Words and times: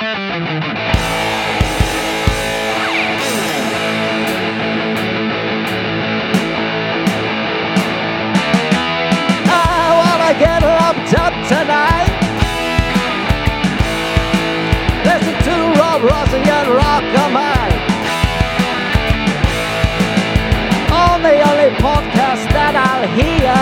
Get 0.00 0.16
up 10.64 10.96
tonight. 11.48 12.10
Listen 15.04 15.34
to 15.34 15.40
the 21.22 21.42
only 21.42 21.70
podcast 21.76 22.48
that 22.56 22.74
I'll 22.74 23.06
hear. 23.18 23.54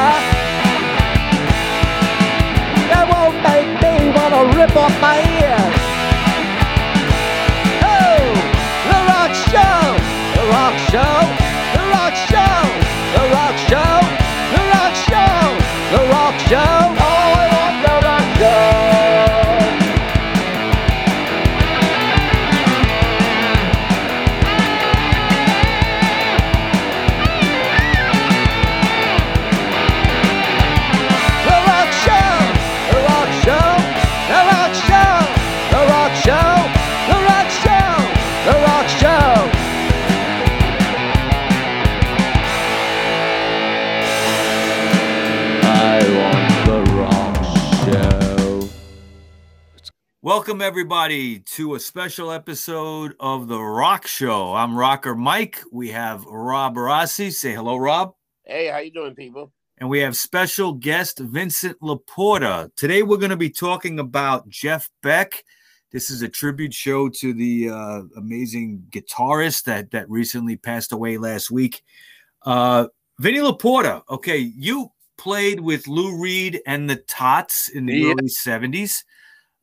That 2.93 3.07
won't 3.11 3.36
make 3.43 3.70
me 3.82 3.95
wanna 4.14 4.43
rip 4.57 4.77
off 4.77 4.95
my 5.00 5.18
ears. 5.41 5.77
Welcome, 50.49 50.63
everybody, 50.63 51.41
to 51.41 51.75
a 51.75 51.79
special 51.79 52.33
episode 52.33 53.15
of 53.21 53.49
The 53.49 53.61
Rock 53.61 54.07
Show. 54.07 54.55
I'm 54.55 54.79
Rocker 54.79 55.15
Mike. 55.15 55.61
We 55.71 55.91
have 55.91 56.25
Rob 56.25 56.79
Rossi. 56.79 57.31
Say 57.31 57.53
hello, 57.53 57.77
Rob. 57.77 58.15
Hey, 58.47 58.69
how 58.69 58.79
you 58.79 58.91
doing, 58.91 59.15
people? 59.15 59.53
And 59.77 59.91
we 59.91 59.99
have 59.99 60.17
special 60.17 60.73
guest 60.73 61.19
Vincent 61.19 61.79
Laporta. 61.83 62.75
Today, 62.77 63.03
we're 63.03 63.19
going 63.19 63.29
to 63.29 63.37
be 63.37 63.51
talking 63.51 63.99
about 63.99 64.49
Jeff 64.49 64.89
Beck. 65.03 65.45
This 65.93 66.09
is 66.09 66.23
a 66.23 66.31
tribute 66.31 66.73
show 66.73 67.11
to 67.11 67.35
the 67.35 67.69
uh, 67.69 68.03
amazing 68.17 68.85
guitarist 68.89 69.65
that, 69.65 69.91
that 69.91 70.09
recently 70.09 70.57
passed 70.57 70.93
away 70.93 71.19
last 71.19 71.51
week. 71.51 71.83
Uh, 72.41 72.87
Vinny 73.21 73.41
Laporta. 73.41 74.01
Okay, 74.09 74.39
you 74.39 74.93
played 75.19 75.61
with 75.61 75.87
Lou 75.87 76.19
Reed 76.19 76.63
and 76.67 76.89
the 76.89 76.97
Tots 76.97 77.69
in 77.69 77.85
the 77.85 77.95
Yeah. 77.99 78.13
early 78.13 78.29
70s. 78.31 79.05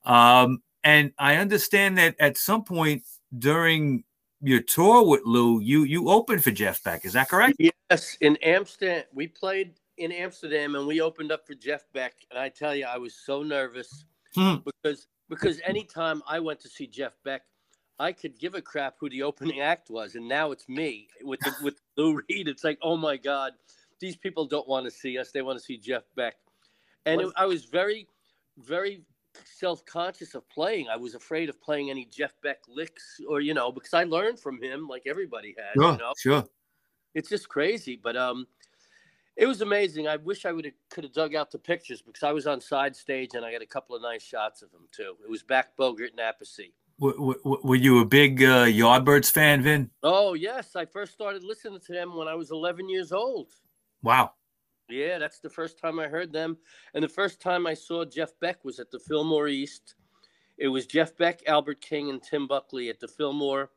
Um, 0.03 0.59
and 0.85 1.11
I 1.17 1.35
understand 1.37 1.97
that 1.97 2.15
at 2.19 2.37
some 2.37 2.63
point 2.63 3.03
during 3.37 4.03
your 4.39 4.61
tour 4.61 5.05
with 5.05 5.21
Lou, 5.25 5.59
you 5.59 5.83
you 5.83 6.09
opened 6.09 6.43
for 6.43 6.51
Jeff 6.51 6.81
Beck. 6.83 7.03
Is 7.03 7.13
that 7.13 7.27
correct? 7.27 7.55
Yes, 7.57 8.15
in 8.21 8.37
Amsterdam, 8.37 9.03
we 9.11 9.27
played 9.27 9.73
in 9.97 10.11
Amsterdam, 10.11 10.75
and 10.75 10.85
we 10.85 11.01
opened 11.01 11.31
up 11.31 11.45
for 11.47 11.55
Jeff 11.55 11.85
Beck. 11.93 12.13
And 12.29 12.39
I 12.39 12.49
tell 12.49 12.75
you, 12.75 12.85
I 12.85 12.97
was 12.97 13.15
so 13.15 13.41
nervous 13.41 14.05
Hmm. 14.35 14.55
because 14.63 15.07
because 15.27 15.59
anytime 15.65 16.21
I 16.27 16.39
went 16.39 16.59
to 16.61 16.69
see 16.69 16.85
Jeff 16.85 17.13
Beck, 17.23 17.41
I 17.97 18.11
could 18.11 18.37
give 18.37 18.53
a 18.53 18.61
crap 18.61 18.95
who 18.99 19.09
the 19.09 19.23
opening 19.23 19.61
act 19.61 19.89
was, 19.89 20.13
and 20.15 20.27
now 20.27 20.51
it's 20.51 20.69
me 20.69 21.07
with 21.23 21.39
the, 21.39 21.53
with 21.63 21.81
Lou 21.97 22.21
Reed. 22.29 22.47
It's 22.47 22.63
like, 22.63 22.77
oh 22.83 22.95
my 22.95 23.17
God, 23.17 23.53
these 23.99 24.15
people 24.15 24.45
don't 24.45 24.67
want 24.67 24.85
to 24.85 24.91
see 24.91 25.17
us; 25.17 25.31
they 25.31 25.41
want 25.41 25.57
to 25.57 25.65
see 25.65 25.77
Jeff 25.77 26.03
Beck. 26.15 26.35
And 27.07 27.21
it, 27.21 27.33
I 27.35 27.45
was 27.45 27.65
very, 27.65 28.07
very 28.59 29.03
self-conscious 29.43 30.35
of 30.35 30.47
playing. 30.49 30.87
I 30.89 30.95
was 30.97 31.15
afraid 31.15 31.49
of 31.49 31.61
playing 31.61 31.89
any 31.89 32.05
Jeff 32.05 32.33
Beck 32.41 32.59
licks, 32.67 33.19
or 33.27 33.41
you 33.41 33.53
know, 33.53 33.71
because 33.71 33.93
I 33.93 34.03
learned 34.03 34.39
from 34.39 34.61
him, 34.61 34.87
like 34.87 35.03
everybody 35.05 35.55
had. 35.57 35.73
Sure, 35.81 35.91
You 35.93 35.97
know, 35.97 36.13
sure. 36.17 36.43
it's 37.13 37.29
just 37.29 37.49
crazy. 37.49 37.99
But 38.01 38.15
um, 38.17 38.47
it 39.35 39.45
was 39.45 39.61
amazing. 39.61 40.07
I 40.07 40.15
wish 40.17 40.45
I 40.45 40.51
would 40.51 40.65
have 40.65 40.73
could 40.89 41.03
have 41.03 41.13
dug 41.13 41.35
out 41.35 41.51
the 41.51 41.59
pictures 41.59 42.01
because 42.01 42.23
I 42.23 42.31
was 42.31 42.47
on 42.47 42.61
side 42.61 42.95
stage 42.95 43.31
and 43.33 43.45
I 43.45 43.51
got 43.51 43.61
a 43.61 43.65
couple 43.67 43.95
of 43.95 44.01
nice 44.01 44.23
shots 44.23 44.61
of 44.61 44.71
him 44.71 44.87
too. 44.91 45.15
It 45.23 45.29
was 45.29 45.43
Beck 45.43 45.75
Bogart 45.75 46.11
and 46.11 46.19
Appice. 46.19 46.71
W- 46.99 47.33
w- 47.43 47.59
were 47.63 47.75
you 47.75 47.99
a 47.99 48.05
big 48.05 48.41
uh, 48.41 48.65
Yardbirds 48.65 49.29
fan, 49.29 49.61
Vin? 49.61 49.89
Oh 50.03 50.33
yes, 50.33 50.75
I 50.75 50.85
first 50.85 51.11
started 51.13 51.43
listening 51.43 51.79
to 51.81 51.91
them 51.91 52.15
when 52.15 52.27
I 52.29 52.35
was 52.35 52.51
11 52.51 52.87
years 52.89 53.11
old. 53.11 53.51
Wow. 54.01 54.31
Yeah, 54.89 55.17
that's 55.17 55.39
the 55.39 55.49
first 55.49 55.79
time 55.79 55.99
I 55.99 56.07
heard 56.07 56.31
them, 56.31 56.57
and 56.93 57.03
the 57.03 57.09
first 57.09 57.41
time 57.41 57.65
I 57.65 57.73
saw 57.73 58.05
Jeff 58.05 58.31
Beck 58.39 58.63
was 58.63 58.79
at 58.79 58.91
the 58.91 58.99
Fillmore 58.99 59.47
East. 59.47 59.95
It 60.57 60.67
was 60.67 60.85
Jeff 60.85 61.17
Beck, 61.17 61.41
Albert 61.47 61.81
King, 61.81 62.09
and 62.11 62.21
Tim 62.21 62.47
Buckley 62.47 62.89
at 62.89 62.99
the 62.99 63.07
Fillmore. 63.07 63.71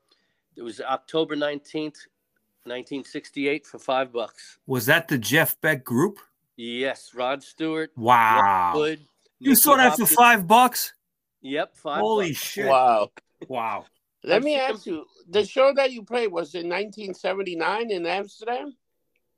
It 0.57 0.63
was 0.63 0.81
October 0.81 1.35
19th, 1.35 1.97
1968, 2.65 3.67
for 3.67 3.79
five 3.79 4.13
bucks. 4.13 4.59
Was 4.67 4.87
that 4.87 5.09
the 5.09 5.19
Jeff 5.19 5.59
Beck 5.61 5.83
group? 5.85 6.19
Yes, 6.57 7.13
Rod 7.15 7.43
Stewart. 7.43 7.91
Wow. 7.97 8.73
Wood, 8.75 9.01
You 9.39 9.51
Nicky 9.51 9.61
saw 9.61 9.77
that 9.77 9.97
for 9.97 10.07
five 10.07 10.47
bucks? 10.47 10.93
Yep, 11.41 11.77
five. 11.77 12.01
Holy 12.01 12.31
bucks. 12.31 12.39
shit. 12.39 12.67
Wow. 12.67 13.11
Wow. 13.49 13.87
Let 14.25 14.39
I've 14.39 14.43
me 14.45 14.55
seen 14.55 14.61
ask 14.61 14.87
you, 14.87 15.05
the 15.29 15.45
show 15.45 15.73
that 15.75 15.93
you 15.93 16.03
played 16.03 16.33
was 16.33 16.55
in 16.55 16.69
1979 16.69 17.91
in 17.93 18.05
Amsterdam? 18.05 18.75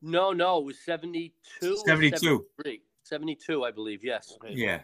No, 0.02 0.32
no, 0.32 0.58
it 0.58 0.64
was 0.64 0.78
72. 0.80 1.74
or 1.74 1.76
72. 1.86 2.46
72, 3.02 3.64
I 3.64 3.70
believe, 3.70 4.04
yes. 4.04 4.36
Yeah. 4.48 4.80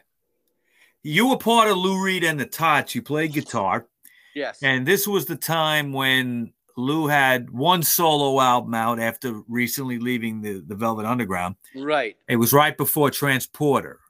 You 1.03 1.29
were 1.29 1.39
part 1.39 1.69
of 1.69 1.77
Lou 1.77 2.03
Reed 2.03 2.25
and 2.25 2.39
the 2.39 2.47
Tots. 2.47 2.95
You 2.95 3.03
played 3.03 3.33
guitar. 3.33 3.87
Yes. 4.35 4.59
And 4.63 4.85
this 4.87 5.07
was 5.07 5.27
the 5.27 5.37
time 5.37 5.93
when 5.93 6.53
Lou 6.77 7.07
had 7.07 7.49
one 7.51 7.83
solo 7.83 8.41
album 8.41 8.75
out 8.75 8.99
after 8.99 9.41
recently 9.49 9.99
leaving 9.99 10.43
the, 10.43 10.63
the 10.67 10.75
Velvet 10.75 11.07
Underground. 11.07 11.57
right. 11.75 12.17
It 12.29 12.37
was 12.37 12.53
right 12.53 12.77
before 12.77 13.11
Transporter. 13.11 14.01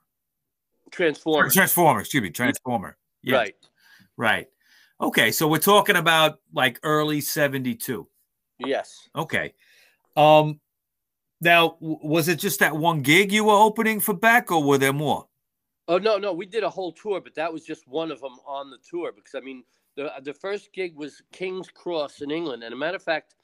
Transformers. 0.91 1.53
Transformer, 1.53 1.99
excuse 1.99 2.23
me, 2.23 2.29
Transformer. 2.29 2.97
Yes, 3.21 3.33
Right. 3.35 3.55
Right. 4.15 4.47
Okay, 4.99 5.31
so 5.31 5.47
we're 5.47 5.59
talking 5.59 5.95
about 5.95 6.39
like 6.53 6.79
early 6.81 7.21
72. 7.21 8.07
Yes. 8.59 9.07
Okay. 9.15 9.53
Um 10.15 10.59
now 11.41 11.77
was 11.79 12.27
it 12.27 12.39
just 12.39 12.59
that 12.59 12.75
one 12.75 13.01
gig 13.01 13.31
you 13.31 13.45
were 13.45 13.53
opening 13.53 13.99
for 13.99 14.13
Beck 14.13 14.51
or 14.51 14.63
were 14.63 14.77
there 14.77 14.93
more? 14.93 15.27
Oh, 15.87 15.97
no, 15.97 16.17
no, 16.17 16.33
we 16.33 16.45
did 16.45 16.63
a 16.63 16.69
whole 16.69 16.91
tour, 16.91 17.21
but 17.21 17.33
that 17.35 17.51
was 17.51 17.63
just 17.63 17.87
one 17.87 18.11
of 18.11 18.19
them 18.19 18.37
on 18.45 18.69
the 18.69 18.77
tour 18.89 19.13
because, 19.15 19.35
I 19.35 19.39
mean, 19.39 19.63
the, 19.95 20.11
the 20.21 20.33
first 20.33 20.73
gig 20.73 20.95
was 20.97 21.21
King's 21.31 21.69
Cross 21.69 22.21
in 22.21 22.29
England. 22.29 22.63
And 22.63 22.73
a 22.73 22.77
matter 22.77 22.97
of 22.97 23.03
fact, 23.03 23.35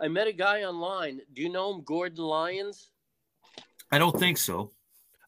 I 0.00 0.08
met 0.08 0.26
a 0.26 0.32
guy 0.32 0.62
online. 0.62 1.20
Do 1.34 1.42
you 1.42 1.50
know 1.50 1.74
him, 1.74 1.82
Gordon 1.82 2.24
Lyons? 2.24 2.90
I 3.92 3.98
don't 3.98 4.18
think 4.18 4.38
so. 4.38 4.70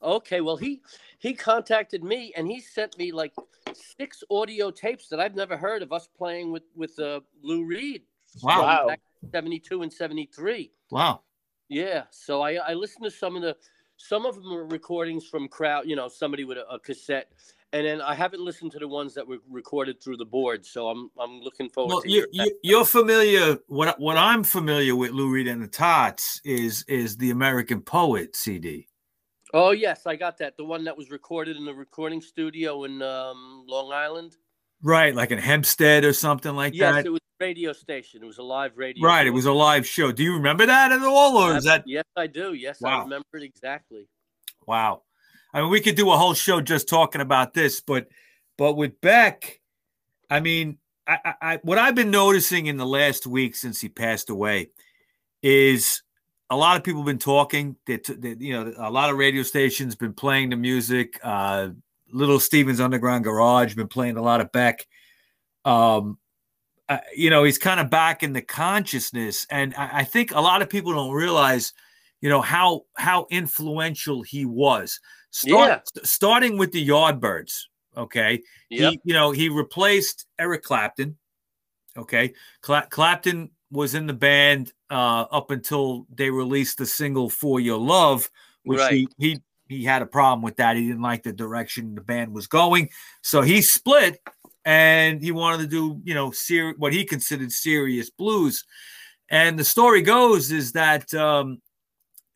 Okay, 0.03 0.41
well 0.41 0.57
he 0.57 0.81
he 1.19 1.33
contacted 1.33 2.03
me 2.03 2.33
and 2.37 2.49
he 2.49 2.61
sent 2.61 2.99
me 2.99 3.13
like 3.13 3.33
six 3.73 4.25
audio 4.31 4.71
tapes 4.71 5.09
that 5.09 5.21
I've 5.21 5.37
never 5.37 5.57
heard 5.57 5.83
of 5.83 5.93
us 5.93 6.09
playing 6.17 6.51
with 6.51 6.65
with 6.75 6.99
uh, 6.99 7.21
Lou 7.43 7.65
Reed. 7.65 8.03
Wow. 8.43 8.55
from 8.55 8.65
Wow. 8.65 8.87
back 8.89 9.01
in 9.23 9.31
Seventy-two 9.31 9.83
and 9.83 9.93
seventy-three. 9.93 10.73
Wow. 10.91 11.21
Yeah, 11.73 12.05
so 12.11 12.43
I 12.43 12.55
I 12.55 12.75
listened 12.75 13.05
to 13.05 13.11
some 13.11 13.35
of 13.35 13.43
the 13.43 13.57
some 13.97 14.27
of 14.27 14.35
them 14.35 14.53
were 14.53 14.67
recordings 14.67 15.27
from 15.27 15.49
crowd, 15.49 15.87
you 15.87 15.97
know, 15.97 16.09
somebody 16.09 16.45
with 16.45 16.59
a, 16.59 16.67
a 16.69 16.79
cassette, 16.79 17.33
and 17.73 17.87
then 17.87 18.03
I 18.03 18.15
haven't 18.15 18.43
listened 18.43 18.73
to 18.73 18.79
the 18.79 18.89
ones 18.89 19.15
that 19.15 19.27
were 19.27 19.39
recorded 19.49 20.03
through 20.03 20.19
the 20.19 20.25
board. 20.25 20.67
So 20.67 20.89
I'm 20.89 21.11
I'm 21.19 21.41
looking 21.41 21.71
forward 21.71 21.95
Well, 21.95 22.03
to 22.03 22.11
you, 22.11 22.27
you, 22.31 22.53
you're 22.63 22.85
familiar. 22.85 23.59
What 23.69 23.99
what 23.99 24.17
I'm 24.17 24.45
familiar 24.45 24.95
with 24.95 25.13
Lou 25.13 25.31
Reed 25.31 25.49
and 25.49 25.63
the 25.63 25.69
Tots 25.69 26.41
is 26.45 26.85
is 26.89 27.17
the 27.17 27.31
American 27.31 27.81
Poet 27.81 28.37
CD. 28.37 28.89
Oh 29.55 29.71
yes, 29.71 30.07
I 30.07 30.17
got 30.17 30.39
that. 30.39 30.57
The 30.57 30.65
one 30.65 30.85
that 30.85 30.97
was 30.97 31.11
recorded 31.11 31.57
in 31.57 31.65
the 31.65 31.75
recording 31.75 32.21
studio 32.21 32.85
in 32.85 33.01
um, 33.03 33.65
Long 33.67 33.93
Island. 33.93 34.37
Right, 34.83 35.15
like 35.15 35.31
in 35.31 35.39
Hempstead 35.39 36.05
or 36.05 36.13
something 36.13 36.55
like 36.55 36.75
yes, 36.75 36.81
that. 36.81 36.97
Yes, 36.99 37.07
it 37.07 37.11
was 37.11 37.21
a 37.21 37.45
radio 37.45 37.73
station. 37.73 38.23
It 38.23 38.27
was 38.27 38.39
a 38.39 38.43
live 38.43 38.77
radio. 38.77 39.07
Right, 39.07 39.27
it 39.27 39.31
was 39.31 39.45
a 39.45 39.53
live 39.53 39.87
show. 39.87 40.11
Do 40.11 40.25
you 40.25 40.35
remember 40.35 40.67
that 40.67 40.91
at 40.91 41.03
all, 41.03 41.37
or 41.37 41.57
is 41.57 41.65
that 41.65 41.85
Yes, 41.87 42.05
I 42.17 42.27
do. 42.27 42.55
Yes, 42.55 42.81
Wow. 42.81 43.01
I 43.01 43.03
remember 43.05 43.27
it 43.35 43.45
exactly. 43.45 44.09
wow? 44.67 45.03
I 45.55 45.61
mean, 45.61 45.71
we 45.71 45.81
could 45.81 45.97
do 45.97 46.11
a 46.11 46.17
whole 46.17 46.35
show 46.35 46.61
just 46.61 46.89
talking 46.89 47.21
about 47.21 47.55
this, 47.55 47.81
but 47.81 48.09
but 48.59 48.75
with 48.75 49.01
Beck, 49.01 49.61
I 50.29 50.41
mean, 50.41 50.79
I, 51.07 51.19
I, 51.25 51.35
I 51.43 51.57
what 51.63 51.79
I've 51.79 51.95
been 51.95 52.11
noticing 52.11 52.67
in 52.67 52.77
the 52.77 52.87
last 52.87 53.27
week 53.27 53.55
since 53.55 53.81
he 53.81 53.89
passed 53.89 54.31
away 54.31 54.71
is 55.43 56.03
a 56.51 56.57
lot 56.57 56.77
of 56.77 56.85
people 56.85 57.03
have 57.03 57.07
been 57.07 57.19
talking. 57.19 57.77
That 57.87 58.05
that, 58.05 58.41
you 58.41 58.53
know, 58.53 58.75
a 58.77 58.91
lot 58.91 59.11
of 59.11 59.17
radio 59.17 59.43
stations 59.43 59.95
been 59.95 60.15
playing 60.15 60.51
the 60.51 60.57
music. 60.57 61.21
Uh, 61.23 61.71
Little 62.13 62.41
Stevens 62.41 62.81
Underground 62.81 63.25
Garage 63.25 63.75
been 63.75 63.89
playing 63.89 64.17
a 64.17 64.23
lot 64.23 64.41
of 64.41 64.53
Beck, 64.53 64.87
um, 65.65 66.19
uh, 66.89 66.99
you 67.17 67.31
know, 67.31 67.45
he's 67.45 67.59
kind 67.59 67.81
of 67.81 67.89
back 67.89 68.23
in 68.23 68.33
the 68.33 68.43
consciousness, 68.43 69.47
and 69.51 69.75
I, 69.77 70.01
I 70.01 70.05
think 70.05 70.33
a 70.35 70.41
lot 70.41 70.63
of 70.63 70.69
people 70.69 70.93
don't 70.93 71.13
realize, 71.13 71.73
you 72.21 72.29
know, 72.29 72.41
how 72.41 72.83
how 72.97 73.27
influential 73.31 74.23
he 74.23 74.45
was. 74.45 75.01
Start, 75.31 75.89
yeah. 75.95 76.03
starting 76.05 76.59
with 76.59 76.73
the 76.73 76.87
Yardbirds. 76.87 77.63
Okay, 77.97 78.43
yep. 78.69 78.93
he, 78.93 79.01
you 79.05 79.15
know, 79.15 79.31
he 79.31 79.49
replaced 79.49 80.27
Eric 80.39 80.65
Clapton. 80.65 81.17
Okay, 81.97 82.35
Cla- 82.61 82.89
Clapton 82.91 83.51
was 83.71 83.95
in 83.95 84.07
the 84.07 84.13
band 84.13 84.73
uh, 84.91 85.25
up 85.31 85.51
until 85.51 86.07
they 86.15 86.31
released 86.31 86.79
the 86.79 86.87
single 86.87 87.31
"For 87.31 87.61
Your 87.61 87.79
Love," 87.79 88.29
which 88.65 88.81
right. 88.81 88.93
he 88.93 89.09
he 89.19 89.41
he 89.69 89.85
had 89.85 90.03
a 90.03 90.07
problem 90.07 90.43
with 90.43 90.57
that. 90.57 90.77
He 90.77 90.87
didn't 90.87 91.03
like 91.03 91.23
the 91.23 91.33
direction 91.33 91.95
the 91.95 92.01
band 92.01 92.33
was 92.35 92.47
going, 92.47 92.91
so 93.23 93.43
he 93.43 93.63
split 93.63 94.21
and 94.65 95.23
he 95.23 95.33
wanted 95.33 95.63
to 95.63 95.67
do 95.67 96.01
you 96.05 96.15
know 96.15 96.31
ser- 96.31 96.75
what 96.79 96.93
he 96.93 97.05
considered 97.05 97.53
serious 97.53 98.11
blues. 98.11 98.65
And 99.31 99.59
the 99.59 99.65
story 99.65 100.03
goes 100.03 100.53
is 100.53 100.73
that 100.73 101.13
um, 101.15 101.63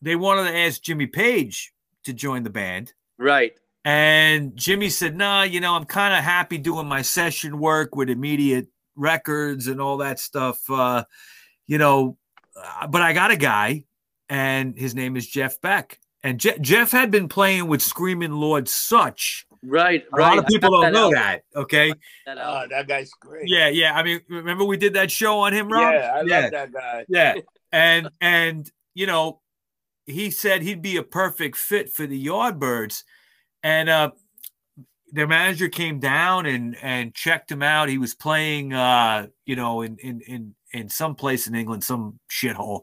they 0.00 0.16
wanted 0.16 0.50
to 0.50 0.56
ask 0.56 0.80
Jimmy 0.82 1.06
Page 1.06 1.72
to 2.04 2.12
join 2.12 2.42
the 2.42 2.50
band, 2.50 2.92
right? 3.18 3.52
And 3.84 4.56
Jimmy 4.56 4.88
said, 4.88 5.16
"Nah, 5.16 5.42
you 5.42 5.60
know, 5.60 5.74
I'm 5.74 5.84
kind 5.84 6.14
of 6.14 6.24
happy 6.24 6.58
doing 6.58 6.86
my 6.86 7.02
session 7.02 7.58
work 7.58 7.94
with 7.94 8.10
immediate 8.10 8.68
records 8.96 9.68
and 9.68 9.80
all 9.80 9.98
that 9.98 10.18
stuff. 10.18 10.58
Uh, 10.68 11.04
you 11.66 11.78
know, 11.78 12.16
uh, 12.60 12.86
but 12.86 13.02
I 13.02 13.12
got 13.12 13.30
a 13.30 13.36
guy, 13.36 13.84
and 14.28 14.76
his 14.76 14.94
name 14.94 15.16
is 15.16 15.26
Jeff 15.26 15.60
Beck. 15.60 16.00
And 16.22 16.40
Je- 16.40 16.58
Jeff 16.60 16.90
had 16.90 17.10
been 17.10 17.28
playing 17.28 17.68
with 17.68 17.82
Screaming 17.82 18.32
Lord 18.32 18.68
Sutch. 18.68 19.46
Right, 19.62 20.04
a 20.12 20.16
right. 20.16 20.36
lot 20.36 20.38
of 20.38 20.46
people 20.46 20.70
don't 20.70 20.82
that 20.82 20.92
know 20.92 21.10
that. 21.10 21.42
Okay. 21.54 21.92
That, 22.26 22.38
oh, 22.38 22.66
that 22.70 22.88
guy's 22.88 23.10
great. 23.20 23.48
Yeah, 23.48 23.68
yeah. 23.68 23.94
I 23.94 24.02
mean, 24.02 24.20
remember 24.28 24.64
we 24.64 24.76
did 24.76 24.94
that 24.94 25.10
show 25.10 25.40
on 25.40 25.52
him, 25.52 25.68
Rob? 25.70 25.94
Yeah, 25.94 26.12
I 26.14 26.22
yeah. 26.22 26.40
love 26.40 26.50
that 26.52 26.72
guy. 26.72 27.04
Yeah, 27.08 27.34
and 27.72 28.08
and 28.20 28.70
you 28.94 29.06
know, 29.06 29.40
he 30.06 30.30
said 30.30 30.62
he'd 30.62 30.82
be 30.82 30.96
a 30.96 31.02
perfect 31.02 31.56
fit 31.56 31.92
for 31.92 32.06
the 32.06 32.26
Yardbirds, 32.26 33.02
and 33.62 33.88
uh, 33.88 34.10
their 35.12 35.26
manager 35.26 35.68
came 35.68 35.98
down 35.98 36.46
and 36.46 36.76
and 36.80 37.14
checked 37.14 37.50
him 37.50 37.62
out. 37.62 37.88
He 37.88 37.98
was 37.98 38.14
playing, 38.14 38.72
uh, 38.72 39.26
you 39.44 39.56
know, 39.56 39.82
in 39.82 39.96
in 39.98 40.20
in 40.26 40.54
in 40.72 40.88
some 40.88 41.14
place 41.14 41.46
in 41.46 41.54
England, 41.54 41.82
some 41.82 42.20
shithole, 42.30 42.82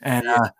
and 0.00 0.26
uh, 0.26 0.50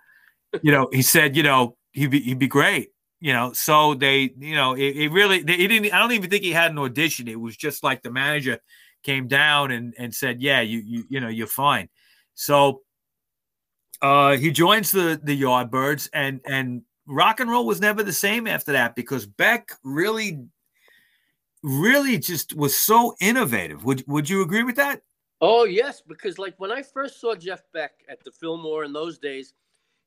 you 0.62 0.70
know, 0.70 0.88
he 0.93 1.03
said, 1.03 1.37
you 1.37 1.43
know, 1.43 1.77
he'd 1.94 2.11
be 2.11 2.20
he'd 2.20 2.38
be 2.38 2.49
great. 2.49 2.91
You 3.20 3.32
know, 3.32 3.55
so 3.55 3.94
they, 3.94 4.35
you 4.38 4.55
know, 4.55 4.75
it, 4.75 4.96
it 4.96 5.11
really, 5.11 5.43
they, 5.43 5.56
he 5.56 5.67
didn't. 5.67 5.94
I 5.94 5.99
don't 5.99 6.12
even 6.12 6.29
think 6.29 6.44
he 6.44 6.50
had 6.50 6.73
an 6.73 6.79
audition. 6.79 7.26
It 7.26 7.41
was 7.41 7.56
just 7.56 7.82
like 7.82 8.02
the 8.02 8.11
manager 8.11 8.61
came 9.02 9.29
down 9.29 9.70
and 9.70 9.94
and 9.96 10.14
said, 10.14 10.43
yeah, 10.43 10.61
you 10.61 10.82
you 10.85 11.05
you 11.08 11.20
know, 11.20 11.29
you're 11.29 11.46
fine. 11.46 11.88
So 12.35 12.82
uh, 14.02 14.37
he 14.37 14.50
joins 14.50 14.91
the 14.91 15.19
the 15.23 15.41
Yardbirds, 15.41 16.11
and 16.12 16.43
and 16.44 16.82
rock 17.06 17.41
and 17.41 17.50
roll 17.50 17.64
was 17.64 17.81
never 17.81 18.02
the 18.02 18.12
same 18.12 18.46
after 18.46 18.73
that 18.73 18.94
because 18.94 19.25
Beck 19.25 19.70
really 19.82 20.44
really 21.62 22.19
just 22.19 22.55
was 22.55 22.76
so 22.76 23.14
innovative. 23.20 23.85
Would 23.85 24.05
would 24.06 24.29
you 24.29 24.43
agree 24.43 24.64
with 24.64 24.76
that? 24.76 25.00
Oh 25.41 25.64
yes, 25.64 26.02
because 26.06 26.38
like 26.38 26.55
when 26.58 26.70
I 26.70 26.82
first 26.82 27.20
saw 27.20 27.35
Jeff 27.35 27.62
Beck 27.73 27.93
at 28.08 28.23
the 28.23 28.32
Fillmore 28.32 28.85
in 28.85 28.93
those 28.93 29.19
days, 29.19 29.55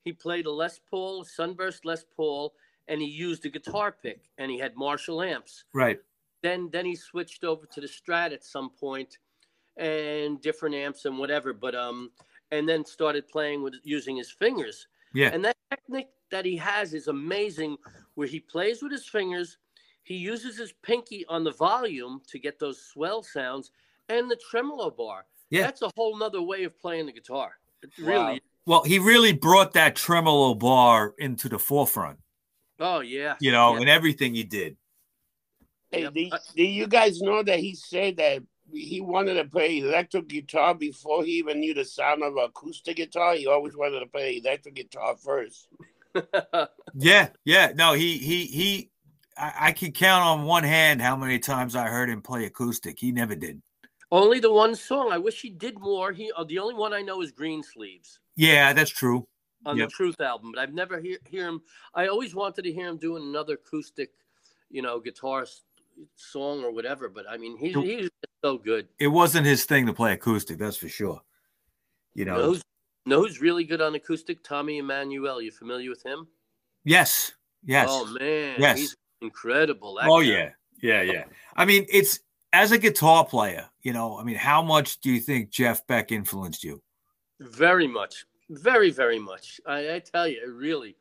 he 0.07 0.13
played 0.13 0.45
a 0.45 0.51
Les 0.51 0.79
Paul, 0.89 1.23
Sunburst 1.23 1.85
Les 1.85 2.03
Paul, 2.15 2.53
and 2.87 3.01
he 3.01 3.07
used 3.07 3.45
a 3.45 3.49
guitar 3.49 3.91
pick, 3.91 4.29
and 4.37 4.49
he 4.49 4.57
had 4.57 4.75
Marshall 4.75 5.21
amps. 5.21 5.65
Right. 5.73 5.99
Then 6.41 6.69
then 6.71 6.85
he 6.85 6.95
switched 6.95 7.43
over 7.43 7.65
to 7.65 7.81
the 7.81 7.87
Strat 7.87 8.33
at 8.33 8.43
some 8.43 8.69
point, 8.69 9.17
and 9.77 10.41
different 10.41 10.75
amps 10.75 11.05
and 11.05 11.17
whatever. 11.17 11.53
But 11.53 11.75
um, 11.75 12.11
and 12.51 12.67
then 12.67 12.85
started 12.85 13.27
playing 13.27 13.61
with 13.63 13.75
using 13.83 14.17
his 14.17 14.31
fingers. 14.31 14.87
Yeah. 15.13 15.29
And 15.33 15.43
that 15.45 15.57
technique 15.69 16.09
that 16.31 16.45
he 16.45 16.57
has 16.57 16.93
is 16.93 17.07
amazing, 17.07 17.77
where 18.15 18.27
he 18.27 18.39
plays 18.39 18.81
with 18.81 18.91
his 18.91 19.05
fingers 19.05 19.57
he 20.07 20.15
uses 20.15 20.57
his 20.57 20.71
pinky 20.71 21.25
on 21.27 21.43
the 21.43 21.51
volume 21.51 22.21
to 22.29 22.39
get 22.39 22.59
those 22.59 22.81
swell 22.81 23.21
sounds 23.21 23.71
and 24.07 24.31
the 24.31 24.37
tremolo 24.49 24.89
bar. 24.89 25.25
Yeah. 25.49 25.63
That's 25.63 25.81
a 25.81 25.91
whole 25.97 26.17
nother 26.17 26.41
way 26.41 26.63
of 26.63 26.79
playing 26.79 27.07
the 27.07 27.11
guitar. 27.11 27.57
It 27.83 27.91
wow. 28.01 28.37
Really 28.67 28.75
well, 28.75 28.83
he 28.83 28.99
really 28.99 29.33
brought 29.33 29.73
that 29.73 29.95
tremolo 29.95 30.53
bar 30.53 31.13
into 31.17 31.49
the 31.49 31.59
forefront. 31.59 32.19
Oh 32.79 32.99
yeah. 32.99 33.35
You 33.39 33.51
know, 33.51 33.73
yeah. 33.73 33.81
and 33.81 33.89
everything 33.89 34.35
he 34.35 34.43
did. 34.43 34.77
Hey, 35.91 36.01
yep. 36.01 36.13
do, 36.13 36.29
do 36.55 36.63
you 36.63 36.87
guys 36.87 37.21
know 37.21 37.41
that 37.43 37.59
he 37.59 37.73
said 37.73 38.17
that 38.17 38.43
he 38.73 38.99
wanted 38.99 39.35
to 39.35 39.45
play 39.45 39.79
electric 39.79 40.27
guitar 40.27 40.75
before 40.75 41.23
he 41.23 41.31
even 41.33 41.59
knew 41.59 41.73
the 41.73 41.85
sound 41.85 42.21
of 42.23 42.35
acoustic 42.35 42.97
guitar. 42.97 43.35
He 43.35 43.47
always 43.47 43.75
wanted 43.77 44.01
to 44.01 44.07
play 44.07 44.41
electric 44.43 44.75
guitar 44.75 45.15
first. 45.15 45.69
yeah, 46.93 47.29
yeah. 47.45 47.71
No, 47.75 47.93
he 47.93 48.17
he 48.17 48.45
he 48.45 48.89
I, 49.37 49.53
I 49.59 49.71
can 49.71 49.91
count 49.91 50.23
on 50.23 50.45
one 50.45 50.63
hand 50.63 51.01
how 51.01 51.15
many 51.15 51.39
times 51.39 51.75
I 51.75 51.87
heard 51.87 52.09
him 52.09 52.21
play 52.21 52.45
acoustic. 52.45 52.99
He 52.99 53.11
never 53.11 53.35
did. 53.35 53.61
Only 54.11 54.39
the 54.39 54.51
one 54.51 54.75
song. 54.75 55.11
I 55.11 55.17
wish 55.17 55.41
he 55.41 55.49
did 55.49 55.79
more. 55.79 56.11
He 56.11 56.31
uh, 56.35 56.43
the 56.43 56.59
only 56.59 56.75
one 56.75 56.93
I 56.93 57.01
know 57.01 57.21
is 57.21 57.31
Green 57.31 57.63
Sleeves. 57.63 58.19
Yeah, 58.37 58.71
that's 58.71 58.91
true. 58.91 59.27
On 59.65 59.75
yep. 59.75 59.89
the 59.89 59.91
Truth 59.91 60.21
album, 60.21 60.53
but 60.53 60.61
I've 60.61 60.73
never 60.73 61.01
hear 61.01 61.17
hear 61.27 61.47
him. 61.47 61.61
I 61.93 62.07
always 62.07 62.33
wanted 62.33 62.61
to 62.61 62.71
hear 62.71 62.87
him 62.87 62.97
doing 62.97 63.23
another 63.23 63.55
acoustic, 63.55 64.11
you 64.69 64.81
know, 64.81 64.99
guitar 64.99 65.45
song 66.15 66.63
or 66.63 66.71
whatever. 66.71 67.09
But 67.09 67.25
I 67.29 67.35
mean, 67.35 67.57
he's 67.57 67.75
he's 67.75 68.09
so 68.41 68.57
good. 68.57 68.87
It 68.99 69.07
wasn't 69.07 69.45
his 69.45 69.65
thing 69.65 69.85
to 69.87 69.93
play 69.93 70.13
acoustic, 70.13 70.57
that's 70.59 70.77
for 70.77 70.87
sure. 70.87 71.21
You 72.13 72.25
know, 72.25 72.37
know 72.37 72.45
who's, 72.45 72.61
know 73.05 73.21
who's 73.21 73.41
really 73.41 73.65
good 73.65 73.81
on 73.81 73.95
acoustic? 73.95 74.43
Tommy 74.43 74.77
Emmanuel. 74.77 75.41
You 75.41 75.51
familiar 75.51 75.89
with 75.89 76.05
him? 76.05 76.27
Yes. 76.85 77.33
Yes. 77.65 77.87
Oh 77.91 78.05
man. 78.19 78.55
Yes. 78.59 78.77
He's 78.77 78.95
incredible. 79.21 79.99
oh 80.01 80.21
guy. 80.21 80.27
yeah, 80.27 80.49
yeah, 80.81 81.01
yeah. 81.01 81.23
I 81.55 81.65
mean, 81.65 81.85
it's 81.91 82.19
as 82.53 82.71
a 82.71 82.77
guitar 82.77 83.25
player, 83.25 83.67
you 83.81 83.91
know. 83.91 84.17
I 84.17 84.23
mean, 84.23 84.37
how 84.37 84.61
much 84.61 84.99
do 85.01 85.11
you 85.11 85.19
think 85.19 85.49
Jeff 85.49 85.85
Beck 85.87 86.11
influenced 86.11 86.63
you? 86.63 86.81
Very 87.39 87.87
much, 87.87 88.25
very, 88.49 88.89
very 88.89 89.19
much. 89.19 89.61
I, 89.65 89.95
I 89.95 89.99
tell 89.99 90.27
you, 90.27 90.51
really, 90.51 90.95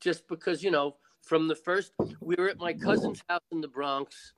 just 0.00 0.26
because 0.28 0.62
you 0.62 0.70
know, 0.70 0.96
from 1.22 1.46
the 1.48 1.54
first, 1.54 1.92
we 2.20 2.34
were 2.36 2.48
at 2.48 2.58
my 2.58 2.72
cousin's 2.72 3.22
house 3.28 3.42
in 3.52 3.60
the 3.60 3.68
Bronx, 3.68 4.32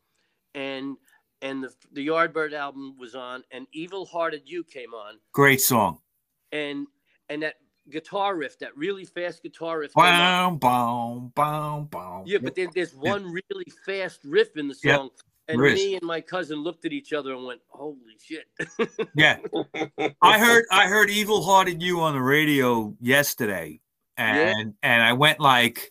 and 0.55 0.97
and 1.41 1.63
the 1.65 1.73
the 1.93 2.07
Yardbird 2.07 2.53
album 2.53 2.97
was 2.99 3.15
on, 3.15 3.45
and 3.51 3.67
Evil 3.73 4.05
Hearted 4.05 4.43
You 4.45 4.65
came 4.65 4.93
on. 4.95 5.19
Great 5.33 5.61
song. 5.61 5.99
And 6.53 6.87
and 7.29 7.43
that 7.43 7.55
guitar 7.91 8.37
riff, 8.37 8.59
that 8.59 8.77
really 8.77 9.05
fast 9.05 9.43
guitar 9.43 9.81
riff. 9.81 9.93
Boom, 9.95 10.59
boom, 10.59 11.33
boom, 11.35 11.87
boom. 11.87 12.23
Yeah, 12.27 12.39
but 12.43 12.55
there, 12.55 12.69
there's 12.75 12.95
one 12.95 13.25
really 13.25 13.73
fast 13.85 14.21
riff 14.25 14.57
in 14.57 14.69
the 14.69 14.75
song. 14.75 15.11
Yep. 15.15 15.32
And 15.53 15.61
me 15.63 15.95
and 15.95 16.03
my 16.03 16.21
cousin 16.21 16.59
looked 16.59 16.85
at 16.85 16.93
each 16.93 17.13
other 17.13 17.35
and 17.35 17.45
went, 17.45 17.61
"Holy 17.69 17.97
shit!" 18.21 18.47
yeah, 19.17 19.39
I 20.21 20.39
heard 20.39 20.65
I 20.71 20.87
heard 20.87 21.11
"Evil 21.11 21.43
Hearted 21.43 21.83
You" 21.83 22.01
on 22.01 22.15
the 22.15 22.23
radio 22.23 22.95
yesterday, 23.01 23.81
and 24.17 24.77
yeah. 24.83 24.91
and 24.91 25.03
I 25.03 25.13
went 25.13 25.41
like, 25.41 25.91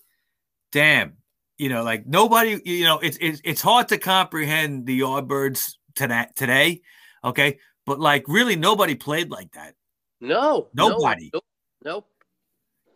"Damn!" 0.71 1.17
You 1.57 1.69
know, 1.69 1.83
like 1.83 2.05
nobody. 2.05 2.61
You 2.65 2.85
know, 2.85 2.99
it's 2.99 3.17
it's 3.21 3.41
it's 3.43 3.61
hard 3.61 3.87
to 3.89 3.97
comprehend 3.97 4.85
the 4.85 4.99
Yardbirds 4.99 5.75
today. 5.95 6.27
Today, 6.35 6.81
okay, 7.23 7.59
but 7.85 7.99
like 7.99 8.25
really, 8.27 8.55
nobody 8.55 8.95
played 8.95 9.29
like 9.29 9.51
that. 9.53 9.75
No, 10.19 10.69
nobody. 10.73 11.29
No, 11.33 11.41
Nope. 11.83 12.07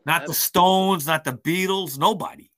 Not 0.05 0.27
the 0.27 0.33
Stones, 0.33 1.07
not 1.07 1.23
the 1.23 1.33
Beatles, 1.33 1.97
nobody. 1.97 2.49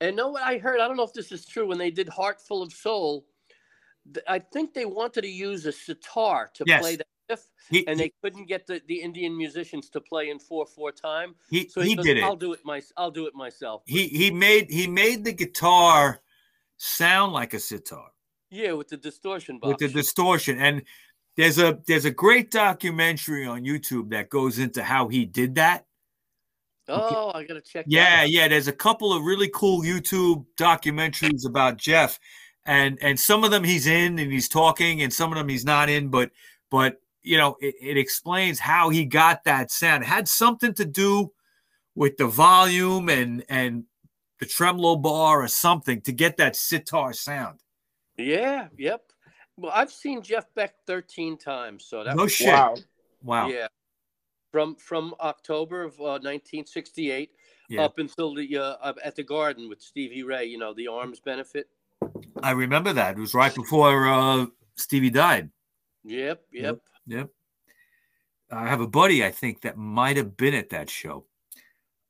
And 0.00 0.16
know 0.16 0.28
what 0.28 0.42
I 0.42 0.58
heard? 0.58 0.80
I 0.80 0.88
don't 0.88 0.96
know 0.96 1.04
if 1.04 1.12
this 1.12 1.30
is 1.30 1.44
true. 1.44 1.66
When 1.66 1.78
they 1.78 1.90
did 1.90 2.08
Heart 2.08 2.40
Full 2.40 2.62
of 2.62 2.72
Soul, 2.72 3.26
I 4.26 4.38
think 4.38 4.72
they 4.72 4.86
wanted 4.86 5.22
to 5.22 5.28
use 5.28 5.66
a 5.66 5.72
sitar 5.72 6.50
to 6.54 6.64
yes. 6.66 6.80
play 6.80 6.96
that 6.96 7.06
riff, 7.28 7.50
he, 7.68 7.86
and 7.86 8.00
they 8.00 8.12
couldn't 8.22 8.46
get 8.46 8.66
the, 8.66 8.80
the 8.88 9.00
Indian 9.00 9.36
musicians 9.36 9.90
to 9.90 10.00
play 10.00 10.30
in 10.30 10.38
four 10.38 10.66
four 10.66 10.90
time. 10.90 11.34
He, 11.50 11.68
so 11.68 11.82
he, 11.82 11.90
he 11.90 11.96
goes, 11.96 12.04
did 12.06 12.16
it. 12.16 12.24
I'll 12.24 12.36
do 12.36 12.52
it 12.52 12.60
my 12.64 12.82
I'll 12.96 13.10
do 13.10 13.26
it 13.26 13.34
myself. 13.34 13.82
He 13.86 14.08
he 14.08 14.30
made 14.30 14.70
he 14.70 14.86
made 14.86 15.24
the 15.24 15.32
guitar 15.32 16.20
sound 16.78 17.32
like 17.32 17.54
a 17.54 17.60
sitar. 17.60 18.10
Yeah, 18.50 18.72
with 18.72 18.88
the 18.88 18.96
distortion 18.96 19.58
box. 19.58 19.68
With 19.68 19.92
the 19.92 20.00
distortion, 20.00 20.58
and 20.58 20.82
there's 21.36 21.58
a 21.58 21.78
there's 21.86 22.06
a 22.06 22.10
great 22.10 22.50
documentary 22.50 23.46
on 23.46 23.62
YouTube 23.62 24.10
that 24.10 24.30
goes 24.30 24.58
into 24.58 24.82
how 24.82 25.08
he 25.08 25.26
did 25.26 25.54
that. 25.56 25.86
Oh, 26.90 27.32
I 27.34 27.44
gotta 27.44 27.60
check. 27.60 27.84
Yeah, 27.88 28.24
yeah. 28.24 28.48
There's 28.48 28.68
a 28.68 28.72
couple 28.72 29.12
of 29.12 29.22
really 29.24 29.50
cool 29.54 29.82
YouTube 29.82 30.44
documentaries 30.58 31.46
about 31.46 31.76
Jeff, 31.76 32.18
and 32.64 32.98
and 33.00 33.18
some 33.18 33.44
of 33.44 33.50
them 33.50 33.64
he's 33.64 33.86
in 33.86 34.18
and 34.18 34.32
he's 34.32 34.48
talking, 34.48 35.02
and 35.02 35.12
some 35.12 35.32
of 35.32 35.38
them 35.38 35.48
he's 35.48 35.64
not 35.64 35.88
in. 35.88 36.08
But 36.08 36.30
but 36.70 37.00
you 37.22 37.36
know, 37.36 37.56
it, 37.60 37.74
it 37.80 37.96
explains 37.96 38.58
how 38.58 38.88
he 38.88 39.04
got 39.04 39.44
that 39.44 39.70
sound. 39.70 40.02
It 40.02 40.06
had 40.06 40.28
something 40.28 40.74
to 40.74 40.84
do 40.84 41.32
with 41.94 42.16
the 42.16 42.26
volume 42.26 43.08
and 43.08 43.44
and 43.48 43.84
the 44.38 44.46
tremolo 44.46 44.96
bar 44.96 45.42
or 45.42 45.48
something 45.48 46.00
to 46.02 46.12
get 46.12 46.38
that 46.38 46.56
sitar 46.56 47.12
sound. 47.12 47.60
Yeah. 48.16 48.68
Yep 48.76 49.02
Well, 49.56 49.72
I've 49.74 49.92
seen 49.92 50.22
Jeff 50.22 50.46
Beck 50.54 50.74
13 50.86 51.36
times, 51.36 51.84
so 51.86 52.02
that 52.04 52.16
No 52.16 52.24
was 52.24 52.32
shit. 52.32 52.48
Wow. 52.48 52.74
Wow. 53.22 53.48
yeah. 53.48 53.68
From 54.52 54.74
from 54.76 55.14
October 55.20 55.84
of 55.84 55.92
uh, 56.00 56.18
1968 56.22 57.30
Yeah. 57.68 57.82
up 57.84 57.98
until 57.98 58.34
the 58.34 58.56
uh, 58.58 58.92
at 59.04 59.14
the 59.14 59.22
Garden 59.22 59.68
with 59.68 59.80
Stevie 59.80 60.24
Ray, 60.24 60.46
you 60.46 60.58
know, 60.58 60.74
the 60.74 60.88
arms 60.88 61.20
benefit. 61.20 61.68
I 62.42 62.50
remember 62.52 62.92
that. 62.92 63.16
It 63.16 63.20
was 63.20 63.32
right 63.34 63.54
before 63.54 64.08
uh, 64.08 64.46
Stevie 64.76 65.10
died. 65.10 65.50
Yep, 66.04 66.42
yep. 66.52 66.80
Yep. 67.06 67.28
I 68.50 68.66
have 68.66 68.80
a 68.80 68.86
buddy, 68.88 69.24
I 69.24 69.30
think, 69.30 69.60
that 69.60 69.76
might 69.76 70.16
have 70.16 70.36
been 70.36 70.54
at 70.54 70.70
that 70.70 70.90
show. 70.90 71.26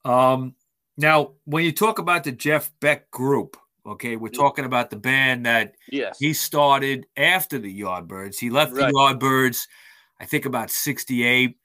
Um, 0.05 0.55
now, 0.97 1.33
when 1.45 1.65
you 1.65 1.73
talk 1.73 1.99
about 1.99 2.25
the 2.25 2.33
Jeff 2.33 2.73
Beck 2.81 3.11
group, 3.11 3.59
okay, 3.85 4.17
we're 4.17 4.29
talking 4.31 4.65
about 4.65 4.89
the 4.89 4.97
band 4.97 5.45
that 5.45 5.75
Yes. 5.91 6.19
he 6.19 6.33
started 6.33 7.07
after 7.19 7.59
the 7.59 7.81
Yardbirds. 7.81 8.39
He 8.39 8.49
left 8.49 8.73
Right. 8.73 8.87
the 8.87 8.93
Yardbirds, 8.99 9.67
I 10.19 10.25
think, 10.25 10.47
about 10.47 10.71
'68 10.71 11.59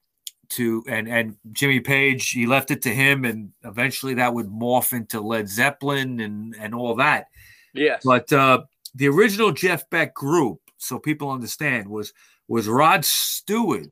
to 0.50 0.84
and 0.88 1.08
and 1.08 1.38
Jimmy 1.52 1.80
Page. 1.80 2.30
He 2.30 2.46
left 2.46 2.72
it 2.72 2.82
to 2.84 2.90
him, 2.90 3.26
and 3.26 3.52
eventually 3.64 4.14
that 4.16 4.34
would 4.34 4.48
morph 4.48 4.94
into 4.94 5.22
Led 5.22 5.50
Zeppelin 5.50 6.20
and 6.20 6.56
and 6.60 6.74
all 6.74 6.96
that. 6.96 7.28
yes. 7.74 8.02
But 8.06 8.32
uh, 8.32 8.64
the 8.94 9.08
original 9.08 9.52
Jeff 9.52 9.90
Beck 9.90 10.14
group, 10.14 10.60
so 10.78 11.00
people 11.00 11.30
understand, 11.30 11.88
was 11.88 12.14
was 12.48 12.68
Rod 12.68 13.04
Stewart 13.06 13.88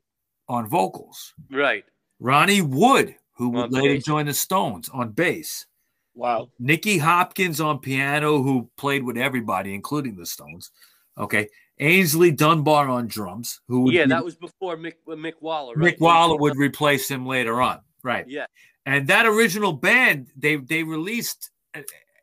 on 0.48 0.68
vocals, 0.68 1.34
right. 1.50 1.84
Ronnie 2.20 2.62
Wood, 2.62 3.14
who 3.32 3.50
would 3.50 3.72
later 3.72 3.98
join 3.98 4.26
the 4.26 4.34
Stones 4.34 4.88
on 4.88 5.10
bass, 5.10 5.66
Wow. 6.14 6.50
Nicky 6.58 6.98
Hopkins 6.98 7.60
on 7.60 7.80
piano, 7.80 8.42
who 8.42 8.70
played 8.76 9.02
with 9.02 9.16
everybody, 9.16 9.74
including 9.74 10.16
the 10.16 10.26
Stones. 10.26 10.70
Okay, 11.18 11.48
Aynsley 11.80 12.36
Dunbar 12.36 12.88
on 12.88 13.06
drums, 13.08 13.60
who 13.68 13.80
would 13.82 13.94
Yeah, 13.94 14.04
be- 14.04 14.10
that 14.10 14.24
was 14.24 14.36
before 14.36 14.76
Mick 14.76 14.94
uh, 15.08 15.12
Mick 15.12 15.34
Waller. 15.40 15.74
Right? 15.74 15.96
Mick 15.96 16.00
Waller 16.00 16.36
would 16.36 16.56
replace 16.56 17.10
him 17.10 17.26
later 17.26 17.60
on, 17.60 17.80
right? 18.02 18.24
Yeah. 18.28 18.46
And 18.86 19.08
that 19.08 19.26
original 19.26 19.72
band, 19.72 20.28
they 20.36 20.56
they 20.56 20.82
released, 20.84 21.50
uh, 21.74 21.80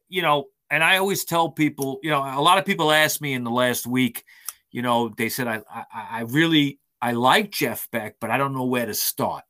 you 0.09 0.21
know, 0.21 0.45
and 0.69 0.83
I 0.83 0.97
always 0.97 1.25
tell 1.25 1.49
people, 1.49 1.99
you 2.03 2.09
know, 2.11 2.19
a 2.21 2.39
lot 2.41 2.57
of 2.59 2.65
people 2.65 2.91
asked 2.91 3.19
me 3.21 3.33
in 3.33 3.43
the 3.43 3.51
last 3.51 3.85
week, 3.85 4.23
you 4.71 4.81
know, 4.81 5.09
they 5.17 5.27
said 5.27 5.47
I 5.47 5.61
I, 5.69 5.85
I 5.93 6.21
really 6.21 6.79
I 7.01 7.11
like 7.13 7.51
Jeff 7.51 7.89
Beck, 7.91 8.17
but 8.21 8.29
I 8.29 8.37
don't 8.37 8.53
know 8.53 8.65
where 8.65 8.85
to 8.85 8.93
start. 8.93 9.43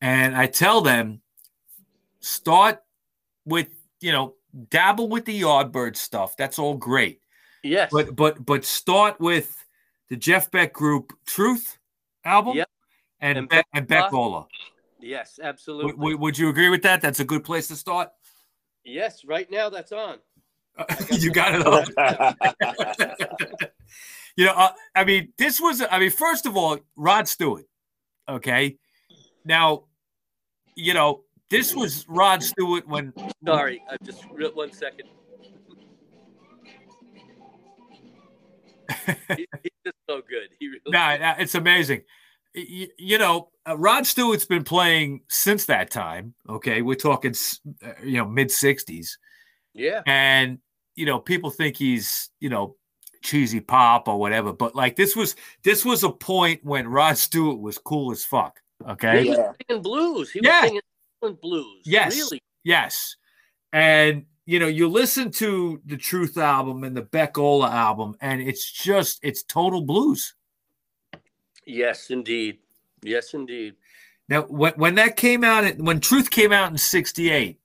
And 0.00 0.36
I 0.36 0.46
tell 0.46 0.80
them, 0.82 1.20
start 2.20 2.80
with 3.44 3.68
you 4.00 4.12
know, 4.12 4.34
dabble 4.68 5.08
with 5.08 5.24
the 5.24 5.40
Yardbird 5.40 5.96
stuff. 5.96 6.36
That's 6.36 6.58
all 6.58 6.74
great, 6.76 7.20
Yes. 7.64 7.90
but 7.90 8.14
but 8.14 8.44
but 8.44 8.64
start 8.64 9.18
with 9.18 9.64
the 10.10 10.16
Jeff 10.16 10.50
Beck 10.50 10.72
group 10.72 11.12
Truth 11.26 11.78
album, 12.24 12.56
Yep. 12.56 12.68
and 13.20 13.38
And 13.38 13.48
Beck 13.48 13.66
and 13.72 13.86
Beck 13.88 14.12
Ola. 14.12 14.46
Yes, 15.00 15.40
absolutely. 15.42 15.94
would, 15.94 16.20
would 16.20 16.38
you 16.38 16.48
agree 16.50 16.68
with 16.68 16.82
that? 16.82 17.00
That's 17.00 17.20
a 17.20 17.24
good 17.24 17.42
place 17.44 17.68
to 17.68 17.76
start. 17.76 18.10
yes, 18.84 19.24
right 19.24 19.50
now 19.50 19.68
that's 19.70 19.92
on. 19.92 20.18
you 21.10 21.30
got 21.30 21.54
it 21.54 21.66
on. 21.66 21.84
you 24.36 24.44
know, 24.46 24.52
uh, 24.52 24.72
I 24.94 25.04
mean, 25.04 25.32
this 25.38 25.60
was, 25.60 25.82
I 25.90 25.98
mean, 25.98 26.10
first 26.10 26.46
of 26.46 26.56
all, 26.56 26.78
Rod 26.96 27.28
Stewart. 27.28 27.64
Okay. 28.28 28.76
Now, 29.44 29.84
you 30.74 30.94
know, 30.94 31.22
this 31.50 31.74
was 31.76 32.06
Rod 32.08 32.42
Stewart 32.42 32.88
when. 32.88 33.12
Sorry, 33.46 33.82
I 33.90 33.96
just 34.04 34.24
one 34.54 34.72
second. 34.72 35.08
he, 39.36 39.46
he's 39.62 39.72
just 39.84 39.96
so 40.08 40.20
good. 40.28 40.48
He 40.58 40.68
really. 40.68 40.80
Nah, 40.88 41.16
nah, 41.16 41.34
it's 41.38 41.54
amazing. 41.54 42.02
Y- 42.54 42.88
You 42.98 43.18
know, 43.18 43.50
uh, 43.68 43.76
Rod 43.76 44.06
Stewart's 44.06 44.44
been 44.44 44.64
playing 44.64 45.22
since 45.28 45.66
that 45.66 45.90
time. 45.90 46.34
Okay. 46.48 46.82
We're 46.82 46.94
talking, 46.94 47.34
uh, 47.84 47.92
you 48.02 48.18
know, 48.18 48.26
mid 48.26 48.48
60s. 48.48 49.08
Yeah. 49.76 50.02
and 50.06 50.58
you 50.94 51.04
know 51.04 51.18
people 51.18 51.50
think 51.50 51.76
he's 51.76 52.30
you 52.38 52.48
know 52.48 52.76
cheesy 53.24 53.58
pop 53.58 54.06
or 54.06 54.20
whatever 54.20 54.52
but 54.52 54.76
like 54.76 54.94
this 54.94 55.16
was 55.16 55.34
this 55.64 55.84
was 55.84 56.04
a 56.04 56.10
point 56.10 56.64
when 56.64 56.86
rod 56.86 57.18
stewart 57.18 57.58
was 57.58 57.76
cool 57.78 58.12
as 58.12 58.24
fuck 58.24 58.60
okay 58.88 59.24
He 59.24 59.30
was 59.30 59.38
Yeah. 59.38 59.52
singing 59.66 59.82
blues. 59.82 60.30
He 60.30 60.40
Yeah. 60.44 60.60
was 60.62 60.70
singing 61.22 61.38
blues. 61.42 61.82
Yes. 61.84 62.14
Really. 62.16 62.40
yes 62.62 63.16
and 63.72 64.26
you 64.46 64.58
know 64.58 64.66
you 64.66 64.88
listen 64.88 65.30
to 65.30 65.80
the 65.86 65.96
truth 65.96 66.36
album 66.36 66.84
and 66.84 66.96
the 66.96 67.02
beck 67.02 67.38
ola 67.38 67.70
album 67.70 68.14
and 68.20 68.40
it's 68.40 68.70
just 68.70 69.18
it's 69.22 69.42
total 69.42 69.82
blues 69.82 70.34
Yes, 71.66 72.10
indeed. 72.10 72.58
Yes, 73.02 73.32
indeed. 73.32 73.76
now 74.28 74.42
when, 74.42 74.74
when 74.74 74.94
that 74.96 75.16
came 75.16 75.44
out 75.44 75.78
when 75.78 75.98
truth 76.00 76.30
came 76.30 76.52
out 76.52 76.70
in 76.70 76.78
68 76.78 77.58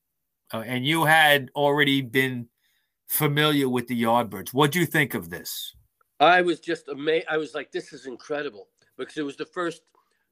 uh, 0.54 0.64
and 0.66 0.86
you 0.86 1.06
had 1.06 1.50
already 1.56 2.02
been 2.02 2.48
familiar 3.08 3.68
with 3.68 3.88
the 3.88 4.02
yardbirds 4.02 4.54
what 4.54 4.72
do 4.72 4.80
you 4.80 4.86
think 4.86 5.14
of 5.14 5.30
this 5.30 5.76
I 6.20 6.42
was 6.42 6.60
just 6.60 6.90
amazed. 6.90 7.28
I 7.30 7.38
was 7.38 7.56
like, 7.56 7.72
this 7.72 7.94
is 7.94 8.06
incredible 8.06 8.68
because 8.98 9.18
it 9.18 9.24
was 9.24 9.38
the 9.38 9.46
first 9.46 9.84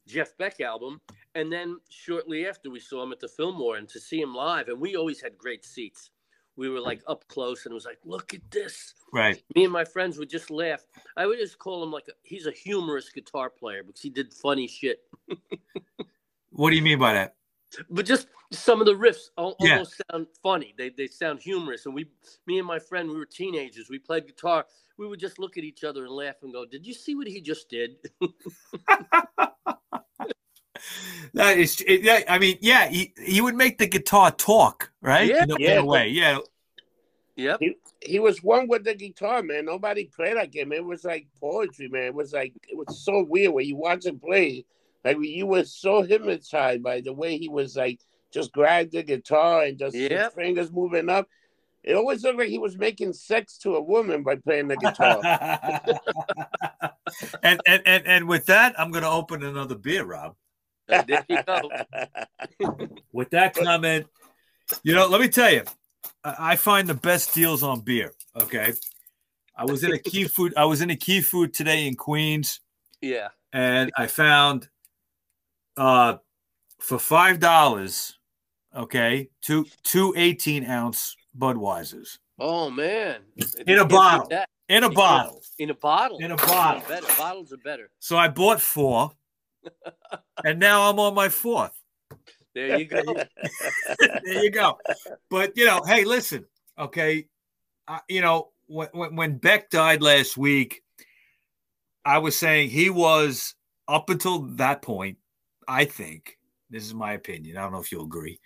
Jeff 0.06 0.38
Beck 0.38 0.60
album. 0.60 1.00
And 1.36 1.52
then 1.52 1.78
shortly 1.90 2.48
after, 2.48 2.70
we 2.70 2.80
saw 2.80 3.04
him 3.04 3.12
at 3.14 3.20
the 3.20 3.28
Fillmore 3.28 3.78
and 3.78 3.88
to 3.90 4.00
see 4.00 4.20
him 4.20 4.36
live. 4.36 4.68
And 4.68 4.80
we 4.82 4.96
always 4.96 5.22
had 5.22 5.38
great 5.38 5.64
seats. 5.64 6.12
We 6.58 6.70
were 6.70 6.80
like 6.82 7.02
up 7.08 7.28
close 7.28 7.66
and 7.66 7.72
it 7.72 7.76
was 7.76 7.86
like, 7.86 8.00
look 8.06 8.34
at 8.34 8.42
this. 8.52 8.96
right 9.14 9.42
Me 9.56 9.64
and 9.64 9.74
my 9.74 9.86
friends 9.86 10.18
would 10.18 10.30
just 10.30 10.50
laugh. 10.52 10.82
I 11.16 11.26
would 11.28 11.40
just 11.40 11.60
call 11.60 11.84
him 11.84 11.92
like, 11.92 12.08
a, 12.10 12.14
he's 12.24 12.48
a 12.48 12.52
humorous 12.52 13.10
guitar 13.10 13.50
player 13.50 13.84
because 13.84 14.02
he 14.02 14.10
did 14.10 14.34
funny 14.34 14.68
shit. 14.68 15.02
what 16.52 16.72
do 16.72 16.76
you 16.76 16.82
mean 16.82 17.00
by 17.00 17.14
that 17.14 17.36
But 17.90 18.06
just 18.06 18.28
some 18.52 18.80
of 18.82 18.88
the 18.88 18.94
riffs 18.96 19.30
al- 19.38 19.56
Yeah. 19.60 19.74
almost 19.74 20.02
sound 20.12 20.28
funny. 20.42 20.74
They, 20.78 20.90
they 20.90 21.08
sound 21.08 21.42
humorous. 21.42 21.86
And 21.86 21.94
we, 21.96 22.08
me 22.48 22.60
and 22.60 22.68
my 22.68 22.80
friend, 22.80 23.10
we 23.10 23.18
were 23.18 23.26
teenagers. 23.26 23.90
We 23.90 24.00
played 24.00 24.26
guitar. 24.28 24.66
We 24.98 25.08
would 25.08 25.20
just 25.20 25.40
look 25.40 25.58
at 25.58 25.64
each 25.64 25.84
other 25.84 26.06
and 26.06 26.12
laugh 26.14 26.38
and 26.44 26.52
go, 26.54 26.66
"Did 26.66 26.86
you 26.88 26.94
see 26.94 27.16
what 27.16 27.28
he 27.28 27.42
just 27.42 27.70
did?" 27.70 27.98
That 31.34 31.58
is, 31.58 31.82
it, 31.86 32.02
yeah. 32.04 32.22
I 32.28 32.40
mean, 32.40 32.58
yeah, 32.62 32.88
he, 32.88 33.14
he 33.24 33.42
would 33.42 33.56
make 33.56 33.78
the 33.78 33.88
guitar 33.88 34.32
talk, 34.32 34.92
right? 35.02 35.30
Yeah. 35.30 35.44
in, 35.44 35.52
a, 35.52 35.56
Yeah. 35.60 35.82
way, 35.82 36.10
yeah. 36.10 36.40
yep. 37.36 37.58
He, 37.60 37.76
he 38.02 38.20
was 38.20 38.42
one 38.44 38.68
with 38.68 38.84
the 38.84 38.96
guitar, 38.96 39.44
man. 39.44 39.66
Nobody 39.66 40.06
played 40.06 40.36
like 40.36 40.56
him. 40.56 40.72
It 40.72 40.84
was 40.86 41.04
like 41.04 41.28
poetry, 41.40 41.90
man. 41.90 42.04
It 42.04 42.14
was 42.14 42.34
like 42.34 42.54
it 42.70 42.78
was 42.78 43.04
so 43.04 43.24
weird 43.24 43.54
when 43.54 43.66
you 43.66 43.76
watch 43.76 44.06
him 44.06 44.20
play. 44.20 44.66
Like 45.04 45.18
you 45.22 45.46
were 45.46 45.64
so 45.64 46.02
hypnotized 46.02 46.84
by 46.84 47.02
the 47.02 47.14
way 47.14 47.38
he 47.38 47.50
was 47.50 47.76
like 47.76 48.00
just 48.32 48.52
grab 48.52 48.92
the 48.92 49.04
guitar 49.04 49.64
and 49.64 49.78
just 49.80 49.96
his 49.96 50.10
Yep. 50.10 50.34
fingers 50.36 50.72
moving 50.72 51.10
up. 51.10 51.28
It 51.84 51.96
always 51.96 52.22
looked 52.24 52.40
like 52.40 52.50
he 52.50 52.58
was 52.58 52.78
making 52.78 53.14
sex 53.14 53.58
to 53.60 53.76
a 53.76 53.82
woman 53.82 54.22
by 54.22 54.36
playing 54.36 54.68
the 54.68 54.76
guitar. 54.76 55.22
and, 57.44 57.62
and 57.66 57.82
and 57.86 58.06
and 58.06 58.28
with 58.28 58.46
that, 58.48 58.78
I'm 58.80 58.92
going 58.92 59.04
to 59.04 59.10
open 59.10 59.44
another 59.44 59.76
beer, 59.76 60.04
Rob. 60.04 60.36
Uh, 60.90 61.02
there 61.04 61.26
you 61.30 61.44
go. 61.44 62.88
With 63.12 63.30
that 63.32 63.56
comment, 63.56 64.08
you 64.84 64.94
know, 64.94 65.08
let 65.08 65.22
me 65.22 65.28
tell 65.28 65.52
you, 65.52 65.64
I, 66.24 66.36
I 66.52 66.56
find 66.56 66.88
the 66.88 66.94
best 66.94 67.34
deals 67.34 67.64
on 67.64 67.82
beer. 67.82 68.14
Okay, 68.40 68.74
I 69.56 69.66
was 69.66 69.84
in 69.84 69.94
a 69.94 70.00
key 70.00 70.24
food. 70.36 70.54
I 70.56 70.66
was 70.66 70.82
in 70.82 70.90
a 70.90 70.96
key 70.96 71.22
food 71.22 71.54
today 71.54 71.88
in 71.88 71.96
Queens. 71.96 72.60
Yeah. 73.02 73.28
and 73.54 73.92
I 73.96 74.08
found 74.08 74.70
uh 75.78 76.18
for 76.80 76.98
five 76.98 77.40
dollars, 77.40 78.18
okay, 78.76 79.30
two 79.42 79.66
two 79.84 80.14
18 80.18 80.66
ounce 80.66 81.16
Budweisers 81.38 82.18
Oh 82.40 82.70
man. 82.70 83.22
In 83.66 83.80
a 83.80 83.86
bottle. 83.86 84.30
In 84.70 84.84
a 84.84 84.90
bottle. 84.90 85.42
In 85.58 85.70
a 85.70 85.74
bottle. 85.74 86.18
In 86.20 86.32
a 86.32 86.36
bottle. 86.36 86.84
Better. 86.88 87.08
Bottles 87.18 87.52
are 87.52 87.58
better. 87.58 87.90
So 88.00 88.18
I 88.18 88.28
bought 88.28 88.62
four, 88.62 89.12
and 90.44 90.60
now 90.60 90.90
I'm 90.90 91.00
on 91.00 91.14
my 91.14 91.30
fourth. 91.30 91.72
There 92.54 92.80
you 92.80 92.86
go. 92.86 93.02
there 94.00 94.44
you 94.44 94.50
go. 94.50 94.78
But 95.30 95.56
you 95.56 95.66
know, 95.66 95.82
hey, 95.86 96.06
listen, 96.06 96.46
okay, 96.80 97.28
uh, 97.88 98.00
you 98.10 98.22
know 98.22 98.50
when, 98.68 98.88
when 98.94 99.16
when 99.16 99.38
Beck 99.38 99.70
died 99.70 100.02
last 100.02 100.38
week, 100.38 100.82
I 102.06 102.18
was 102.18 102.38
saying 102.38 102.70
he 102.70 102.90
was 102.90 103.56
up 103.88 104.10
until 104.10 104.40
that 104.56 104.82
point. 104.82 105.18
I 105.68 105.86
think 105.86 106.38
this 106.70 106.84
is 106.84 106.94
my 106.94 107.14
opinion. 107.14 107.58
I 107.58 107.62
don't 107.62 107.74
know 107.74 107.80
if 107.80 107.92
you'll 107.92 108.06
agree. 108.06 108.40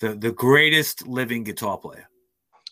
The 0.00 0.14
the 0.14 0.32
greatest 0.32 1.06
living 1.06 1.42
guitar 1.42 1.78
player. 1.78 2.08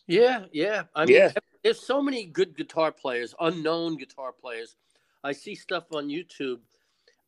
Yeah, 0.06 0.44
yeah. 0.52 0.82
I 0.94 1.06
mean, 1.06 1.16
Yeah. 1.16 1.32
there's 1.62 1.80
so 1.80 2.02
many 2.02 2.26
good 2.26 2.56
guitar 2.56 2.92
players, 2.92 3.34
unknown 3.40 3.96
guitar 3.96 4.32
players. 4.32 4.76
I 5.22 5.32
see 5.32 5.54
stuff 5.54 5.84
on 5.92 6.08
YouTube. 6.08 6.58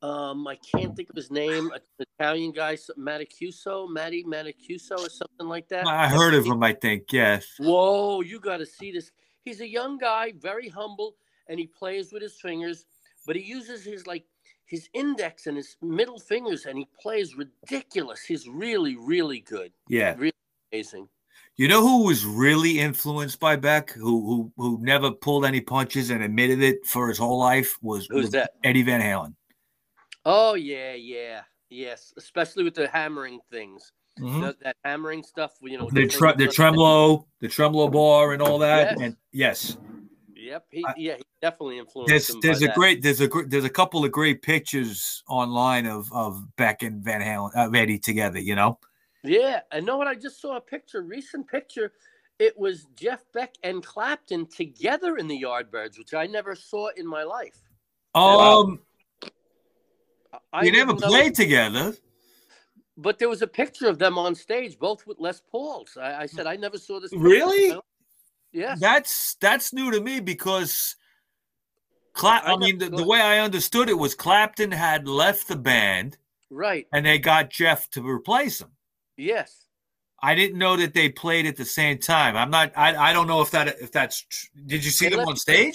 Um, 0.07 0.47
I 0.47 0.57
can't 0.57 0.95
think 0.95 1.11
of 1.11 1.17
his 1.17 1.33
name. 1.33 1.73
An 1.73 2.07
Italian 2.19 2.53
guy, 2.53 2.77
Matacuso, 2.97 3.91
Matty 3.91 4.23
Matacuso, 4.23 4.99
or 4.99 5.09
something 5.09 5.49
like 5.49 5.69
that. 5.69 5.87
I 5.87 6.07
heard 6.07 6.35
of 6.35 6.47
him. 6.47 6.63
I 6.63 6.75
think 6.75 7.13
yes. 7.13 7.47
Whoa, 7.59 8.21
you 8.21 8.39
got 8.39 8.59
to 8.59 8.67
see 8.67 8.93
this. 8.93 9.11
He's 9.45 9.61
a 9.61 9.69
young 9.69 9.99
guy, 9.99 10.33
very 10.39 10.69
humble, 10.69 11.17
and 11.49 11.59
he 11.59 11.67
plays 11.67 12.13
with 12.13 12.23
his 12.23 12.39
fingers, 12.41 12.87
but 13.27 13.35
he 13.35 13.43
uses 13.43 13.85
his 13.85 14.07
like 14.07 14.25
his 14.67 14.89
index 14.95 15.49
and 15.49 15.57
his 15.57 15.77
middle 15.83 16.21
fingers, 16.21 16.67
and 16.67 16.79
he 16.79 16.87
plays 17.01 17.35
ridiculous. 17.37 18.23
He's 18.23 18.47
really, 18.49 18.97
really 18.97 19.41
good. 19.41 19.73
Yeah, 19.89 20.15
really 20.17 20.33
amazing. 20.73 21.09
You 21.57 21.67
know 21.67 21.81
who 21.81 22.05
was 22.05 22.25
really 22.25 22.79
influenced 22.79 23.41
by 23.41 23.57
Beck, 23.57 23.91
who 23.91 24.25
who 24.25 24.53
who 24.57 24.79
never 24.83 25.11
pulled 25.11 25.45
any 25.45 25.61
punches 25.61 26.11
and 26.11 26.23
admitted 26.23 26.63
it 26.63 26.87
for 26.87 27.09
his 27.09 27.19
whole 27.19 27.41
life 27.41 27.77
was, 27.83 28.07
Who's 28.09 28.25
was 28.25 28.31
that? 28.33 28.53
Eddie 28.63 28.83
Van 28.83 29.01
Halen. 29.01 29.35
Oh 30.27 30.55
yeah, 30.55 30.93
yeah, 30.95 31.43
yes. 31.71 32.13
Especially 32.19 32.65
with 32.65 32.75
the 32.75 32.89
hammering 32.89 33.39
things, 33.51 33.93
Mhm. 34.19 34.43
that, 34.43 34.61
that 34.61 34.77
hammering 34.85 35.23
stuff. 35.23 35.53
You 35.63 35.79
know, 35.79 35.89
The 35.91 36.09
tre- 36.09 36.35
the 36.37 36.49
tremolo, 36.49 37.27
the 37.41 37.49
tremolo 37.49 37.89
bar, 37.89 38.33
and 38.33 38.43
all 38.43 38.59
that. 38.59 38.91
Yes. 38.91 39.01
And 39.01 39.17
yes, 39.33 39.77
Yep, 40.35 40.67
he, 40.71 40.85
I- 40.85 40.95
yeah, 40.97 41.17
he 41.17 41.23
definitely 41.41 41.79
influenced 41.79 42.11
there's 42.11 42.41
there's 42.43 42.63
a 42.63 42.67
that. 42.67 42.75
great 42.75 43.03
there's 43.03 43.21
a 43.21 43.29
there's 43.47 43.65
a 43.65 43.71
couple 43.71 44.05
of 44.05 44.11
great 44.13 44.43
pictures 44.43 45.23
online 45.29 45.87
of 45.87 46.13
of 46.13 46.45
Beck 46.57 46.83
and 46.83 47.03
Van 47.05 47.21
Halen, 47.21 47.51
uh, 47.57 47.71
Eddie 47.71 47.99
together. 47.99 48.41
You 48.41 48.57
know. 48.57 48.79
Yeah, 49.23 49.61
I 49.73 49.81
know 49.81 49.97
what 49.97 50.07
I 50.09 50.15
just 50.15 50.41
saw 50.41 50.57
a 50.57 50.61
picture, 50.61 51.03
recent 51.03 51.49
picture. 51.49 51.93
It 52.39 52.57
was 52.59 52.85
Jeff 52.97 53.25
Beck 53.33 53.55
and 53.63 53.83
Clapton 53.83 54.47
together 54.47 55.17
in 55.17 55.27
the 55.27 55.41
Yardbirds, 55.41 55.99
which 55.99 56.15
I 56.15 56.27
never 56.27 56.55
saw 56.55 56.89
in 56.97 57.07
my 57.07 57.23
life. 57.23 57.57
Um, 58.15 58.81
I- 60.53 60.63
never 60.65 60.93
didn't 60.93 61.01
know- 61.01 61.09
played 61.09 61.35
together. 61.35 61.95
but 62.97 63.19
there 63.19 63.29
was 63.29 63.43
a 63.43 63.47
picture 63.47 63.89
of 63.89 63.99
them 63.99 64.17
on 64.19 64.35
stage, 64.35 64.79
both 64.79 65.07
with 65.07 65.19
Les 65.19 65.41
Pauls. 65.51 65.97
I, 66.01 66.23
I 66.23 66.27
said 66.27 66.47
I 66.47 66.57
never 66.57 66.79
saw 66.79 67.01
this. 67.01 67.11
picture. 67.11 67.23
Really? 67.25 67.79
Yes. 68.53 68.81
That's 68.81 69.35
that's 69.41 69.73
new 69.73 69.91
to 69.91 70.01
me 70.01 70.21
because 70.21 70.97
Cla- 72.15 72.43
I 72.45 72.57
mean, 72.57 72.79
the, 72.79 72.89
the 72.89 73.05
way 73.07 73.21
I 73.21 73.41
understood 73.41 73.91
it 73.91 73.99
was 73.99 74.15
Clapton 74.15 74.73
had 74.73 75.07
left 75.07 75.49
the 75.49 75.57
band 75.57 76.17
right. 76.49 76.87
and 76.93 77.05
they 77.05 77.19
got 77.19 77.51
Jeff 77.51 77.91
to 77.91 78.03
replace 78.03 78.63
him. 78.63 78.71
Yes. 79.19 79.67
I 80.23 80.35
didn't 80.35 80.59
know 80.59 80.77
that 80.79 80.95
they 80.95 81.11
played 81.11 81.45
at 81.45 81.57
the 81.57 81.67
same 81.67 81.99
time. 81.99 82.35
I'm 82.39 82.51
not. 82.51 82.73
I, 82.75 83.11
I 83.11 83.13
don't 83.13 83.27
know 83.27 83.43
if 83.43 83.51
that 83.51 83.69
if 83.83 83.93
that's. 83.93 84.23
tr- 84.23 84.47
Did 84.65 84.83
you 84.83 84.91
see 84.91 85.11
them 85.11 85.19
Unless- 85.21 85.29
on 85.33 85.37
stage? 85.37 85.75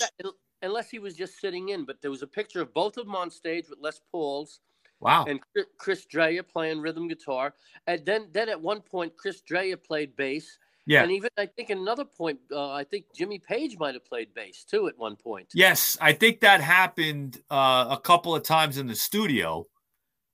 Unless 0.62 0.90
he 0.90 1.00
was 1.00 1.16
just 1.16 1.40
sitting 1.40 1.70
in, 1.70 1.86
but 1.86 2.02
there 2.02 2.12
was 2.12 2.22
a 2.22 2.28
picture 2.28 2.62
of 2.62 2.74
both 2.74 2.98
of 2.98 3.06
them 3.06 3.16
on 3.16 3.30
stage 3.32 3.66
with 3.70 3.80
Les 3.80 4.00
Pauls 4.12 4.60
Wow. 5.00 5.26
and 5.28 5.40
Chris 5.80 6.06
Dreja 6.06 6.48
playing 6.48 6.80
rhythm 6.80 7.08
guitar, 7.08 7.56
and 7.88 8.06
then 8.06 8.28
then 8.32 8.50
at 8.50 8.62
one 8.62 8.82
point 8.82 9.18
Chris 9.18 9.42
Dreja 9.42 9.84
played 9.84 10.16
bass, 10.16 10.60
Yeah. 10.86 11.02
and 11.02 11.12
even 11.12 11.30
I 11.38 11.48
think 11.48 11.72
another 11.72 12.06
point, 12.06 12.40
uh, 12.52 12.72
I 12.72 12.84
think 12.84 13.06
Jimmy 13.16 13.40
Page 13.40 13.78
might 13.80 13.96
have 13.96 14.06
played 14.06 14.34
bass 14.36 14.64
too 14.64 14.88
at 14.88 14.98
one 15.00 15.16
point. 15.16 15.48
Yes, 15.56 15.98
I 16.00 16.14
think 16.14 16.42
that 16.42 16.62
happened 16.62 17.42
uh, 17.50 17.88
a 17.90 18.00
couple 18.00 18.36
of 18.36 18.44
times 18.44 18.78
in 18.78 18.86
the 18.86 18.96
studio. 18.96 19.66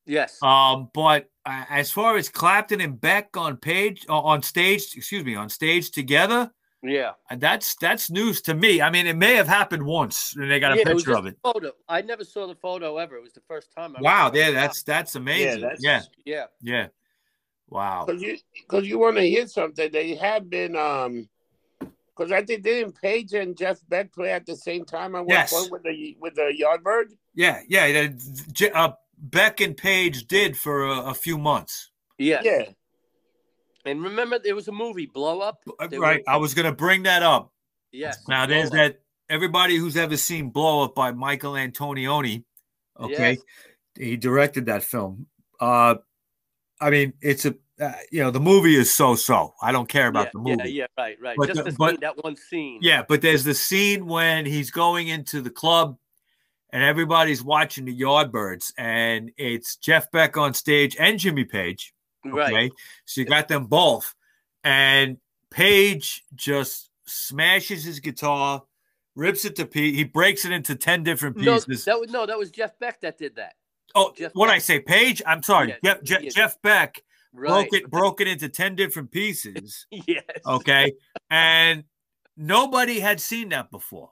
Yes. 0.06 0.42
Um, 0.42 0.90
but 0.94 1.30
uh, 1.46 1.66
as 1.70 1.92
far 1.92 2.18
as 2.18 2.28
Clapton 2.30 2.82
and 2.82 3.00
Beck 3.00 3.36
on 3.38 3.56
page 3.58 4.06
uh, 4.10 4.20
on 4.20 4.42
stage, 4.42 4.96
excuse 4.96 5.24
me, 5.24 5.36
on 5.36 5.48
stage 5.50 5.92
together, 5.92 6.52
yeah. 6.84 7.12
and 7.30 7.42
that's 7.42 7.76
that's 7.76 8.10
news 8.10 8.42
to 8.44 8.54
me. 8.54 8.82
I 8.82 8.90
mean, 8.90 9.08
it 9.08 9.16
may 9.18 9.36
have 9.36 9.48
happened 9.48 9.84
once, 9.86 10.36
and 10.36 10.50
they 10.50 10.60
got 10.60 10.74
a 10.74 10.76
Yeah, 10.76 10.82
it 10.90 10.94
was 10.94 11.04
picture 11.04 11.12
just 11.12 11.20
of 11.20 11.26
it. 11.28 11.38
a 11.44 11.54
Photo. 11.54 11.72
I 11.90 12.02
never 12.02 12.24
saw 12.24 12.48
the 12.48 12.56
photo 12.56 12.98
ever. 12.98 13.16
It 13.18 13.24
was 13.24 13.34
the 13.34 13.42
first 13.48 13.72
time. 13.72 13.96
I 13.98 14.02
Wow, 14.02 14.32
yeah, 14.34 14.52
that's 14.52 14.84
that's 14.84 15.16
amazing. 15.16 15.62
that's- 15.62 15.80
yeah, 15.82 16.02
yeah. 16.26 16.46
yeah. 16.62 16.88
Wow. 17.70 18.06
Because 18.06 18.22
you, 18.22 18.38
cause 18.70 18.86
you 18.86 18.98
want 19.00 19.18
to 19.18 19.24
hear 19.24 19.46
something. 19.48 19.92
They 19.92 20.16
have 20.16 20.50
been, 20.50 20.76
um, 20.78 21.28
because 21.80 22.32
I 22.32 22.42
think 22.44 22.64
didn't 22.64 23.00
Page 23.02 23.34
and 23.34 23.58
Jeff 23.58 23.80
Beck 23.90 24.14
play 24.14 24.32
at 24.32 24.46
the 24.46 24.56
same 24.56 24.86
time 24.86 25.16
on 25.16 25.22
one 25.26 25.30
Yes. 25.30 25.52
point 25.54 25.72
with 25.72 25.84
the 25.84 26.16
with 26.20 26.36
the 26.36 26.54
Yardbird? 26.62 27.12
Yeah, 27.36 27.62
yeah. 27.68 28.08
the- 28.08 28.72
Uh, 28.74 28.94
Beck 29.18 29.62
and 29.62 29.76
Page 29.76 30.28
did 30.28 30.56
for 30.56 30.86
a, 30.86 31.10
a 31.10 31.14
few 31.14 31.38
months. 31.38 31.92
Yeah, 32.20 32.42
Yeah. 32.44 32.66
And 33.88 34.04
remember, 34.04 34.40
there 34.40 34.56
was 34.56 34.68
a 34.68 34.72
movie, 34.72 35.06
Blow 35.06 35.40
Up. 35.42 35.60
Uh, 35.80 35.88
Right. 35.98 36.24
were- 36.26 36.30
I 36.34 36.38
was 36.38 36.54
going 36.54 36.66
to 36.66 36.72
bring 36.76 37.04
that 37.04 37.24
up. 37.24 37.52
Yes. 37.92 38.28
Now, 38.28 38.46
there's 38.46 38.70
Blow 38.70 38.80
Up. 38.86 38.94
that. 38.94 39.02
Everybody 39.30 39.76
who's 39.76 39.98
ever 39.98 40.16
seen 40.18 40.50
Blow 40.52 40.84
Up 40.84 40.96
by 40.96 41.12
Michael 41.12 41.54
Antonioni, 41.54 42.44
okay, 43.00 43.32
Yes. 43.32 43.40
he 43.98 44.16
directed 44.18 44.68
that 44.68 44.84
film. 44.84 45.28
Uh, 45.60 45.96
I 46.80 46.90
mean, 46.90 47.14
it's 47.22 47.46
a 47.46 47.56
uh, 47.80 47.92
you 48.12 48.24
know 48.24 48.32
the 48.32 48.40
movie 48.40 48.76
is 48.76 48.96
so 48.96 49.16
so. 49.16 49.54
I 49.62 49.72
don't 49.72 49.88
care 49.90 50.08
about 50.08 50.28
yeah, 50.28 50.32
the 50.34 50.40
movie. 50.40 50.72
Yeah, 50.72 50.86
yeah, 50.98 51.04
right, 51.04 51.18
right. 51.22 51.38
But 51.38 51.48
Just 51.50 51.64
the- 51.64 51.72
the 51.72 51.78
but- 51.78 51.90
scene, 51.92 52.00
that 52.02 52.24
one 52.24 52.36
scene. 52.36 52.80
Yeah, 52.82 53.04
but 53.08 53.22
there's 53.22 53.44
the 53.44 53.54
scene 53.54 54.06
when 54.08 54.46
he's 54.48 54.72
going 54.72 55.10
into 55.10 55.42
the 55.42 55.50
club 55.52 55.98
and 56.72 56.82
everybody's 56.84 57.44
watching 57.44 57.86
the 57.86 58.00
Yardbirds, 58.00 58.72
and 58.78 59.32
it's 59.38 59.76
Jeff 59.76 60.10
Beck 60.12 60.38
on 60.38 60.54
stage 60.54 60.96
and 61.00 61.20
Jimmy 61.20 61.44
Page. 61.46 61.94
Okay. 62.26 62.36
Right. 62.54 62.72
So 63.06 63.22
you 63.22 63.28
got 63.28 63.48
them 63.48 63.66
both. 63.66 64.14
And 64.64 65.18
Page 65.52 66.24
just 66.36 66.90
smashes 67.06 67.84
his 67.84 68.00
guitar, 68.00 68.64
rips 69.16 69.46
it 69.46 69.56
to 69.58 69.66
pieces. 69.66 69.98
He 69.98 70.04
breaks 70.04 70.46
it 70.46 70.52
into 70.52 70.76
10 70.76 71.04
different 71.04 71.38
No, 71.38 71.56
pieces. 71.56 71.86
that 71.86 72.00
was 72.00 72.10
no, 72.12 72.26
that 72.26 72.38
was 72.38 72.52
Jeff 72.52 72.78
Beck 72.80 73.00
that 73.02 73.18
did 73.18 73.36
that. 73.38 73.54
oh, 73.96 74.14
Jeff 74.18 74.32
what. 74.34 74.50
I 74.50 74.58
say, 74.58 74.80
Page? 74.80 75.22
I'm 75.26 75.42
sorry. 75.44 75.76
Yeah, 75.84 75.96
Jeff, 76.04 76.22
yeah. 76.24 76.30
Jeff 76.30 76.62
Beck 76.62 77.02
Right. 77.34 77.50
broke 77.50 77.74
it 77.74 77.90
broke 77.92 78.22
it 78.22 78.28
into 78.28 78.50
10 78.50 78.76
different 78.76 79.12
pieces. 79.12 79.86
Yes. 79.92 80.24
Okay. 80.46 80.94
and 81.30 81.84
nobody 82.36 83.00
had 83.00 83.20
seen 83.22 83.50
that 83.50 83.70
before. 83.72 84.12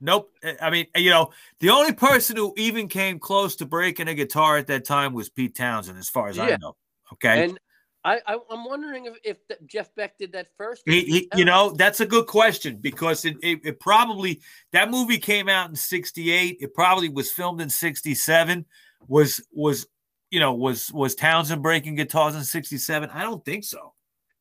Nope. 0.00 0.32
I 0.62 0.70
mean, 0.70 0.86
you 0.96 1.10
know, 1.10 1.30
the 1.60 1.68
only 1.70 1.92
person 1.92 2.36
who 2.36 2.54
even 2.56 2.88
came 2.88 3.18
close 3.18 3.54
to 3.56 3.66
breaking 3.66 4.08
a 4.08 4.14
guitar 4.14 4.56
at 4.56 4.66
that 4.68 4.84
time 4.86 5.12
was 5.12 5.28
Pete 5.28 5.54
Townshend, 5.54 5.98
as 5.98 6.08
far 6.08 6.28
as 6.28 6.38
I 6.38 6.56
know. 6.56 6.74
Okay. 7.14 7.44
And 7.44 7.58
I, 8.04 8.20
I 8.26 8.38
I'm 8.50 8.64
wondering 8.64 9.06
if, 9.06 9.14
if 9.24 9.48
that 9.48 9.66
Jeff 9.66 9.94
Beck 9.94 10.18
did 10.18 10.32
that 10.32 10.48
first. 10.56 10.82
He, 10.86 11.02
he, 11.02 11.28
you 11.36 11.44
know, 11.44 11.70
that's 11.70 12.00
a 12.00 12.06
good 12.06 12.26
question 12.26 12.76
because 12.80 13.24
it, 13.24 13.36
it, 13.42 13.60
it 13.64 13.80
probably 13.80 14.40
that 14.72 14.90
movie 14.90 15.18
came 15.18 15.48
out 15.48 15.68
in 15.68 15.76
'68. 15.76 16.58
It 16.60 16.74
probably 16.74 17.08
was 17.08 17.30
filmed 17.30 17.60
in 17.60 17.68
'67. 17.68 18.64
Was 19.08 19.42
was 19.52 19.86
you 20.30 20.40
know 20.40 20.54
was 20.54 20.90
was 20.92 21.14
Townshend 21.14 21.62
breaking 21.62 21.96
guitars 21.96 22.34
in 22.34 22.44
'67? 22.44 23.10
I 23.12 23.22
don't 23.22 23.44
think 23.44 23.64
so. 23.64 23.92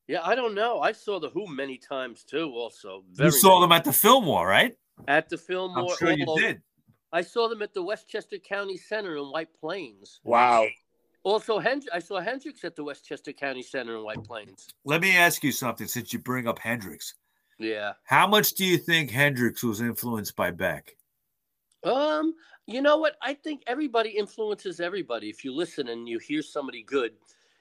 Yeah, 0.08 0.22
I 0.24 0.36
don't 0.36 0.56
know. 0.56 0.80
I 0.80 0.94
saw 0.94 1.20
the 1.20 1.30
Who 1.30 1.46
many 1.48 1.78
times 1.78 2.24
too. 2.24 2.52
Also, 2.56 3.04
you 3.18 3.30
saw 3.30 3.60
many. 3.60 3.62
them 3.62 3.72
at 3.74 3.84
the 3.84 3.94
Fillmore, 3.94 4.48
right? 4.48 4.76
at 5.08 5.30
the 5.30 5.38
Fillmore. 5.38 5.92
I'm 5.92 5.98
sure 5.98 6.12
you 6.12 6.26
did. 6.38 6.62
I 7.12 7.22
saw 7.22 7.48
them 7.48 7.62
at 7.62 7.74
the 7.74 7.82
Westchester 7.82 8.38
County 8.38 8.78
Center 8.78 9.18
in 9.18 9.24
White 9.26 9.50
Plains. 9.60 10.20
Wow. 10.24 10.68
Also, 11.24 11.60
Hend- 11.60 11.90
I 11.94 12.00
saw 12.00 12.20
Hendrix 12.20 12.64
at 12.64 12.76
the 12.76 12.84
Westchester 12.84 13.34
County 13.34 13.62
Center 13.62 13.98
in 13.98 14.04
White 14.04 14.24
Plains. 14.24 14.68
Let 14.86 15.02
me 15.02 15.18
ask 15.18 15.44
you 15.44 15.52
something 15.52 15.88
since 15.88 16.14
you 16.14 16.20
bring 16.20 16.48
up 16.48 16.60
Hendrix. 16.60 17.16
Yeah. 17.58 17.94
How 18.06 18.26
much 18.26 18.54
do 18.54 18.66
you 18.66 18.78
think 18.78 19.12
Hendrix 19.12 19.62
was 19.64 19.82
influenced 19.82 20.36
by 20.36 20.52
Beck? 20.52 20.96
Um, 21.84 22.34
you 22.68 22.82
know 22.82 22.98
what? 22.98 23.16
I 23.22 23.34
think 23.34 23.64
everybody 23.68 24.12
influences 24.12 24.80
everybody. 24.80 25.30
If 25.30 25.44
you 25.44 25.54
listen 25.54 25.90
and 25.90 26.08
you 26.08 26.20
hear 26.20 26.42
somebody 26.42 26.84
good, 26.84 27.12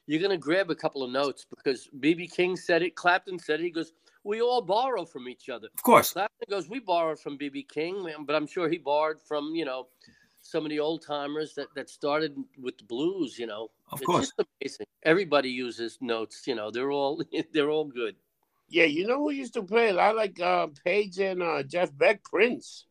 you're 0.07 0.23
gonna 0.23 0.39
grab 0.39 0.71
a 0.71 0.75
couple 0.75 1.03
of 1.03 1.11
notes 1.11 1.45
because 1.49 1.89
BB 2.01 2.33
King 2.33 2.57
said 2.57 2.83
it, 2.83 2.95
Clapton 2.95 3.39
said 3.39 3.61
it. 3.61 3.65
He 3.65 3.71
goes, 3.71 3.93
"We 4.25 4.41
all 4.41 4.63
borrow 4.63 5.05
from 5.05 5.29
each 5.29 5.49
other." 5.49 5.69
Of 5.75 5.83
course. 5.83 6.13
Clapton 6.13 6.47
goes, 6.49 6.69
"We 6.69 6.79
borrowed 6.79 7.21
from 7.21 7.37
BB 7.37 7.65
King, 7.69 8.07
but 8.21 8.35
I'm 8.35 8.47
sure 8.47 8.69
he 8.69 8.79
borrowed 8.79 9.21
from 9.21 9.55
you 9.55 9.65
know 9.65 9.89
some 10.49 10.65
of 10.65 10.71
the 10.71 10.81
old 10.81 11.05
timers 11.05 11.55
that 11.55 11.69
that 11.75 11.91
started 11.91 12.35
with 12.59 12.79
the 12.79 12.85
blues. 12.85 13.39
You 13.39 13.47
know, 13.47 13.71
Of 13.93 14.01
it's 14.01 14.07
course. 14.07 14.27
just 14.27 14.49
amazing. 14.61 14.87
Everybody 15.03 15.51
uses 15.51 15.99
notes. 16.01 16.47
You 16.47 16.55
know, 16.55 16.71
they're 16.71 16.91
all 16.91 17.23
they're 17.53 17.71
all 17.71 17.85
good. 17.85 18.17
Yeah, 18.71 18.85
you 18.85 19.07
know 19.07 19.19
who 19.19 19.31
used 19.31 19.55
to 19.55 19.63
play 19.63 19.89
a 19.89 19.95
lot 19.95 20.17
like 20.17 20.41
uh, 20.41 20.69
Page 20.85 21.19
and 21.19 21.43
uh, 21.43 21.63
Jeff 21.63 21.91
Beck? 21.97 22.23
Prince. 22.25 22.85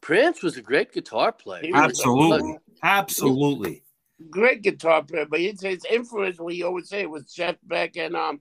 Prince 0.00 0.42
was 0.42 0.56
a 0.56 0.62
great 0.62 0.92
guitar 0.92 1.32
player. 1.32 1.62
He 1.62 1.72
was 1.72 1.80
a 1.80 1.84
Absolutely. 1.84 2.58
Absolutely. 2.82 3.82
Great 4.30 4.62
guitar 4.62 5.02
player, 5.02 5.26
but 5.28 5.40
his, 5.40 5.60
his 5.60 5.84
influence, 5.88 6.38
we 6.40 6.62
always 6.64 6.88
say, 6.88 7.00
it 7.02 7.10
was 7.10 7.32
Jeff 7.32 7.56
Beck 7.62 7.96
and 7.96 8.16
um 8.16 8.40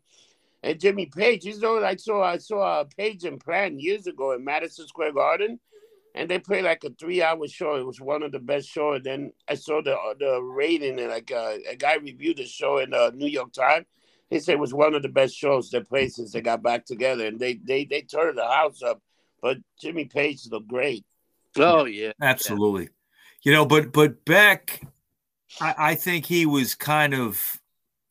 and 0.63 0.79
Jimmy 0.79 1.05
Page. 1.05 1.45
You 1.45 1.59
know, 1.59 1.83
I 1.83 1.95
saw 1.95 2.23
I 2.23 2.37
saw 2.37 2.61
uh, 2.61 2.83
Page 2.97 3.25
and 3.25 3.39
Plant 3.39 3.79
years 3.79 4.07
ago 4.07 4.31
in 4.33 4.43
Madison 4.43 4.87
Square 4.87 5.13
Garden, 5.13 5.59
and 6.17 6.29
they 6.29 6.39
played 6.39 6.63
like 6.65 6.83
a 6.83 6.89
three-hour 6.89 7.47
show. 7.47 7.75
It 7.75 7.85
was 7.85 8.01
one 8.01 8.23
of 8.23 8.31
the 8.31 8.39
best 8.39 8.67
shows. 8.69 8.97
And 8.97 9.05
then 9.05 9.33
I 9.47 9.55
saw 9.55 9.81
the 9.81 9.95
the 10.19 10.41
rating, 10.41 10.99
and 10.99 11.09
like 11.09 11.31
uh, 11.31 11.57
a 11.69 11.75
guy 11.75 11.95
reviewed 11.95 12.37
the 12.37 12.45
show 12.45 12.79
in 12.79 12.91
the 12.91 13.11
New 13.15 13.27
York 13.27 13.53
Times. 13.53 13.85
He 14.29 14.39
said 14.39 14.53
it 14.53 14.59
was 14.59 14.73
one 14.73 14.93
of 14.93 15.03
the 15.03 15.09
best 15.09 15.35
shows 15.35 15.69
they 15.69 15.79
played 15.81 16.11
since 16.11 16.33
they 16.33 16.41
got 16.41 16.61
back 16.61 16.85
together, 16.85 17.25
and 17.27 17.39
they 17.39 17.53
they 17.55 17.85
they 17.85 18.01
turned 18.01 18.37
the 18.37 18.45
house 18.47 18.81
up. 18.81 19.01
But 19.41 19.57
Jimmy 19.79 20.05
Page 20.05 20.47
looked 20.51 20.67
great. 20.67 21.05
Oh 21.55 21.85
yeah, 21.85 22.11
Absolutely. 22.21 22.89
You 23.43 23.51
know, 23.53 23.65
but 23.65 23.93
but 23.93 24.25
Beck, 24.25 24.81
I, 25.61 25.75
I 25.77 25.95
think 25.95 26.25
he 26.25 26.45
was 26.45 26.75
kind 26.75 27.13
of 27.13 27.61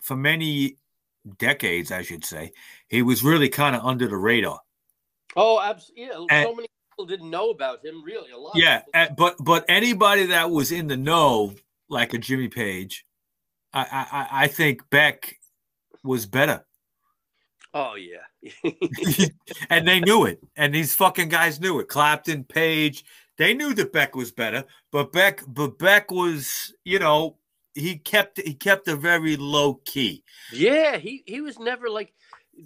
for 0.01 0.17
many 0.17 0.77
decades, 1.39 1.91
I 1.91 2.03
should 2.03 2.25
say, 2.25 2.53
he 2.89 3.03
was 3.03 3.23
really 3.23 3.49
kind 3.49 3.75
of 3.75 3.85
under 3.85 4.07
the 4.07 4.17
radar. 4.17 4.61
Oh, 5.35 5.61
absolutely. 5.61 6.05
Yeah, 6.05 6.25
And- 6.31 6.47
so 6.47 6.55
many 6.55 6.69
people 6.97 7.07
didn't 7.07 7.31
know 7.31 7.51
about 7.51 7.85
him. 7.85 8.03
Really, 8.05 8.31
a 8.31 8.39
lot. 8.39 8.53
Yeah, 8.57 8.83
uh, 8.95 9.09
but 9.17 9.37
but 9.41 9.65
anybody 9.69 10.27
that 10.27 10.51
was 10.51 10.73
in 10.73 10.87
the 10.87 10.97
know, 10.97 11.55
like 11.89 12.15
a 12.15 12.19
Jimmy 12.19 12.49
Page, 12.49 13.05
I 13.73 13.81
I, 13.81 14.07
I- 14.21 14.45
I 14.45 14.47
think 14.49 14.89
Beck 14.91 15.39
was 16.03 16.27
better, 16.27 16.65
oh 17.75 17.95
yeah. 17.97 18.23
and 19.71 19.87
they 19.87 20.01
knew 20.01 20.25
it, 20.27 20.41
and 20.57 20.75
these 20.75 20.95
fucking 20.95 21.29
guys 21.29 21.61
knew 21.61 21.81
it. 21.81 21.89
Clapton, 21.89 22.45
Page, 22.45 23.05
they 23.39 23.55
knew 23.55 23.75
that 23.75 23.93
Beck 23.93 24.15
was 24.15 24.31
better, 24.33 24.65
but 24.93 25.13
Beck, 25.13 25.43
but 25.49 25.79
Beck 25.79 26.11
was, 26.11 26.73
you 26.85 26.99
know, 26.99 27.37
he 27.75 27.97
kept 27.99 28.41
he 28.41 28.55
kept 28.55 28.89
a 28.89 28.97
very 28.97 29.37
low 29.37 29.75
key. 29.85 30.23
Yeah, 30.53 30.97
he 30.97 31.23
he 31.27 31.41
was 31.41 31.59
never 31.59 31.91
like 31.91 32.13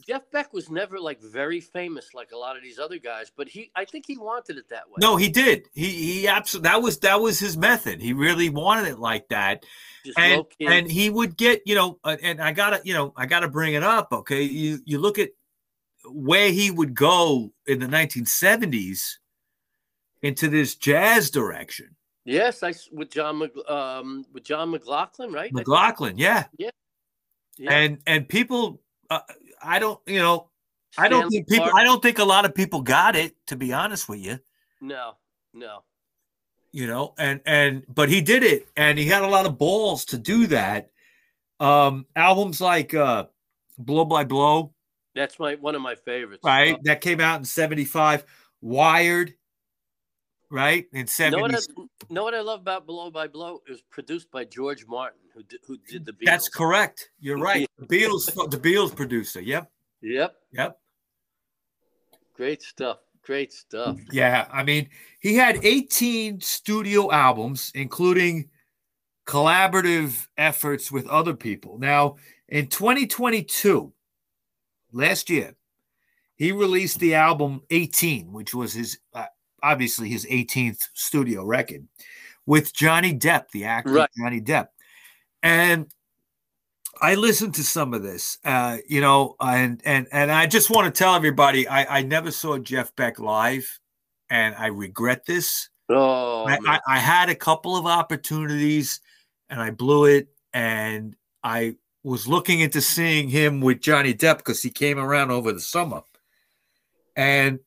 Jeff 0.06 0.22
Beck 0.30 0.52
was 0.52 0.70
never 0.70 0.98
like 0.98 1.20
very 1.20 1.60
famous 1.60 2.14
like 2.14 2.32
a 2.32 2.36
lot 2.36 2.56
of 2.56 2.62
these 2.62 2.78
other 2.78 2.98
guys, 2.98 3.30
but 3.34 3.48
he 3.48 3.70
I 3.74 3.84
think 3.84 4.04
he 4.06 4.16
wanted 4.16 4.56
it 4.58 4.68
that 4.70 4.88
way. 4.88 4.96
No, 5.00 5.16
he 5.16 5.28
did. 5.28 5.68
He 5.72 5.88
he 6.20 6.28
absolutely 6.28 6.68
that 6.68 6.82
was 6.82 6.98
that 7.00 7.20
was 7.20 7.38
his 7.38 7.56
method. 7.56 8.00
He 8.00 8.12
really 8.12 8.48
wanted 8.50 8.88
it 8.88 8.98
like 8.98 9.28
that. 9.28 9.64
just 10.04 10.18
and 10.18 10.44
and 10.60 10.90
he 10.90 11.10
would 11.10 11.36
get 11.36 11.62
you 11.66 11.74
know 11.74 11.98
uh, 12.04 12.16
and 12.22 12.40
i 12.40 12.52
gotta 12.52 12.80
you 12.84 12.94
know 12.94 13.12
i 13.16 13.26
gotta 13.26 13.48
bring 13.48 13.74
it 13.74 13.82
up 13.82 14.08
okay 14.12 14.42
you 14.42 14.78
you 14.84 14.98
look 14.98 15.18
at 15.18 15.30
where 16.06 16.50
he 16.50 16.70
would 16.70 16.94
go 16.94 17.52
in 17.66 17.78
the 17.78 17.86
1970s 17.86 19.16
into 20.22 20.48
this 20.48 20.74
jazz 20.74 21.30
direction 21.30 21.96
yes, 22.24 22.62
I 22.62 22.72
with 22.92 23.10
John 23.10 23.50
um 23.68 24.24
with 24.32 24.44
John 24.44 24.70
McLaughlin, 24.70 25.32
right? 25.32 25.52
Mclaughlin 25.52 26.16
yeah 26.16 26.46
Yeah. 26.58 26.70
and 27.68 27.98
and 28.06 28.28
people 28.28 28.80
uh, 29.10 29.20
i 29.62 29.78
don't 29.78 30.00
you 30.06 30.18
know 30.18 30.48
i 30.98 31.08
don't 31.08 31.30
think 31.30 31.48
people 31.48 31.66
Clarke. 31.66 31.80
i 31.80 31.84
don't 31.84 32.02
think 32.02 32.18
a 32.18 32.24
lot 32.24 32.44
of 32.44 32.54
people 32.54 32.82
got 32.82 33.16
it 33.16 33.34
to 33.46 33.56
be 33.56 33.72
honest 33.72 34.08
with 34.08 34.20
you 34.20 34.38
No, 34.80 35.12
no. 35.54 35.84
you 36.72 36.86
know 36.86 37.14
and 37.18 37.40
and 37.46 37.84
but 37.88 38.08
he 38.08 38.20
did 38.20 38.42
it 38.42 38.68
and 38.76 38.98
he 38.98 39.06
had 39.06 39.22
a 39.22 39.28
lot 39.28 39.46
of 39.46 39.58
balls 39.58 40.04
to 40.06 40.18
do 40.18 40.46
that 40.48 40.90
um 41.60 42.06
albums 42.16 42.60
like 42.60 42.94
uh 42.94 43.26
blow 43.78 44.04
by 44.04 44.24
blow 44.24 44.72
That's 45.14 45.38
my 45.38 45.54
one 45.56 45.74
of 45.74 45.82
my 45.82 45.94
favorites. 45.94 46.42
right? 46.44 46.74
Uh, 46.74 46.78
that 46.84 47.00
came 47.00 47.20
out 47.20 47.38
in 47.40 47.44
75. 47.44 48.24
Wired, 48.62 49.34
right? 50.50 50.86
In 50.92 51.06
know 51.30 51.38
what, 51.38 51.50
70s. 51.52 51.68
I, 51.78 51.82
know 52.10 52.24
what 52.24 52.34
I 52.34 52.40
love 52.40 52.60
about 52.60 52.86
Blow 52.86 53.10
by 53.10 53.28
Blow? 53.28 53.62
It 53.66 53.70
was 53.70 53.82
produced 53.82 54.30
by 54.30 54.44
George 54.44 54.86
Martin, 54.86 55.20
who 55.34 55.42
did, 55.44 55.60
who 55.66 55.78
did 55.88 56.04
the 56.04 56.12
Beatles. 56.12 56.26
That's 56.26 56.48
correct. 56.48 57.10
You're 57.20 57.38
right. 57.38 57.68
The 57.78 57.86
Beatles, 57.86 58.26
the 58.50 58.58
Beatles 58.58 58.94
producer. 58.94 59.40
Yep. 59.40 59.70
Yep, 60.02 60.34
Yep. 60.52 60.78
great 62.34 62.62
stuff. 62.62 62.98
Great 63.22 63.52
stuff. 63.52 63.98
Yeah. 64.10 64.48
I 64.50 64.64
mean, 64.64 64.88
he 65.20 65.36
had 65.36 65.62
18 65.62 66.40
studio 66.40 67.12
albums, 67.12 67.70
including 67.74 68.48
collaborative 69.26 70.26
efforts 70.38 70.90
with 70.90 71.06
other 71.06 71.34
people. 71.34 71.78
Now, 71.78 72.16
in 72.48 72.66
2022, 72.66 73.92
last 74.92 75.28
year, 75.28 75.54
he 76.34 76.50
released 76.50 76.98
the 76.98 77.14
album 77.14 77.60
18, 77.68 78.32
which 78.32 78.54
was 78.54 78.72
his 78.72 78.98
uh, 79.12 79.26
obviously 79.62 80.08
his 80.08 80.26
18th 80.26 80.88
studio 80.94 81.44
record 81.44 81.86
with 82.46 82.74
Johnny 82.74 83.16
Depp, 83.16 83.50
the 83.52 83.64
actor 83.64 83.92
Right. 83.92 84.10
Johnny 84.18 84.40
Depp. 84.40 84.68
And 85.42 85.92
I 87.00 87.14
listened 87.14 87.54
to 87.54 87.64
some 87.64 87.94
of 87.94 88.02
this, 88.02 88.38
uh, 88.44 88.78
you 88.88 89.00
know, 89.00 89.36
and 89.40 89.80
and 89.84 90.06
and 90.12 90.30
I 90.30 90.46
just 90.46 90.70
want 90.70 90.92
to 90.92 90.98
tell 90.98 91.14
everybody 91.14 91.66
I, 91.66 91.98
I 91.98 92.02
never 92.02 92.30
saw 92.30 92.58
Jeff 92.58 92.94
Beck 92.94 93.18
live, 93.18 93.80
and 94.28 94.54
I 94.56 94.66
regret 94.66 95.24
this. 95.24 95.70
Oh, 95.88 96.44
I. 96.46 96.58
I, 96.66 96.80
I 96.86 96.98
had 96.98 97.30
a 97.30 97.34
couple 97.34 97.76
of 97.76 97.86
opportunities 97.86 99.00
and 99.50 99.60
I 99.60 99.70
blew 99.70 100.06
it. 100.06 100.28
And 100.54 101.16
I 101.42 101.76
was 102.02 102.26
looking 102.26 102.60
into 102.60 102.80
seeing 102.80 103.28
him 103.28 103.60
with 103.60 103.80
Johnny 103.80 104.14
Depp 104.14 104.38
because 104.38 104.62
he 104.62 104.70
came 104.70 104.98
around 104.98 105.30
over 105.30 105.52
the 105.52 105.60
summer. 105.60 106.02
And 107.16 107.58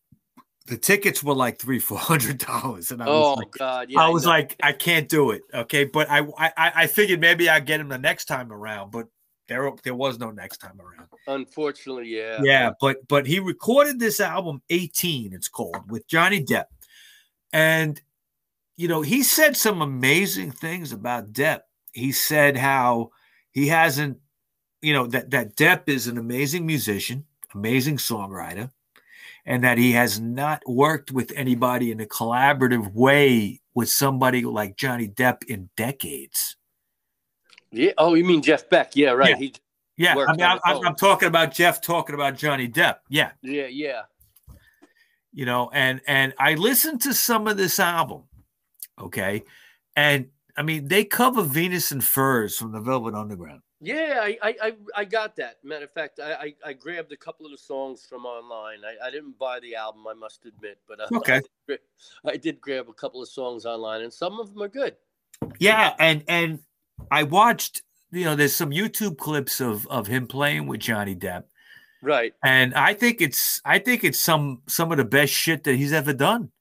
the 0.66 0.78
tickets 0.78 1.24
were 1.24 1.34
like 1.34 1.60
three, 1.60 1.80
four 1.80 1.98
hundred 1.98 2.38
dollars. 2.40 2.92
And 2.92 3.02
I 3.02 3.08
was 3.08 3.16
oh 3.16 3.34
like, 3.34 3.52
God, 3.52 3.90
yeah. 3.90 4.00
I 4.00 4.10
was 4.10 4.24
know. 4.24 4.30
like, 4.30 4.56
I 4.64 4.72
can't 4.72 5.10
do 5.10 5.32
it. 5.32 5.42
Okay. 5.54 5.86
But 5.86 6.10
I 6.10 6.20
I, 6.38 6.52
I 6.58 6.88
figured 6.88 7.20
maybe 7.20 7.50
I'd 7.50 7.66
get 7.66 7.80
him 7.80 7.90
the 7.90 7.98
next 7.98 8.26
time 8.26 8.52
around, 8.52 8.92
but 8.92 9.08
there 9.48 9.70
there 9.84 9.96
was 9.96 10.20
no 10.20 10.32
next 10.32 10.58
time 10.58 10.80
around. 10.80 11.08
unfortunately, 11.28 12.16
yeah. 12.16 12.40
Yeah, 12.42 12.72
but 12.80 13.08
but 13.08 13.28
he 13.28 13.40
recorded 13.40 14.00
this 14.00 14.20
album 14.20 14.62
18, 14.70 15.34
it's 15.34 15.50
called, 15.50 15.92
with 15.92 16.08
Johnny 16.08 16.44
Depp. 16.44 16.66
And 17.52 18.02
you 18.78 18.88
know, 18.88 19.02
he 19.02 19.22
said 19.24 19.56
some 19.56 19.82
amazing 19.82 20.52
things 20.52 20.92
about 20.92 21.34
Depp. 21.34 21.62
He 21.92 22.12
said 22.12 22.58
how 22.58 23.12
he 23.52 23.68
hasn't, 23.68 24.18
you 24.82 24.94
know, 24.94 25.08
that 25.08 25.30
that 25.32 25.56
Depp 25.56 25.90
is 25.90 26.08
an 26.08 26.18
amazing 26.18 26.66
musician, 26.66 27.26
amazing 27.54 27.98
songwriter, 27.98 28.72
and 29.46 29.64
that 29.64 29.78
he 29.78 29.92
has 29.94 30.20
not 30.20 30.62
worked 30.68 31.12
with 31.12 31.32
anybody 31.36 31.92
in 31.92 32.00
a 32.00 32.06
collaborative 32.06 32.94
way 32.94 33.62
with 33.74 33.90
somebody 33.90 34.44
like 34.44 34.78
Johnny 34.78 35.08
Depp 35.08 35.44
in 35.46 35.70
decades. 35.76 36.56
Yeah. 37.72 37.92
Oh, 37.98 38.14
you 38.14 38.24
mean 38.24 38.42
Jeff 38.42 38.70
Beck? 38.70 38.96
Yeah, 38.96 39.12
right. 39.12 39.32
Yeah. 39.32 39.36
He. 39.38 39.54
Yeah, 39.96 40.16
I 40.28 40.32
mean, 40.32 40.42
I'm, 40.42 40.60
I'm. 40.66 40.86
I'm 40.88 40.96
talking 40.96 41.28
about 41.28 41.54
Jeff 41.54 41.80
talking 41.82 42.16
about 42.16 42.36
Johnny 42.36 42.68
Depp. 42.68 42.98
Yeah, 43.10 43.32
Yeah, 43.44 43.68
yeah. 43.68 44.02
you 45.34 45.46
know 45.46 45.70
and 45.74 46.02
and 46.08 46.34
i 46.40 46.54
listened 46.54 47.02
to 47.02 47.14
some 47.14 47.48
of 47.48 47.58
this 47.58 47.80
album 47.80 48.24
okay 49.00 49.44
and 49.96 50.28
i 50.56 50.62
mean 50.62 50.88
they 50.88 51.04
cover 51.04 51.42
venus 51.44 51.92
and 51.92 52.04
furs 52.04 52.56
from 52.56 52.72
the 52.72 52.80
velvet 52.80 53.16
underground 53.16 53.62
Yeah, 53.84 54.20
I, 54.22 54.38
I, 54.42 54.56
I, 54.62 54.74
I 54.96 55.06
got 55.06 55.36
that. 55.36 55.58
Matter 55.64 55.86
of 55.86 55.92
fact, 55.92 56.20
I, 56.20 56.34
I, 56.34 56.56
I 56.70 56.74
grabbed 56.74 57.12
a 57.12 57.18
couple 57.18 57.46
of 57.46 57.52
the 57.52 57.58
songs 57.58 58.06
from 58.08 58.26
online. 58.26 58.80
I, 58.86 59.08
I 59.08 59.12
didn't 59.12 59.38
buy 59.38 59.60
the 59.60 59.76
album, 59.76 60.08
I 60.08 60.14
must 60.14 60.46
admit, 60.46 60.78
but 60.88 61.00
uh, 61.02 61.08
Okay. 61.14 61.38
I, 61.38 61.42
did, 61.68 61.80
I 62.26 62.38
did 62.38 62.62
grab 62.62 62.88
a 62.90 62.94
couple 62.94 63.22
of 63.22 63.28
songs 63.30 63.66
online, 63.66 64.02
and 64.02 64.14
some 64.14 64.40
of 64.40 64.54
them 64.54 64.62
are 64.64 64.70
good. 64.70 64.96
yeah 65.60 65.94
and 66.00 66.24
and 66.28 66.60
i 67.12 67.24
watched 67.24 67.82
you 68.12 68.24
know 68.24 68.36
there's 68.36 68.56
some 68.56 68.70
youtube 68.72 69.18
clips 69.18 69.60
of 69.60 69.86
of 69.88 70.08
him 70.08 70.28
playing 70.28 70.68
with 70.68 70.80
johnny 70.80 71.16
depp 71.16 71.44
Right, 72.02 72.34
and 72.44 72.74
i 72.76 72.94
think 72.94 73.20
it's 73.22 73.62
i 73.66 73.80
think 73.80 74.04
it's 74.04 74.20
some 74.20 74.62
some 74.68 74.92
of 74.92 74.98
the 74.98 75.06
best 75.06 75.34
shit 75.34 75.64
that 75.64 75.76
he's 75.76 75.92
ever 75.92 76.14
done 76.14 76.52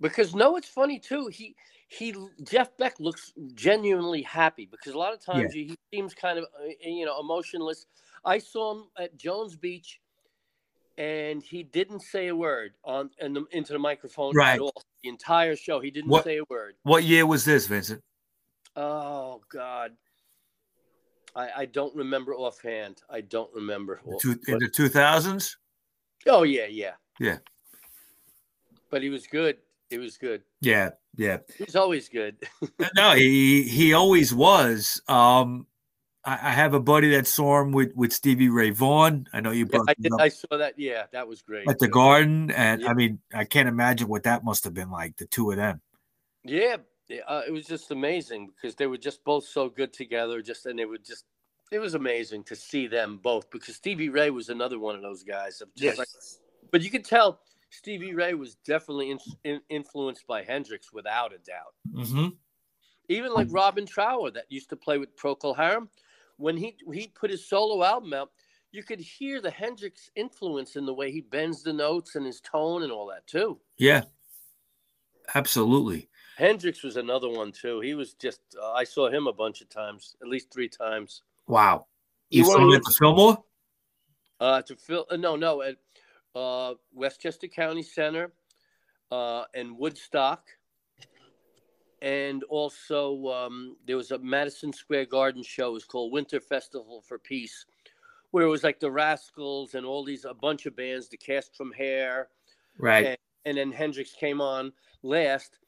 because 0.00 0.34
no, 0.34 0.56
it's 0.56 0.68
funny 0.68 0.98
too. 0.98 1.28
He 1.28 1.54
he 1.98 2.14
Jeff 2.44 2.76
Beck 2.78 2.98
looks 3.00 3.32
genuinely 3.54 4.22
happy 4.22 4.66
because 4.70 4.94
a 4.94 4.98
lot 4.98 5.12
of 5.12 5.24
times 5.24 5.52
he, 5.52 5.64
he 5.64 5.76
seems 5.92 6.14
kind 6.14 6.38
of 6.38 6.44
uh, 6.44 6.68
you 6.82 7.04
know 7.04 7.20
emotionless. 7.20 7.86
I 8.24 8.38
saw 8.38 8.72
him 8.74 8.84
at 8.98 9.16
Jones 9.16 9.56
Beach, 9.56 10.00
and 10.96 11.42
he 11.42 11.62
didn't 11.62 12.00
say 12.00 12.28
a 12.28 12.36
word 12.36 12.72
on 12.84 13.10
in 13.20 13.34
the, 13.34 13.44
into 13.50 13.72
the 13.72 13.78
microphone 13.78 14.34
Right. 14.34 14.54
at 14.54 14.60
all. 14.60 14.72
The 15.02 15.08
entire 15.10 15.56
show, 15.56 15.80
he 15.80 15.90
didn't 15.90 16.10
What- 16.10 16.24
say 16.24 16.38
a 16.38 16.44
word. 16.48 16.76
what 16.84 17.02
year 17.04 17.26
was 17.26 17.44
this 17.44 17.66
vincent 17.66 18.00
Oh 18.74 19.42
God, 19.50 19.92
I 21.36 21.50
I 21.62 21.64
don't 21.66 21.94
remember 21.94 22.34
offhand. 22.34 23.02
I 23.10 23.20
don't 23.20 23.52
remember. 23.54 24.00
The 24.06 24.18
two, 24.22 24.30
in 24.48 24.58
the 24.58 24.68
2000s 24.70 25.56
oh 26.26 26.44
yeah, 26.44 26.66
yeah, 26.66 26.94
Yeah. 27.20 27.38
But 28.88 29.02
he 29.02 29.08
was 29.10 29.26
good. 29.26 29.58
He 29.90 29.98
was 29.98 30.16
good. 30.16 30.42
yeah 30.62 30.90
yeah 31.16 31.38
He's 31.58 31.76
always 31.76 32.08
good. 32.08 32.36
no, 32.96 33.12
he 33.12 33.62
he 33.64 33.92
always 33.92 34.34
was. 34.34 35.02
Um, 35.08 35.66
I, 36.24 36.32
I 36.34 36.50
have 36.50 36.74
a 36.74 36.80
buddy 36.80 37.10
that 37.10 37.26
saw 37.26 37.60
him 37.60 37.72
with 37.72 37.92
with 37.94 38.12
Stevie 38.12 38.48
Ray 38.48 38.70
Vaughan. 38.70 39.26
I 39.32 39.40
know 39.40 39.50
you 39.50 39.66
Yeah, 39.70 39.78
brought 39.78 39.90
I, 39.90 39.94
did, 40.00 40.12
I 40.18 40.28
saw 40.28 40.56
that. 40.56 40.78
Yeah, 40.78 41.04
that 41.12 41.26
was 41.26 41.42
great. 41.42 41.68
at 41.68 41.78
the. 41.78 41.88
Garden, 41.88 42.50
and 42.52 42.82
Yeah. 42.82 42.88
I 42.88 42.94
mean, 42.94 43.18
I 43.34 43.44
can't 43.44 43.68
imagine 43.68 44.08
what 44.08 44.22
that 44.24 44.44
must 44.44 44.64
have 44.64 44.74
been 44.74 44.90
like. 44.90 45.16
The 45.16 45.26
two 45.26 45.50
of 45.50 45.56
them. 45.56 45.80
Yeah, 46.44 46.76
yeah, 47.08 47.20
uh, 47.26 47.42
it 47.46 47.50
was 47.52 47.66
just 47.66 47.90
amazing 47.90 48.50
because 48.54 48.74
they 48.74 48.86
were 48.86 48.98
just 48.98 49.24
both 49.24 49.44
so 49.44 49.68
good 49.68 49.92
together. 49.92 50.42
Just 50.42 50.66
and 50.66 50.78
they 50.78 50.86
were 50.86 50.98
just. 50.98 51.24
It 51.70 51.78
was 51.78 51.94
amazing 51.94 52.44
to 52.44 52.56
see 52.56 52.86
them 52.86 53.18
both 53.22 53.50
because 53.50 53.76
Stevie 53.76 54.10
Ray 54.10 54.28
was 54.28 54.50
another 54.50 54.78
one 54.78 54.94
of 54.94 55.02
those 55.02 55.22
guys. 55.22 55.60
Of 55.62 55.74
just 55.74 55.84
Yes. 55.84 55.98
like, 55.98 56.08
but 56.70 56.82
you 56.82 56.90
could 56.90 57.04
tell 57.04 57.40
Stevie 57.72 58.14
Ray 58.14 58.34
was 58.34 58.56
definitely 58.66 59.10
in, 59.10 59.18
in, 59.44 59.60
influenced 59.70 60.26
by 60.26 60.42
Hendrix 60.42 60.92
without 60.92 61.32
a 61.32 61.38
doubt. 61.38 61.74
Mm-hmm. 61.92 62.28
even 63.08 63.32
like 63.32 63.48
Robin 63.50 63.86
Trower 63.86 64.30
that 64.30 64.44
used 64.50 64.68
to 64.70 64.76
play 64.76 64.98
with 64.98 65.16
Procol 65.16 65.56
Harum, 65.56 65.88
when 66.36 66.56
he 66.56 66.76
he 66.92 67.08
put 67.08 67.30
his 67.30 67.48
solo 67.48 67.82
album 67.82 68.12
out, 68.12 68.30
you 68.72 68.82
could 68.82 69.00
hear 69.00 69.40
the 69.40 69.50
Hendrix 69.50 70.10
influence 70.16 70.76
in 70.76 70.84
the 70.84 70.94
way 70.94 71.10
he 71.10 71.22
bends 71.22 71.62
the 71.62 71.72
notes 71.72 72.14
and 72.14 72.26
his 72.26 72.40
tone 72.40 72.82
and 72.82 72.92
all 72.92 73.06
that 73.08 73.26
too. 73.26 73.58
Yeah, 73.78 74.02
absolutely. 75.34 76.08
Hendrix 76.36 76.82
was 76.82 76.96
another 76.96 77.28
one 77.28 77.52
too. 77.52 77.80
He 77.80 77.94
was 77.94 78.14
just 78.14 78.40
uh, 78.60 78.72
I 78.72 78.84
saw 78.84 79.08
him 79.08 79.26
a 79.26 79.32
bunch 79.32 79.62
of 79.62 79.68
times, 79.70 80.14
at 80.20 80.28
least 80.28 80.52
three 80.52 80.68
times. 80.68 81.22
Wow. 81.46 81.86
You 82.28 82.40
You 82.40 82.44
saw 82.52 82.58
him 82.58 82.72
at 82.72 82.82
the 82.84 82.94
Fillmore? 82.98 83.38
Uh, 84.40 84.60
to 84.62 84.76
fill 84.76 85.06
uh, 85.10 85.16
no 85.16 85.36
no 85.36 85.62
at 85.62 85.76
uh, 86.34 86.74
Westchester 86.92 87.48
County 87.48 87.82
Center, 87.82 88.32
uh, 89.10 89.44
and 89.54 89.76
Woodstock, 89.76 90.48
and 92.00 92.42
also 92.44 93.28
um, 93.28 93.76
there 93.86 93.96
was 93.96 94.10
a 94.10 94.18
Madison 94.18 94.72
Square 94.72 95.06
Garden 95.06 95.42
show. 95.42 95.70
It 95.70 95.74
was 95.74 95.84
called 95.84 96.12
Winter 96.12 96.40
Festival 96.40 97.02
for 97.06 97.18
Peace, 97.18 97.64
where 98.32 98.44
it 98.44 98.50
was 98.50 98.64
like 98.64 98.80
the 98.80 98.90
Rascals 98.90 99.74
and 99.74 99.86
all 99.86 100.04
these 100.04 100.24
a 100.24 100.34
bunch 100.34 100.66
of 100.66 100.74
bands, 100.74 101.08
the 101.08 101.16
cast 101.16 101.56
from 101.56 101.72
Hair, 101.72 102.28
Right. 102.78 103.06
and, 103.06 103.18
and 103.44 103.56
then 103.58 103.72
Hendrix 103.72 104.12
came 104.14 104.40
on 104.40 104.72
last, 105.02 105.58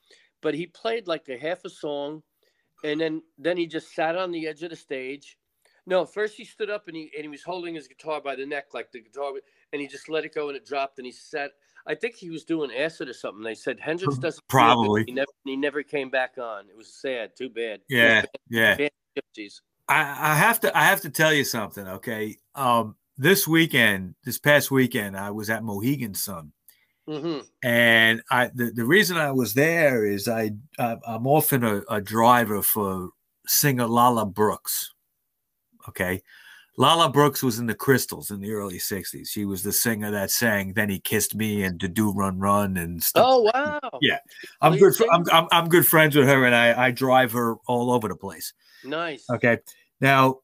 but 0.41 0.55
he 0.55 0.67
played 0.67 1.07
like 1.07 1.29
a 1.29 1.39
half 1.39 1.65
a 1.65 1.71
song, 1.71 2.23
and 2.83 3.01
then 3.01 3.23
then 3.39 3.57
he 3.57 3.67
just 3.67 3.95
sat 3.95 4.17
on 4.17 4.31
the 4.31 4.49
edge 4.49 4.63
of 4.63 4.71
the 4.71 4.77
stage. 4.77 5.39
No, 5.87 6.07
first 6.07 6.37
he 6.37 6.45
stood 6.45 6.71
up 6.71 6.89
and 6.89 6.97
he 6.97 7.11
and 7.15 7.23
he 7.23 7.29
was 7.29 7.43
holding 7.43 7.75
his 7.75 7.87
guitar 7.87 8.21
by 8.21 8.35
the 8.37 8.47
neck, 8.47 8.69
like 8.73 8.91
the 8.91 9.03
guitar, 9.03 9.33
and 9.75 9.81
he 9.81 9.89
just 9.89 10.09
let 10.09 10.25
it 10.25 10.33
go 10.33 10.47
and 10.49 10.57
it 10.57 10.65
dropped, 10.65 10.99
and 10.99 11.05
he 11.05 11.11
sat. 11.13 11.51
I 11.85 11.95
think 11.97 12.15
he 12.15 12.31
was 12.31 12.45
doing 12.45 12.71
acid 12.73 13.09
or 13.09 13.13
something. 13.13 13.43
They 13.43 13.57
said 13.57 13.79
Hendrix 13.81 14.17
doesn't. 14.17 14.47
Probably. 14.49 15.05
He 15.05 15.13
never 15.13 15.33
he 15.45 15.57
never 15.57 15.83
came 15.83 16.09
back 16.11 16.39
on. 16.39 16.71
It 16.71 16.77
was 16.77 16.95
sad. 16.95 17.33
Too 17.37 17.51
bad. 17.51 17.81
Yeah. 17.89 18.25
Yeah. 18.49 18.77
Band 18.77 18.91
gypsies. 19.19 19.61
I, 19.89 20.33
I 20.33 20.35
have 20.37 20.61
to 20.61 20.75
I 20.79 20.85
have 20.85 21.03
to 21.03 21.11
tell 21.11 21.33
you 21.33 21.45
something, 21.45 21.87
okay? 21.87 22.39
Um 22.55 22.97
this 23.19 23.47
weekend, 23.47 24.15
this 24.25 24.39
past 24.39 24.71
weekend, 24.71 25.17
I 25.17 25.33
was 25.33 25.51
at 25.51 25.63
Mohegan 25.65 26.15
Sun. 26.15 26.53
hmm 27.07 27.41
And 27.63 28.23
I 28.31 28.51
the, 28.55 28.71
the 28.71 28.87
reason 28.87 29.17
I 29.17 29.33
was 29.33 29.55
there 29.55 30.07
is 30.07 30.29
I, 30.29 30.53
I 30.79 30.97
I'm 31.07 31.27
often 31.27 31.65
a, 31.65 31.83
a 31.91 32.01
driver 32.01 32.63
for 32.63 33.11
singer 33.47 33.87
Lala 33.87 34.25
Brooks. 34.25 34.93
Okay. 35.89 36.23
Lala 36.77 37.09
Brooks 37.09 37.43
was 37.43 37.59
in 37.59 37.67
the 37.67 37.75
Crystals 37.75 38.31
in 38.31 38.41
the 38.41 38.53
early 38.53 38.79
60s. 38.79 39.29
She 39.29 39.45
was 39.45 39.63
the 39.63 39.73
singer 39.73 40.11
that 40.11 40.31
sang 40.31 40.73
Then 40.73 40.91
He 40.91 40.99
Kissed 40.99 41.35
Me 41.35 41.63
and 41.63 41.79
Da 41.79 41.87
Doo 41.87 42.13
Ron 42.13 42.39
Ron 42.39 42.77
and 42.77 43.03
stuff. 43.03 43.25
Oh 43.27 43.51
wow. 43.55 43.81
Yeah. 44.01 44.19
I'm 44.61 44.77
good 44.77 44.95
I'm. 45.13 45.25
I'm 45.33 45.47
I'm 45.53 45.69
good 45.69 45.87
friends 45.87 46.17
with 46.17 46.27
her 46.27 46.45
and 46.45 46.55
I 46.55 46.87
I 46.87 46.91
drive 46.91 47.33
her 47.33 47.57
all 47.69 47.93
over 47.93 48.09
the 48.09 48.17
place. 48.17 48.53
Nice. 48.85 49.25
Okay. 49.31 49.59
Now, 50.01 50.41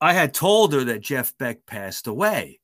I 0.00 0.12
had 0.12 0.34
told 0.34 0.72
her 0.72 0.84
that 0.84 1.00
Jeff 1.00 1.36
Beck 1.38 1.66
passed 1.66 2.06
away. 2.06 2.60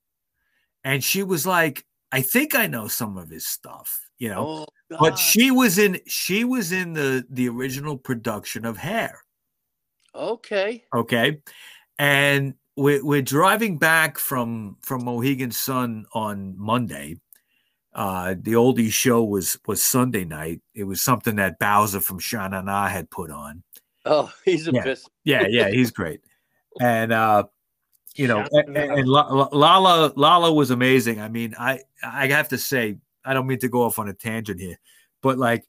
And 0.84 1.02
she 1.02 1.22
was 1.22 1.46
like, 1.46 1.84
I 2.10 2.22
think 2.22 2.54
I 2.54 2.66
know 2.66 2.88
some 2.88 3.16
of 3.16 3.30
his 3.30 3.46
stuff, 3.46 4.00
you 4.18 4.28
know. 4.28 4.66
Oh, 4.90 4.96
but 4.98 5.18
she 5.18 5.50
was 5.50 5.78
in 5.78 6.00
she 6.06 6.44
was 6.44 6.72
in 6.72 6.92
the 6.92 7.24
the 7.30 7.48
original 7.48 7.96
production 7.96 8.66
of 8.66 8.76
Hair. 8.76 9.22
Okay. 10.14 10.84
Okay. 10.94 11.40
And 11.98 12.54
we're, 12.76 13.04
we're 13.04 13.22
driving 13.22 13.78
back 13.78 14.18
from 14.18 14.76
from 14.82 15.04
Mohegan 15.04 15.50
Sun 15.50 16.06
on 16.12 16.54
Monday. 16.56 17.16
Uh, 17.94 18.34
the 18.40 18.52
oldie 18.52 18.90
show 18.90 19.22
was 19.22 19.58
was 19.66 19.82
Sunday 19.84 20.24
night. 20.24 20.60
It 20.74 20.84
was 20.84 21.02
something 21.02 21.36
that 21.36 21.58
Bowser 21.58 22.00
from 22.00 22.18
Sha 22.18 22.48
Na 22.48 22.62
Na 22.62 22.88
had 22.88 23.10
put 23.10 23.30
on. 23.30 23.62
Oh, 24.06 24.32
he's 24.44 24.66
a 24.66 24.72
Yeah. 24.72 24.82
piss. 24.82 25.06
Yeah, 25.24 25.46
yeah, 25.48 25.68
he's 25.70 25.90
great. 25.90 26.20
And 26.80 27.12
uh, 27.12 27.44
you 28.14 28.26
know, 28.26 28.46
and, 28.50 28.74
and 28.78 29.06
La- 29.06 29.28
La- 29.30 29.48
Lala 29.52 30.12
Lala 30.16 30.52
was 30.54 30.70
amazing. 30.70 31.20
I 31.20 31.28
mean, 31.28 31.54
I 31.58 31.80
I 32.02 32.28
have 32.28 32.48
to 32.48 32.56
say, 32.56 32.96
I 33.26 33.34
don't 33.34 33.46
mean 33.46 33.58
to 33.58 33.68
go 33.68 33.82
off 33.82 33.98
on 33.98 34.08
a 34.08 34.14
tangent 34.14 34.58
here, 34.58 34.78
but 35.20 35.36
like, 35.36 35.64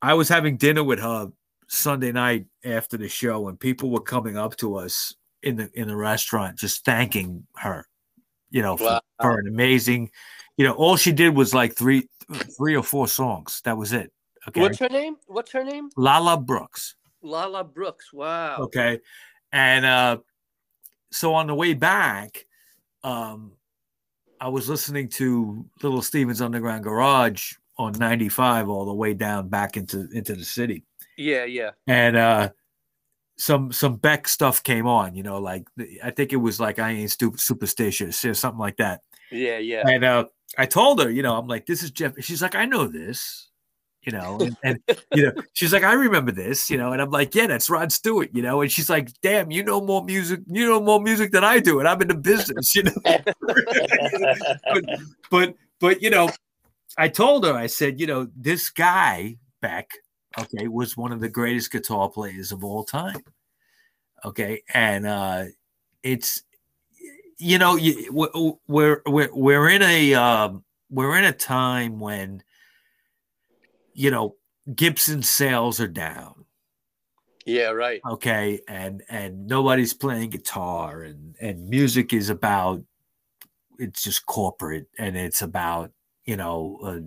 I 0.00 0.14
was 0.14 0.30
having 0.30 0.56
dinner 0.56 0.82
with 0.82 0.98
her 0.98 1.30
Sunday 1.68 2.10
night 2.10 2.46
after 2.64 2.96
the 2.96 3.06
show, 3.10 3.48
and 3.48 3.60
people 3.60 3.90
were 3.90 4.00
coming 4.00 4.38
up 4.38 4.56
to 4.56 4.76
us 4.76 5.14
in 5.42 5.56
the 5.56 5.70
in 5.74 5.88
the 5.88 5.96
restaurant 5.96 6.58
just 6.58 6.84
thanking 6.84 7.46
her, 7.56 7.86
you 8.50 8.62
know, 8.62 8.76
for, 8.76 8.84
Wow. 8.84 9.00
for 9.20 9.38
an 9.38 9.48
amazing, 9.48 10.10
you 10.56 10.64
know, 10.66 10.72
all 10.72 10.96
she 10.96 11.12
did 11.12 11.34
was 11.34 11.54
like 11.54 11.74
three 11.74 12.08
three 12.56 12.76
or 12.76 12.82
four 12.82 13.08
songs. 13.08 13.60
That 13.64 13.76
was 13.76 13.92
it. 13.92 14.12
Okay, 14.48 14.60
What's 14.60 14.78
her 14.78 14.88
name? 14.88 15.16
What's 15.26 15.52
her 15.52 15.64
name? 15.64 15.90
Lala 15.96 16.36
Brooks. 16.38 16.94
Lala 17.22 17.64
Brooks. 17.64 18.12
Wow. 18.12 18.56
Okay. 18.60 19.00
And 19.52 19.84
uh 19.84 20.18
so 21.12 21.34
on 21.34 21.46
the 21.46 21.54
way 21.54 21.74
back, 21.74 22.46
um 23.02 23.52
I 24.40 24.48
was 24.48 24.68
listening 24.68 25.08
to 25.10 25.66
Little 25.82 26.00
Steven's 26.00 26.40
Underground 26.40 26.84
Garage 26.84 27.52
on 27.76 27.92
95 27.92 28.68
all 28.70 28.86
the 28.86 28.94
way 28.94 29.12
down 29.12 29.48
back 29.48 29.76
into 29.76 30.08
into 30.12 30.34
the 30.34 30.44
city. 30.44 30.84
Yeah, 31.18 31.44
yeah. 31.44 31.70
And 31.86 32.16
uh 32.16 32.50
some 33.40 33.72
some 33.72 33.96
Beck 33.96 34.28
stuff 34.28 34.62
came 34.62 34.86
on, 34.86 35.14
you 35.14 35.22
know, 35.22 35.38
like 35.38 35.66
I 36.04 36.10
think 36.10 36.32
it 36.32 36.36
was 36.36 36.60
like 36.60 36.78
I 36.78 36.90
ain't 36.90 37.10
stupid 37.10 37.40
superstitious 37.40 38.22
or 38.24 38.34
something 38.34 38.60
like 38.60 38.76
that. 38.76 39.00
Yeah, 39.32 39.58
yeah. 39.58 39.88
And 39.88 40.04
uh 40.04 40.26
I 40.58 40.66
told 40.66 41.00
her, 41.00 41.10
you 41.10 41.22
know, 41.22 41.36
I'm 41.36 41.46
like, 41.46 41.64
this 41.64 41.82
is 41.82 41.90
Jeff. 41.90 42.12
She's 42.20 42.42
like, 42.42 42.54
I 42.54 42.66
know 42.66 42.86
this, 42.86 43.48
you 44.02 44.12
know, 44.12 44.38
and, 44.40 44.56
and 44.62 44.78
you 45.14 45.22
know, 45.26 45.32
she's 45.54 45.72
like, 45.72 45.84
I 45.84 45.94
remember 45.94 46.32
this, 46.32 46.68
you 46.68 46.76
know, 46.76 46.92
and 46.92 47.00
I'm 47.00 47.10
like, 47.10 47.34
yeah, 47.34 47.46
that's 47.46 47.70
Rod 47.70 47.90
Stewart, 47.92 48.28
you 48.34 48.42
know, 48.42 48.60
and 48.60 48.70
she's 48.70 48.90
like, 48.90 49.08
damn, 49.22 49.50
you 49.50 49.64
know 49.64 49.80
more 49.80 50.04
music, 50.04 50.40
you 50.46 50.68
know 50.68 50.80
more 50.80 51.00
music 51.00 51.32
than 51.32 51.44
I 51.44 51.60
do, 51.60 51.78
and 51.78 51.88
I'm 51.88 52.02
in 52.02 52.08
the 52.08 52.14
business, 52.16 52.76
you 52.76 52.82
know. 52.82 52.92
but 53.04 54.84
but 55.30 55.54
but 55.80 56.02
you 56.02 56.10
know, 56.10 56.30
I 56.98 57.08
told 57.08 57.46
her, 57.46 57.54
I 57.54 57.68
said, 57.68 57.98
you 58.00 58.06
know, 58.06 58.28
this 58.36 58.68
guy 58.68 59.38
Beck, 59.62 59.90
okay, 60.38 60.68
was 60.68 60.96
one 60.96 61.12
of 61.12 61.20
the 61.20 61.28
greatest 61.28 61.72
guitar 61.72 62.08
players 62.08 62.52
of 62.52 62.64
all 62.64 62.84
time. 62.84 63.22
Okay, 64.24 64.62
and 64.74 65.06
uh 65.06 65.44
it's 66.02 66.42
you 67.40 67.58
know, 67.58 67.76
you, 67.76 68.12
we're, 68.12 69.00
we're 69.06 69.30
we're 69.32 69.68
in 69.70 69.82
a 69.82 70.14
um, 70.14 70.62
we're 70.90 71.16
in 71.16 71.24
a 71.24 71.32
time 71.32 71.98
when 71.98 72.42
you 73.94 74.10
know 74.10 74.36
Gibson 74.74 75.22
sales 75.22 75.80
are 75.80 75.88
down, 75.88 76.44
yeah, 77.46 77.70
right. 77.70 78.00
okay, 78.06 78.60
and 78.68 79.02
and 79.08 79.46
nobody's 79.46 79.94
playing 79.94 80.30
guitar, 80.30 81.02
and 81.02 81.34
and 81.40 81.68
music 81.68 82.12
is 82.12 82.28
about 82.28 82.82
it's 83.78 84.02
just 84.02 84.26
corporate, 84.26 84.88
and 84.98 85.16
it's 85.16 85.40
about 85.40 85.92
you 86.26 86.36
know 86.36 86.78
uh, 86.84 87.00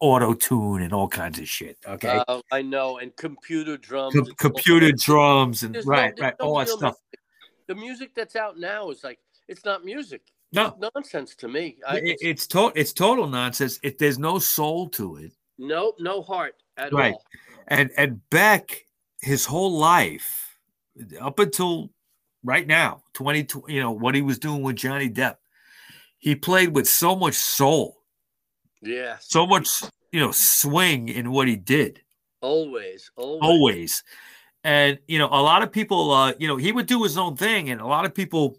auto 0.00 0.34
tune 0.34 0.82
and 0.82 0.92
all 0.92 1.08
kinds 1.08 1.38
of 1.38 1.48
shit, 1.48 1.78
okay, 1.86 2.22
Uh, 2.28 2.40
I 2.52 2.62
know. 2.62 2.98
And 2.98 3.14
computer 3.16 3.76
drums. 3.76 4.14
Com- 4.14 4.22
it's 4.22 4.30
all- 4.30 4.34
computer 4.36 4.92
drums 4.92 5.62
and 5.62 5.74
There's 5.74 5.86
right, 5.86 6.14
there's 6.16 6.20
right, 6.22 6.34
no 6.40 6.46
all 6.46 6.58
that 6.58 6.68
stuff. 6.68 6.80
music. 7.12 7.20
The 7.66 7.74
music 7.74 8.14
that's 8.14 8.36
out 8.36 8.58
now 8.58 8.90
is 8.90 9.02
like 9.04 9.18
it's 9.48 9.64
not 9.64 9.84
music. 9.84 10.22
No, 10.52 10.66
It's 10.68 10.92
nonsense 10.94 11.34
to 11.36 11.48
me. 11.48 11.78
I, 11.86 11.96
it, 11.98 12.18
it's 12.20 12.46
to, 12.48 12.70
it's 12.76 12.92
total 12.92 13.26
nonsense. 13.26 13.80
If 13.82 13.98
there's 13.98 14.18
no 14.18 14.38
soul 14.38 14.88
to 14.90 15.16
it. 15.16 15.32
no, 15.58 15.94
no 15.98 16.22
heart 16.22 16.54
at 16.76 16.92
Right. 16.92 17.14
all. 17.14 17.24
and 17.68 17.90
and 17.96 18.20
Beck 18.30 18.86
his 19.20 19.44
whole 19.46 19.72
life 19.78 20.56
up 21.20 21.38
until 21.38 21.90
right 22.44 22.66
now 22.66 23.02
20 23.14 23.46
you 23.68 23.80
know 23.80 23.90
what 23.92 24.14
he 24.14 24.20
was 24.22 24.38
doing 24.38 24.62
with 24.62 24.76
Johnny 24.76 25.08
Depp 25.08 25.36
he 26.18 26.34
played 26.36 26.74
with 26.74 26.86
so 26.86 27.16
much 27.16 27.34
soul 27.34 28.02
Yeah, 28.84 29.16
so 29.20 29.46
much 29.46 29.68
you 30.12 30.20
know 30.20 30.30
swing 30.30 31.08
in 31.08 31.32
what 31.32 31.48
he 31.48 31.56
did 31.56 32.00
always, 32.40 33.10
always. 33.16 33.42
always 33.42 34.04
and 34.62 34.98
you 35.08 35.18
know 35.18 35.26
a 35.26 35.42
lot 35.42 35.62
of 35.62 35.72
people 35.72 36.12
uh 36.12 36.32
you 36.38 36.46
know 36.46 36.56
he 36.56 36.72
would 36.72 36.86
do 36.86 37.02
his 37.02 37.18
own 37.18 37.36
thing 37.36 37.70
and 37.70 37.80
a 37.80 37.86
lot 37.86 38.04
of 38.04 38.14
people 38.14 38.58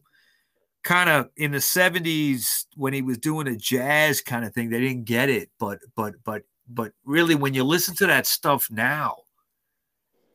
kind 0.83 1.09
of 1.09 1.29
in 1.37 1.51
the 1.51 1.57
70s 1.57 2.65
when 2.75 2.93
he 2.93 3.01
was 3.01 3.17
doing 3.17 3.47
a 3.47 3.55
jazz 3.55 4.21
kind 4.21 4.45
of 4.45 4.53
thing 4.53 4.69
they 4.69 4.79
didn't 4.79 5.05
get 5.05 5.29
it 5.29 5.49
but 5.59 5.79
but 5.95 6.13
but 6.23 6.43
but 6.67 6.91
really 7.05 7.35
when 7.35 7.53
you 7.53 7.63
listen 7.63 7.95
to 7.95 8.05
that 8.05 8.27
stuff 8.27 8.69
now 8.69 9.15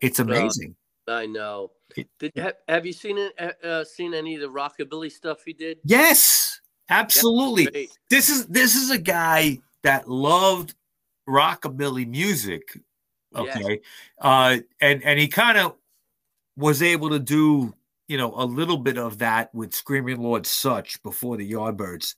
it's 0.01 0.19
amazing 0.19 0.75
I 1.09 1.27
know. 1.27 1.73
Did 2.21 2.31
have, 2.37 2.55
have 2.69 2.87
you 2.87 2.93
seen 2.93 3.19
it? 3.19 3.33
uh, 3.37 3.67
Uh, 3.67 3.85
seen 3.85 4.15
any 4.15 4.37
of 4.37 4.41
the 4.41 4.47
rockabilly 4.47 5.11
stuff 5.11 5.39
he 5.45 5.53
did? 5.53 5.79
yes 5.85 6.61
absolutely 6.89 7.89
this 8.09 8.29
is 8.29 8.47
this 8.47 8.77
is 8.77 8.91
a 8.91 8.99
guy 8.99 9.59
that 9.83 10.09
loved 10.09 10.75
rockabilly 11.29 12.07
music 12.09 12.79
Yes. 13.39 13.57
okay 13.65 13.81
uh 14.21 14.59
and 14.81 15.03
and 15.05 15.19
he 15.19 15.29
kind 15.29 15.59
of 15.59 15.77
was 16.57 16.83
able 16.83 17.11
to 17.11 17.19
do 17.19 17.75
you 18.09 18.17
know 18.17 18.35
a 18.37 18.45
little 18.45 18.79
bit 18.79 18.99
of 18.99 19.19
that 19.19 19.55
with 19.55 19.73
screaming 19.75 20.21
lord 20.21 20.47
sutch 20.47 21.03
before 21.03 21.37
the 21.37 21.53
yardbirds 21.53 22.17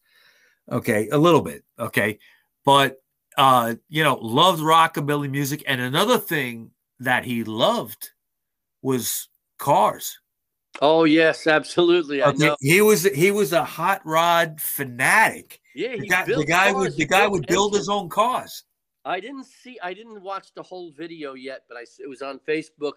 okay 0.70 1.09
a 1.11 1.18
little 1.18 1.42
bit 1.42 1.64
okay 1.79 2.18
but 2.64 3.03
uh 3.37 3.75
you 3.88 4.03
know 4.05 4.16
loved 4.16 4.61
rockabilly 4.62 5.31
music 5.31 5.62
and 5.66 5.81
another 5.81 6.18
thing 6.18 6.70
that 7.01 7.25
he 7.25 7.44
loved 7.44 8.11
was 8.83 9.29
cars 9.59 10.18
Oh 10.81 11.05
yes, 11.05 11.46
absolutely. 11.46 12.22
I 12.22 12.31
Okay, 12.31 12.48
know. 12.48 12.57
he 12.61 12.81
was 12.81 13.03
he 13.03 13.31
was 13.31 13.53
a 13.53 13.64
hot 13.64 14.01
rod 14.05 14.61
fanatic 14.61 15.61
Yeah, 15.75 15.97
the 15.97 16.07
guy, 16.07 16.25
the 16.25 16.45
guy 16.45 16.73
would 16.73 16.97
the 16.97 17.07
guy 17.07 17.27
would 17.27 17.47
build 17.47 17.75
his 17.75 17.89
own 17.89 18.09
cars 18.09 18.65
I 19.05 19.19
didn't 19.19 19.47
see. 19.47 19.79
I 19.83 19.95
didn't 19.95 20.23
watch 20.23 20.55
the 20.55 20.63
whole 20.63 20.93
video 20.93 21.35
yet, 21.35 21.65
but 21.69 21.77
I 21.77 21.85
it 21.99 22.09
was 22.09 22.23
on 22.23 22.39
Facebook. 22.47 22.93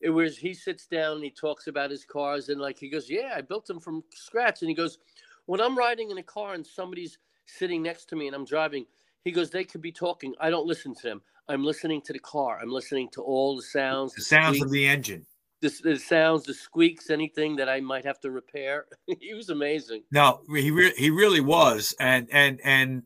It 0.00 0.08
was 0.08 0.38
he 0.38 0.54
sits 0.54 0.86
down 0.86 1.16
and 1.16 1.24
he 1.24 1.30
talks 1.30 1.66
about 1.66 1.90
his 1.90 2.04
cars 2.04 2.48
and 2.48 2.60
like 2.60 2.78
he 2.78 2.88
goes, 2.88 3.10
"Yeah, 3.10 3.34
I 3.36 3.42
built 3.42 3.66
them 3.66 3.78
from 3.78 4.02
scratch." 4.14 4.62
And 4.62 4.70
he 4.70 4.74
goes, 4.74 4.98
"When 5.44 5.60
I'm 5.60 5.76
riding 5.76 6.10
in 6.10 6.16
a 6.16 6.22
car 6.22 6.54
and 6.54 6.66
somebody's 6.66 7.18
sitting 7.44 7.82
next 7.82 8.06
to 8.06 8.16
me 8.16 8.26
and 8.26 8.34
I'm 8.34 8.46
driving." 8.46 8.86
He 9.24 9.32
goes, 9.32 9.50
they 9.50 9.64
could 9.64 9.80
be 9.80 9.92
talking. 9.92 10.34
I 10.38 10.50
don't 10.50 10.66
listen 10.66 10.94
to 10.94 11.02
them. 11.02 11.22
I'm 11.48 11.64
listening 11.64 12.02
to 12.02 12.12
the 12.12 12.18
car. 12.18 12.58
I'm 12.60 12.70
listening 12.70 13.08
to 13.12 13.22
all 13.22 13.56
the 13.56 13.62
sounds, 13.62 14.14
The 14.14 14.20
sounds 14.20 14.58
squeaks, 14.58 14.64
of 14.66 14.70
the 14.70 14.86
engine. 14.86 15.26
The, 15.64 15.80
the 15.82 15.98
sounds, 15.98 16.44
the 16.44 16.54
squeaks, 16.54 17.10
anything 17.10 17.56
that 17.56 17.68
I 17.68 17.80
might 17.80 18.04
have 18.04 18.20
to 18.20 18.30
repair. 18.30 18.86
he 19.20 19.34
was 19.34 19.48
amazing. 19.48 20.02
No, 20.12 20.42
he 20.54 20.70
re- 20.70 20.94
he 20.96 21.10
really 21.10 21.40
was, 21.40 21.94
and 21.98 22.28
and 22.30 22.60
and 22.62 23.02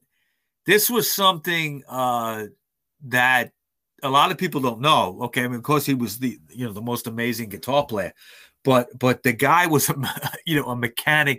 this 0.67 0.91
was 0.91 1.11
something 1.11 1.85
uh, 1.89 2.47
that 3.07 3.53
a 4.03 4.11
lot 4.11 4.31
of 4.31 4.39
people 4.39 4.61
don't 4.61 4.81
know. 4.81 5.19
Okay, 5.23 5.45
I 5.45 5.49
mean, 5.49 5.57
of 5.57 5.63
course, 5.63 5.87
he 5.87 5.95
was 5.95 6.19
the 6.19 6.39
you 6.51 6.67
know 6.67 6.73
the 6.73 6.83
most 6.83 7.07
amazing 7.07 7.49
guitar 7.49 7.87
player, 7.87 8.13
but 8.65 8.89
but 8.99 9.23
the 9.23 9.33
guy 9.33 9.67
was 9.67 9.89
a 9.89 9.95
you 10.47 10.57
know 10.57 10.67
a 10.67 10.77
mechanic 10.77 11.39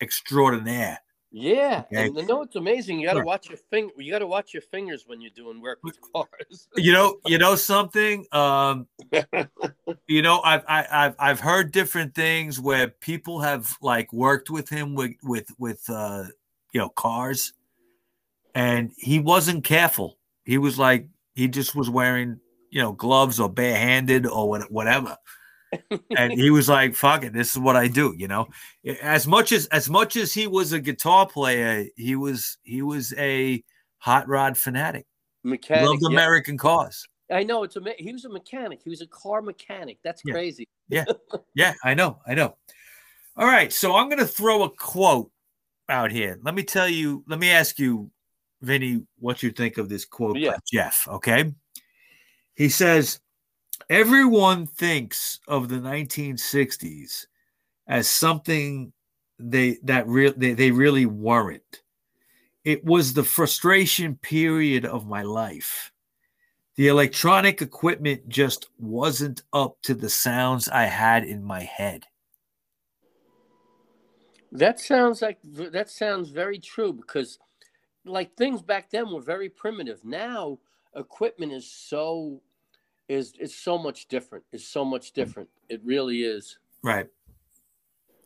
extraordinaire. 0.00 1.00
Yeah, 1.30 1.84
Okay. 1.92 2.06
and 2.06 2.26
no, 2.26 2.42
it's 2.42 2.56
amazing. 2.56 2.98
You 3.00 3.06
got 3.06 3.14
to 3.14 3.24
watch 3.24 3.50
your 3.50 3.58
finger. 3.70 3.92
You 3.98 4.10
got 4.10 4.20
to 4.20 4.26
watch 4.26 4.54
your 4.54 4.62
fingers 4.62 5.04
when 5.06 5.20
you're 5.20 5.30
doing 5.36 5.60
work 5.60 5.78
with 5.82 5.98
cars. 6.14 6.68
You 6.76 6.92
know, 6.92 7.18
you 7.26 7.36
know 7.36 7.54
something. 7.54 8.26
Um, 8.32 8.86
you 10.06 10.22
know, 10.22 10.40
I've 10.40 10.64
I, 10.66 10.86
I've 10.90 11.16
I've 11.18 11.40
heard 11.40 11.70
different 11.70 12.14
things 12.14 12.58
where 12.58 12.88
people 12.88 13.40
have 13.40 13.76
like 13.82 14.10
worked 14.12 14.48
with 14.48 14.70
him 14.70 14.94
with 14.94 15.12
with 15.22 15.48
with 15.58 15.84
uh, 15.90 16.24
you 16.72 16.80
know 16.80 16.88
cars, 16.88 17.52
and 18.54 18.90
he 18.96 19.18
wasn't 19.18 19.64
careful. 19.64 20.16
He 20.46 20.56
was 20.56 20.78
like 20.78 21.08
he 21.34 21.46
just 21.46 21.74
was 21.74 21.90
wearing 21.90 22.40
you 22.70 22.80
know 22.80 22.92
gloves 22.92 23.38
or 23.38 23.50
barehanded 23.50 24.26
or 24.26 24.48
whatever. 24.70 25.16
And 26.16 26.32
he 26.32 26.50
was 26.50 26.68
like, 26.68 26.94
"Fuck 26.94 27.24
it, 27.24 27.32
this 27.32 27.50
is 27.52 27.58
what 27.58 27.76
I 27.76 27.88
do." 27.88 28.14
You 28.16 28.28
know, 28.28 28.48
as 29.02 29.26
much 29.26 29.52
as 29.52 29.66
as 29.66 29.88
much 29.90 30.16
as 30.16 30.32
he 30.32 30.46
was 30.46 30.72
a 30.72 30.80
guitar 30.80 31.26
player, 31.26 31.86
he 31.96 32.16
was 32.16 32.58
he 32.62 32.82
was 32.82 33.12
a 33.18 33.62
hot 33.98 34.28
rod 34.28 34.56
fanatic. 34.56 35.06
Mechanic. 35.44 35.88
loved 35.88 36.02
yeah. 36.02 36.08
American 36.16 36.56
cars. 36.58 37.06
I 37.30 37.42
know 37.44 37.62
it's 37.62 37.76
a. 37.76 37.82
He 37.98 38.12
was 38.12 38.24
a 38.24 38.28
mechanic. 38.30 38.80
He 38.82 38.90
was 38.90 39.02
a 39.02 39.06
car 39.06 39.42
mechanic. 39.42 39.98
That's 40.02 40.22
Yeah. 40.24 40.32
crazy. 40.32 40.66
Yeah, 40.88 41.04
yeah, 41.54 41.74
I 41.84 41.94
know, 41.94 42.18
I 42.26 42.34
know. 42.34 42.56
All 43.36 43.46
right, 43.46 43.72
so 43.72 43.94
I'm 43.94 44.08
going 44.08 44.18
to 44.18 44.26
throw 44.26 44.64
a 44.64 44.70
quote 44.70 45.30
out 45.88 46.10
here. 46.10 46.38
Let 46.42 46.54
me 46.54 46.62
tell 46.62 46.88
you. 46.88 47.22
Let 47.28 47.38
me 47.38 47.50
ask 47.50 47.78
you, 47.78 48.10
Vinny, 48.62 49.02
what 49.18 49.42
you 49.42 49.50
think 49.50 49.78
of 49.78 49.88
this 49.88 50.04
quote 50.06 50.34
by 50.34 50.40
Yeah. 50.40 50.56
Jeff. 50.72 51.06
Okay, 51.08 51.52
he 52.56 52.68
says, 52.70 53.20
"Everyone 53.90 54.66
thinks 54.66 55.40
of 55.48 55.68
the 55.68 55.76
1960s 55.76 57.26
as 57.86 58.08
something 58.08 58.92
they 59.38 59.78
that 59.82 60.06
real 60.06 60.32
they, 60.36 60.52
they 60.52 60.70
really 60.70 61.06
weren't. 61.06 61.82
It 62.64 62.84
was 62.84 63.14
the 63.14 63.24
frustration 63.24 64.16
period 64.16 64.84
of 64.84 65.06
my 65.06 65.22
life." 65.22 65.92
The 66.78 66.86
electronic 66.86 67.60
equipment 67.60 68.28
just 68.28 68.70
wasn't 68.78 69.42
up 69.52 69.82
to 69.82 69.94
the 69.94 70.08
sounds 70.08 70.68
I 70.68 70.84
had 70.84 71.24
in 71.24 71.42
my 71.42 71.64
head. 71.64 72.06
That 74.52 74.78
sounds 74.78 75.20
like 75.20 75.38
that 75.42 75.90
sounds 75.90 76.30
very 76.30 76.60
true 76.60 76.92
because, 76.92 77.38
like 78.04 78.36
things 78.36 78.62
back 78.62 78.90
then 78.90 79.12
were 79.12 79.20
very 79.20 79.48
primitive. 79.48 80.04
Now 80.04 80.58
equipment 80.94 81.52
is 81.52 81.70
so 81.70 82.40
is 83.08 83.34
it's 83.38 83.54
so 83.54 83.78
much 83.78 84.08
different. 84.08 84.44
It's 84.52 84.66
so 84.66 84.84
much 84.84 85.12
different. 85.12 85.48
It 85.68 85.80
really 85.84 86.22
is. 86.22 86.58
Right. 86.82 87.08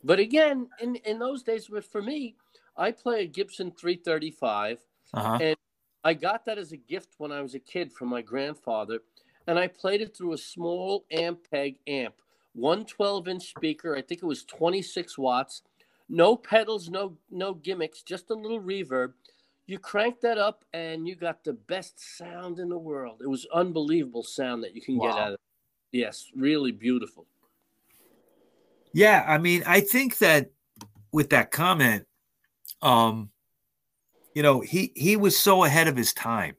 But 0.05 0.18
again, 0.18 0.68
in 0.81 0.97
in 0.97 1.18
those 1.18 1.42
days, 1.42 1.68
but 1.68 1.85
for 1.85 2.03
me, 2.03 2.37
I 2.77 2.90
play 2.90 3.23
a 3.23 3.27
Gibson 3.27 3.71
335. 3.71 4.81
Uh-huh. 5.14 5.55
I 6.05 6.14
got 6.14 6.45
that 6.47 6.59
as 6.59 6.73
a 6.73 6.77
gift 6.77 7.14
when 7.18 7.31
I 7.31 7.42
was 7.42 7.55
a 7.55 7.61
kid 7.61 7.92
from 7.92 8.09
my 8.09 8.23
grandfather, 8.23 9.01
and 9.47 9.59
I 9.59 9.68
played 9.68 10.01
it 10.01 10.16
through 10.16 10.33
a 10.33 10.38
small 10.38 11.05
Ampeg 11.12 11.77
amp, 11.87 12.14
one 12.55 12.85
12 12.85 13.29
inch 13.29 13.49
speaker. 13.51 13.97
I 13.97 14.03
think 14.03 14.23
it 14.23 14.27
was 14.27 14.45
26 14.45 15.16
watts, 15.16 15.62
no 16.09 16.37
pedals, 16.37 16.88
no 16.88 17.16
no 17.31 17.55
gimmicks, 17.55 18.03
just 18.03 18.31
a 18.31 18.35
little 18.35 18.61
reverb. 18.61 19.12
You 19.66 19.79
crank 19.79 20.20
that 20.20 20.38
up, 20.38 20.64
and 20.72 21.07
you 21.07 21.14
got 21.14 21.44
the 21.44 21.53
best 21.53 22.18
sound 22.18 22.59
in 22.59 22.68
the 22.68 22.79
world. 22.79 23.20
It 23.22 23.29
was 23.29 23.46
unbelievable 23.55 24.22
sound 24.22 24.64
that 24.64 24.75
you 24.75 24.83
can 24.83 24.98
get 24.98 25.11
out 25.11 25.29
of 25.29 25.35
it. 25.35 25.40
Yes, 25.92 26.27
really 26.35 26.72
beautiful. 26.72 27.27
Yeah, 28.92 29.25
I 29.27 29.38
mean, 29.38 29.62
I 29.66 29.81
think 29.81 30.18
that 30.18 30.51
with 31.12 31.31
that 31.31 31.51
comment, 31.51 32.07
um, 32.81 33.31
you 34.35 34.42
know, 34.42 34.61
he 34.61 34.92
he 34.94 35.16
was 35.16 35.37
so 35.37 35.64
ahead 35.64 35.88
of 35.88 35.96
his 35.96 36.12
time, 36.12 36.57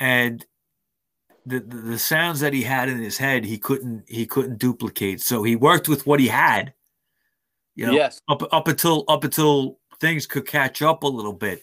and 0.00 0.44
the, 1.46 1.60
the 1.60 1.76
the 1.76 1.98
sounds 1.98 2.40
that 2.40 2.52
he 2.52 2.62
had 2.62 2.88
in 2.88 2.98
his 2.98 3.18
head, 3.18 3.44
he 3.44 3.58
couldn't 3.58 4.04
he 4.08 4.26
couldn't 4.26 4.58
duplicate. 4.58 5.20
So 5.20 5.42
he 5.42 5.56
worked 5.56 5.88
with 5.88 6.06
what 6.06 6.20
he 6.20 6.28
had, 6.28 6.74
you 7.74 7.86
know, 7.86 7.92
yes, 7.92 8.20
up 8.28 8.42
up 8.52 8.68
until 8.68 9.04
up 9.08 9.24
until 9.24 9.78
things 10.00 10.26
could 10.26 10.46
catch 10.46 10.82
up 10.82 11.02
a 11.02 11.08
little 11.08 11.32
bit. 11.32 11.62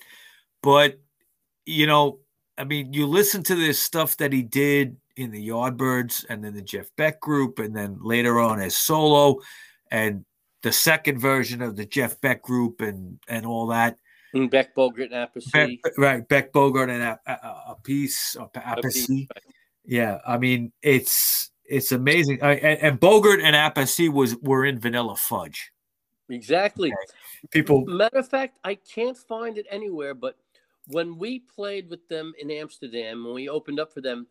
But 0.62 1.00
you 1.66 1.88
know, 1.88 2.20
I 2.58 2.64
mean, 2.64 2.94
you 2.94 3.06
listen 3.06 3.44
to 3.44 3.56
this 3.56 3.80
stuff 3.80 4.18
that 4.18 4.32
he 4.32 4.42
did 4.44 4.98
in 5.18 5.32
the 5.32 5.48
Yardbirds 5.48 6.26
and 6.30 6.44
then 6.44 6.54
the 6.54 6.62
Jeff 6.62 6.88
Beck 6.96 7.20
group, 7.20 7.60
and 7.60 7.76
then 7.76 7.98
later 8.02 8.40
on 8.40 8.60
as 8.60 8.78
solo, 8.78 9.40
and 9.92 10.26
the 10.62 10.72
second 10.72 11.20
version 11.20 11.62
of 11.62 11.76
the 11.76 11.86
Jeff 11.86 12.20
Beck 12.22 12.42
group 12.42 12.82
and 12.82 13.20
and 13.28 13.46
all 13.46 13.68
that. 13.68 13.98
and 14.34 14.50
Beck 14.50 14.76
Bogert 14.76 15.12
and 15.12 15.14
Appice. 15.14 15.78
right, 15.98 16.28
Beck 16.28 16.52
Bogart 16.52 16.90
and 16.90 17.04
a, 17.04 17.20
a, 17.26 17.32
a 17.72 17.78
piece, 17.84 18.36
a, 18.36 18.44
a 18.44 18.60
Appice. 18.60 19.28
Yeah, 19.86 20.20
I 20.28 20.38
mean, 20.38 20.72
it's 20.82 21.52
it's 21.66 21.92
amazing. 21.92 22.40
I, 22.42 22.56
and, 22.56 22.82
and 22.82 23.00
Bogart 23.00 23.40
and 23.42 23.56
Appice 23.56 24.10
was 24.12 24.36
were 24.38 24.66
in 24.66 24.80
Vanilla 24.80 25.16
Fudge. 25.16 25.72
Exactly. 26.30 26.92
People, 27.52 27.86
Matter 27.86 28.18
of 28.18 28.28
fact, 28.30 28.58
I 28.64 28.76
can't 28.76 29.18
find 29.18 29.58
it 29.58 29.66
anywhere, 29.70 30.14
but 30.14 30.38
when 30.88 31.18
we 31.18 31.40
played 31.40 31.90
with 31.90 32.08
them 32.08 32.34
in 32.40 32.52
Amsterdam, 32.52 33.24
when 33.26 33.34
we 33.34 33.50
opened 33.50 33.80
up 33.80 33.92
for 33.94 34.02
them, 34.02 34.28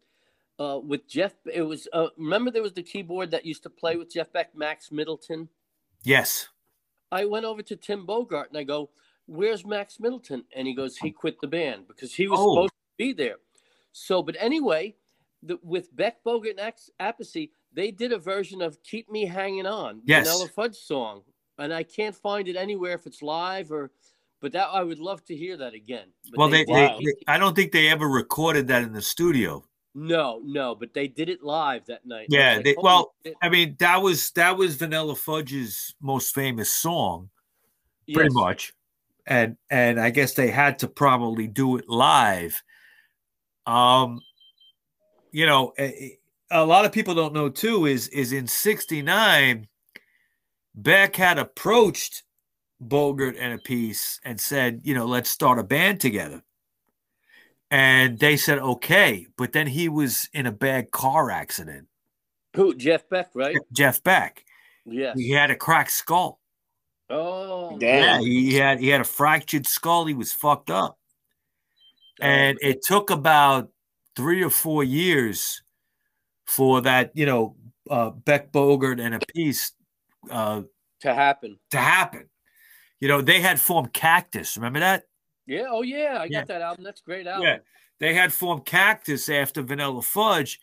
uh, 0.59 0.79
with 0.83 1.07
Jeff, 1.09 1.33
it 1.53 1.63
was 1.63 1.89
uh, 1.93 2.09
remember 2.17 2.51
there 2.51 2.63
was 2.63 2.73
the 2.75 2.83
keyboard 2.83 3.31
that 3.33 3.45
used 3.45 3.63
to 3.65 3.71
play 3.71 3.97
with 3.97 4.13
Jeff 4.13 4.33
Beck, 4.33 4.55
Max 4.57 4.93
Middleton. 4.93 5.49
yes, 6.05 6.49
I 7.11 7.25
went 7.25 7.45
over 7.45 7.63
to 7.63 7.77
Tim 7.77 8.07
Bogert 8.07 8.49
and 8.51 8.59
I 8.59 8.63
go, 8.63 8.91
"Where's 9.27 9.67
Max 9.67 9.99
Middleton?" 9.99 10.45
And 10.55 10.69
he 10.69 10.75
goes, 10.75 10.97
"He 10.97 11.11
quit 11.11 11.41
the 11.41 11.49
band 11.49 11.89
because 11.89 12.15
he 12.15 12.29
was 12.29 12.39
Oh. 12.41 12.55
supposed 12.55 12.73
to 12.73 12.97
be 12.99 13.13
there." 13.13 13.37
So, 13.93 14.23
but 14.23 14.37
anyway, 14.39 14.95
the, 15.43 15.59
with 15.63 15.95
Beck 15.97 16.23
Bogart 16.23 16.53
and 16.53 16.61
Ax- 16.61 16.91
Appice, 17.01 17.51
they 17.73 17.91
did 17.91 18.13
a 18.13 18.19
version 18.19 18.63
of 18.63 18.81
"Keep 18.85 19.11
Me 19.11 19.27
Hanging 19.27 19.67
On," 19.67 20.03
Yes. 20.05 20.27
Vanilla 20.29 20.49
Fudge 20.49 20.77
song, 20.77 21.23
and 21.59 21.73
I 21.73 21.83
can't 21.83 22.15
find 22.15 22.49
it 22.49 22.57
anywhere 22.57 22.95
if 22.95 23.07
it's 23.07 23.23
live 23.23 23.71
or. 23.73 23.91
But 24.41 24.53
that 24.53 24.69
I 24.73 24.83
would 24.83 24.99
love 24.99 25.25
to 25.27 25.35
hear 25.35 25.57
that 25.57 25.73
again. 25.73 26.09
But 26.31 26.39
well, 26.39 26.49
they, 26.51 26.65
did- 26.67 26.99
they, 27.01 27.15
I 27.27 27.39
don't 27.39 27.57
think 27.57 27.73
they 27.73 27.89
ever 27.89 28.07
recorded 28.09 28.67
that 28.69 28.83
in 28.83 28.93
the 28.93 29.01
studio. 29.01 29.65
no, 29.95 30.43
no, 30.45 30.75
but 30.75 30.93
they 30.93 31.09
did 31.09 31.31
it 31.31 31.43
live 31.43 31.87
that 31.87 32.05
night. 32.05 32.27
Yeah, 32.29 32.57
was 32.57 32.65
they- 32.65 32.75
"Holy 32.75 32.85
well, 32.85 33.15
shit." 33.25 33.35
I 33.41 33.49
mean, 33.49 33.77
that 33.79 34.03
was 34.03 34.31
that 34.33 34.59
was 34.59 34.77
Vanilla 34.77 35.15
Fudge's 35.17 35.95
most 36.03 36.35
famous 36.35 36.71
song, 36.75 37.31
pretty 38.13 38.29
Yes. 38.29 38.35
much, 38.35 38.75
and 39.27 39.57
and 39.71 39.99
I 39.99 40.11
guess 40.11 40.35
they 40.35 40.49
had 40.51 40.79
to 40.81 40.89
probably 40.89 41.47
do 41.47 41.79
it 41.79 41.89
live. 41.89 42.63
Um, 43.67 44.21
you 45.33 45.47
know, 45.47 45.73
a, 45.79 46.19
a 46.51 46.67
lot 46.67 46.85
of 46.85 46.93
people 46.93 47.15
don't 47.15 47.33
know 47.33 47.49
too 47.49 47.87
is 47.87 48.09
is 48.09 48.33
in 48.35 48.47
'69, 48.47 49.69
Beck 50.75 51.17
had 51.17 51.39
approached 51.39 52.25
Bogart 52.81 53.37
and 53.39 53.61
Appice 53.61 54.19
and 54.25 54.41
said, 54.41 54.81
you 54.85 54.95
know, 54.95 55.07
let's 55.07 55.31
start 55.31 55.59
a 55.59 55.65
band 55.65 56.01
together. 56.01 56.43
And 57.71 58.19
they 58.19 58.37
said 58.37 58.59
okay, 58.59 59.27
but 59.37 59.53
then 59.53 59.67
he 59.67 59.89
was 59.89 60.29
in 60.33 60.47
a 60.47 60.53
bad 60.53 60.91
car 60.91 61.31
accident. 61.31 61.89
Who? 62.55 62.75
Jeff 62.75 63.09
Beck, 63.09 63.31
right? 63.35 63.57
Jeff 63.73 64.03
Beck. 64.03 64.45
Yes. 64.85 65.17
He 65.19 65.31
had 65.31 65.51
a 65.51 65.57
cracked 65.57 65.91
skull. 65.91 66.41
Oh, 67.11 67.77
Damn. 67.79 68.21
Yeah, 68.21 68.27
he 68.27 68.55
had 68.55 68.81
he 68.81 68.89
had 68.89 69.01
a 69.01 69.05
fractured 69.05 69.67
skull. 69.67 70.07
He 70.07 70.15
was 70.15 70.33
fucked 70.33 70.71
up, 70.71 70.99
and 72.21 72.59
it 72.61 72.83
took 72.83 73.11
about 73.11 73.71
three 74.17 74.43
or 74.43 74.51
four 74.51 74.85
years 74.85 75.63
for 76.47 76.81
that, 76.83 77.11
you 77.15 77.27
know, 77.27 77.57
uh, 77.91 78.11
Beck 78.11 78.53
Bogart 78.53 79.01
and 79.01 79.15
a 79.15 79.21
piece 79.35 79.73
uh, 80.31 80.63
to 81.01 81.15
happen. 81.15 81.59
to 81.71 81.79
happen. 81.79 82.29
You 83.01 83.09
know, 83.09 83.21
they 83.21 83.41
had 83.41 83.61
formed 83.61 83.93
Cactus. 83.93 84.57
Remember 84.57 84.81
that? 84.81 85.05
Yeah. 85.47 85.67
Oh, 85.69 85.83
yeah. 85.83 86.19
I 86.21 86.25
Yeah. 86.25 86.41
got 86.41 86.49
that 86.49 86.63
album. 86.63 86.85
That's 86.85 87.01
a 87.01 87.05
great 87.05 87.27
album. 87.27 87.47
Yeah. 87.47 87.59
They 88.01 88.15
had 88.15 88.33
formed 88.33 88.65
Cactus 88.65 89.29
after 89.29 89.63
Vanilla 89.63 90.03
Fudge, 90.03 90.59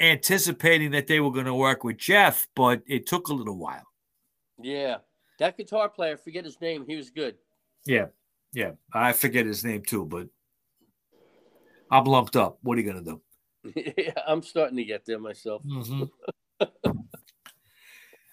anticipating 0.00 0.90
that 0.92 1.06
they 1.06 1.20
were 1.20 1.30
going 1.30 1.46
to 1.46 1.54
work 1.54 1.84
with 1.84 1.96
Jeff, 1.98 2.48
but 2.56 2.82
it 2.86 3.06
took 3.06 3.28
a 3.28 3.32
little 3.34 3.56
while. 3.56 3.86
Yeah. 4.60 4.98
That 5.38 5.56
guitar 5.56 5.88
player, 5.88 6.16
forget 6.16 6.44
his 6.44 6.60
name. 6.60 6.84
He 6.86 6.96
was 6.96 7.10
good. 7.10 7.36
Yeah. 7.86 8.06
Yeah, 8.52 8.72
I 8.92 9.12
forget 9.12 9.46
his 9.46 9.64
name 9.64 9.82
too, 9.82 10.04
but 10.04 10.28
I'm 11.90 12.04
lumped 12.04 12.36
up. 12.36 12.58
What 12.62 12.78
are 12.78 12.80
you 12.80 12.86
gonna 12.92 13.02
do? 13.02 13.20
yeah, 13.74 14.12
I'm 14.28 14.42
starting 14.44 14.76
to 14.76 14.84
get 14.84 15.04
there 15.06 15.18
myself. 15.18 15.60
Mm-hmm. 15.64 16.04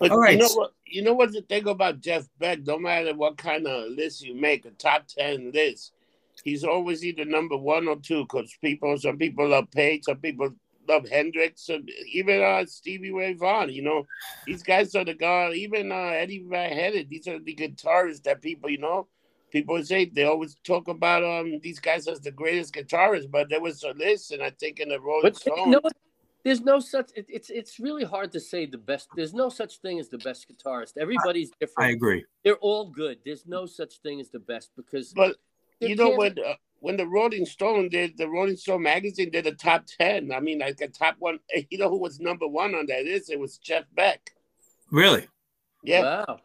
But 0.02 0.10
All 0.10 0.18
right. 0.18 0.34
you 0.34 0.40
know 0.40 0.50
what? 0.56 0.74
You 0.88 1.04
know 1.04 1.14
what 1.14 1.32
the 1.32 1.44
thing 1.44 1.68
about 1.68 2.02
Jeff 2.02 2.28
Beck? 2.40 2.66
No 2.66 2.80
matter 2.80 3.14
what 3.14 3.38
kind 3.38 3.68
of 3.68 3.92
list 3.92 4.24
you 4.24 4.34
make, 4.34 4.66
a 4.66 4.72
top 4.72 5.06
ten 5.08 5.52
list, 5.52 5.94
he's 6.44 6.64
always 6.64 7.06
either 7.06 7.24
number 7.24 7.56
one 7.56 7.88
or 7.88 7.98
two. 7.98 8.24
Because 8.24 8.52
people, 8.64 8.98
some 8.98 9.20
people 9.20 9.48
love 9.48 9.70
Page, 9.70 10.06
some 10.06 10.18
people 10.18 10.50
love 10.90 11.08
Hendrix, 11.08 11.68
some, 11.68 11.86
even 12.12 12.42
uh, 12.42 12.66
Stevie 12.66 13.12
Ray 13.12 13.34
Vaughan. 13.34 13.70
You 13.70 13.84
know, 13.84 14.08
these 14.48 14.64
guys 14.64 14.96
are 14.96 15.06
the 15.06 15.14
guys. 15.14 15.56
Even 15.56 15.92
uh, 15.92 15.96
Eddie 15.96 16.48
Van 16.50 16.72
Halen. 16.72 17.08
These 17.08 17.28
are 17.28 17.38
the 17.38 17.54
guitarists 17.54 18.24
that 18.24 18.42
people, 18.42 18.72
you 18.72 18.80
know, 18.80 19.06
people 19.52 19.84
say 19.84 20.06
they 20.06 20.24
always 20.24 20.56
talk 20.64 20.88
about 20.88 21.24
um 21.24 21.60
these 21.62 21.80
guys 21.80 22.08
as 22.08 22.22
the 22.22 22.32
greatest 22.32 22.74
guitarists. 22.74 23.30
But 23.30 23.50
there 23.52 23.62
was 23.62 23.84
a 23.84 23.92
list, 23.92 24.32
and 24.32 24.42
I 24.42 24.50
think 24.50 24.80
in 24.80 24.90
the 24.90 25.00
Rolling 25.00 25.36
Stones. 25.36 25.60
you 25.60 25.72
know? 25.74 25.82
There's 26.44 26.62
no 26.62 26.80
such. 26.80 27.12
It, 27.16 27.26
it's 27.30 27.50
it's 27.50 27.80
really 27.80 28.04
hard 28.04 28.32
to 28.32 28.40
say 28.40 28.66
the 28.66 28.78
best. 28.78 29.10
There's 29.16 29.34
no 29.34 29.50
such 29.50 29.78
thing 29.78 30.00
as 30.00 30.10
the 30.10 30.18
best 30.18 30.48
guitarist. 30.50 30.98
Everybody's 30.98 31.52
different. 31.60 31.90
I 31.90 31.92
agree. 31.92 32.26
They're 32.44 32.56
all 32.56 32.90
good. 32.90 33.20
There's 33.24 33.46
no 33.46 33.66
such 33.66 34.00
thing 34.00 34.20
as 34.20 34.30
the 34.30 34.40
best 34.40 34.72
because 34.76 35.14
But 35.14 35.38
you 35.80 35.96
know 35.96 36.12
when 36.12 36.38
uh, 36.40 36.56
when 36.80 36.98
the 36.98 37.06
Rolling 37.06 37.46
Stone 37.46 37.90
did 37.90 38.18
the 38.18 38.28
Rolling 38.28 38.58
Stone 38.58 38.84
magazine 38.84 39.30
did 39.30 39.46
a 39.46 39.54
top 39.54 39.86
ten. 39.86 40.32
I 40.32 40.40
mean, 40.40 40.60
like 40.60 40.82
a 40.82 40.88
top 40.88 41.16
one. 41.20 41.40
You 41.70 41.78
know 41.78 41.90
who 41.90 42.00
was 42.00 42.20
number 42.20 42.48
one 42.48 42.74
on 42.76 42.88
that 42.88 43.06
is? 43.06 43.30
It 43.30 43.40
was 43.40 43.58
Jeff 43.58 43.86
Beck. 43.94 44.32
Really, 44.90 45.28
Yeah, 45.84 46.24
Wow. 46.28 46.40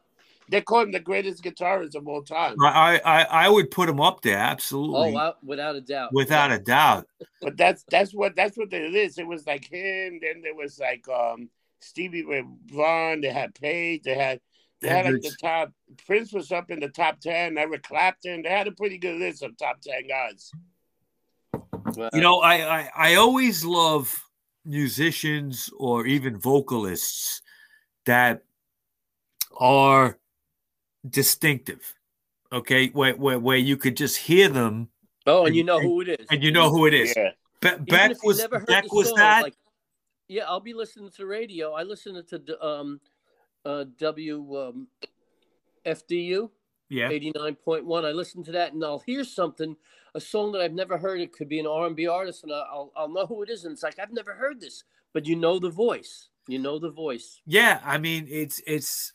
They 0.50 0.60
call 0.60 0.80
him 0.82 0.92
the 0.92 1.00
greatest 1.00 1.42
guitarist 1.42 1.94
of 1.94 2.06
all 2.06 2.22
time. 2.22 2.54
I 2.62 3.00
I 3.04 3.22
I 3.24 3.48
would 3.48 3.70
put 3.70 3.88
him 3.88 4.00
up 4.00 4.22
there 4.22 4.38
Oh, 4.38 4.42
absolutely, 4.42 5.12
wow, 5.12 5.34
without 5.42 5.76
a 5.76 5.80
doubt. 5.80 6.12
without 6.12 6.52
a 6.52 6.58
doubt. 6.58 7.06
But 7.40 7.56
that's 7.56 7.84
that's 7.90 8.12
what 8.12 8.36
that's 8.36 8.56
what 8.56 8.72
it 8.72 8.94
is. 8.94 9.18
It 9.18 9.26
was 9.26 9.46
like 9.46 9.64
him. 9.64 10.20
Then 10.22 10.42
there 10.42 10.54
was 10.54 10.78
like 10.78 11.06
um 11.08 11.48
Stevie 11.80 12.24
Ray 12.24 12.44
Vaughan. 12.66 13.20
They 13.20 13.30
had 13.30 13.54
Page. 13.54 14.02
They 14.04 14.14
had 14.14 14.40
they 14.80 14.88
had 14.88 15.04
like 15.06 15.22
the 15.22 15.28
Hendrix. 15.28 15.36
top. 15.38 15.72
Prince 16.06 16.32
was 16.32 16.52
up 16.52 16.70
in 16.70 16.80
the 16.80 16.88
top 16.88 17.20
ten. 17.20 17.56
Eric 17.58 17.82
Clapton. 17.84 18.42
They 18.42 18.50
had 18.50 18.68
a 18.68 18.72
pretty 18.72 18.98
good 18.98 19.18
list 19.18 19.42
of 19.42 19.56
top 19.56 19.80
ten 19.80 20.06
guys. 20.06 20.50
Wow. 21.96 22.10
You 22.12 22.20
know, 22.20 22.38
I, 22.40 22.80
I 22.80 22.90
I 22.96 23.14
always 23.14 23.64
love 23.64 24.22
musicians 24.64 25.70
or 25.78 26.06
even 26.06 26.36
vocalists 26.38 27.40
that 28.04 28.42
are 29.58 30.18
distinctive. 31.08 31.94
Okay, 32.52 32.88
where 32.88 33.14
where, 33.14 33.38
where 33.38 33.56
you 33.56 33.76
could 33.76 33.96
just 33.96 34.16
hear 34.16 34.48
them 34.48 34.88
oh, 35.26 35.46
and 35.46 35.56
you 35.56 35.64
know 35.64 35.80
who 35.80 36.00
it 36.00 36.20
is. 36.20 36.26
and 36.30 36.42
you 36.42 36.52
know 36.52 36.70
who 36.70 36.86
it 36.86 36.94
is. 36.94 37.14
Yeah. 37.16 37.30
Be- 37.60 37.84
Beck 37.90 38.22
was 38.22 38.38
never 38.38 38.60
Beck 38.60 38.92
was 38.92 39.08
song, 39.08 39.16
that. 39.18 39.42
like, 39.42 39.54
yeah, 40.28 40.44
I'll 40.44 40.60
be 40.60 40.74
listening 40.74 41.10
to 41.16 41.26
radio. 41.26 41.72
I 41.72 41.82
listen 41.82 42.22
to 42.24 42.38
d- 42.38 42.54
um, 42.60 43.00
uh, 43.64 43.84
W 43.98 44.56
um, 44.56 44.88
FDU 45.84 46.50
yeah, 46.88 47.08
eighty 47.10 47.32
nine 47.34 47.56
point 47.56 47.84
one. 47.84 48.04
I 48.04 48.12
listen 48.12 48.44
to 48.44 48.52
that, 48.52 48.72
and 48.72 48.84
I'll 48.84 49.00
hear 49.00 49.24
something, 49.24 49.76
a 50.14 50.20
song 50.20 50.52
that 50.52 50.60
I've 50.60 50.72
never 50.72 50.98
heard. 50.98 51.20
It 51.20 51.32
could 51.32 51.48
be 51.48 51.58
an 51.58 51.66
R 51.66 51.86
and 51.86 51.96
B 51.96 52.06
artist, 52.06 52.44
and 52.44 52.52
I'll 52.52 52.92
I'll 52.96 53.08
know 53.08 53.26
who 53.26 53.42
it 53.42 53.50
is, 53.50 53.64
and 53.64 53.72
it's 53.72 53.82
like 53.82 53.98
I've 53.98 54.12
never 54.12 54.34
heard 54.34 54.60
this, 54.60 54.84
but 55.12 55.26
you 55.26 55.34
know 55.36 55.58
the 55.58 55.70
voice. 55.70 56.28
You 56.48 56.60
know 56.60 56.78
the 56.78 56.90
voice. 56.90 57.40
yeah. 57.44 57.80
I 57.84 57.98
mean, 57.98 58.28
it's 58.30 58.60
it's 58.68 59.12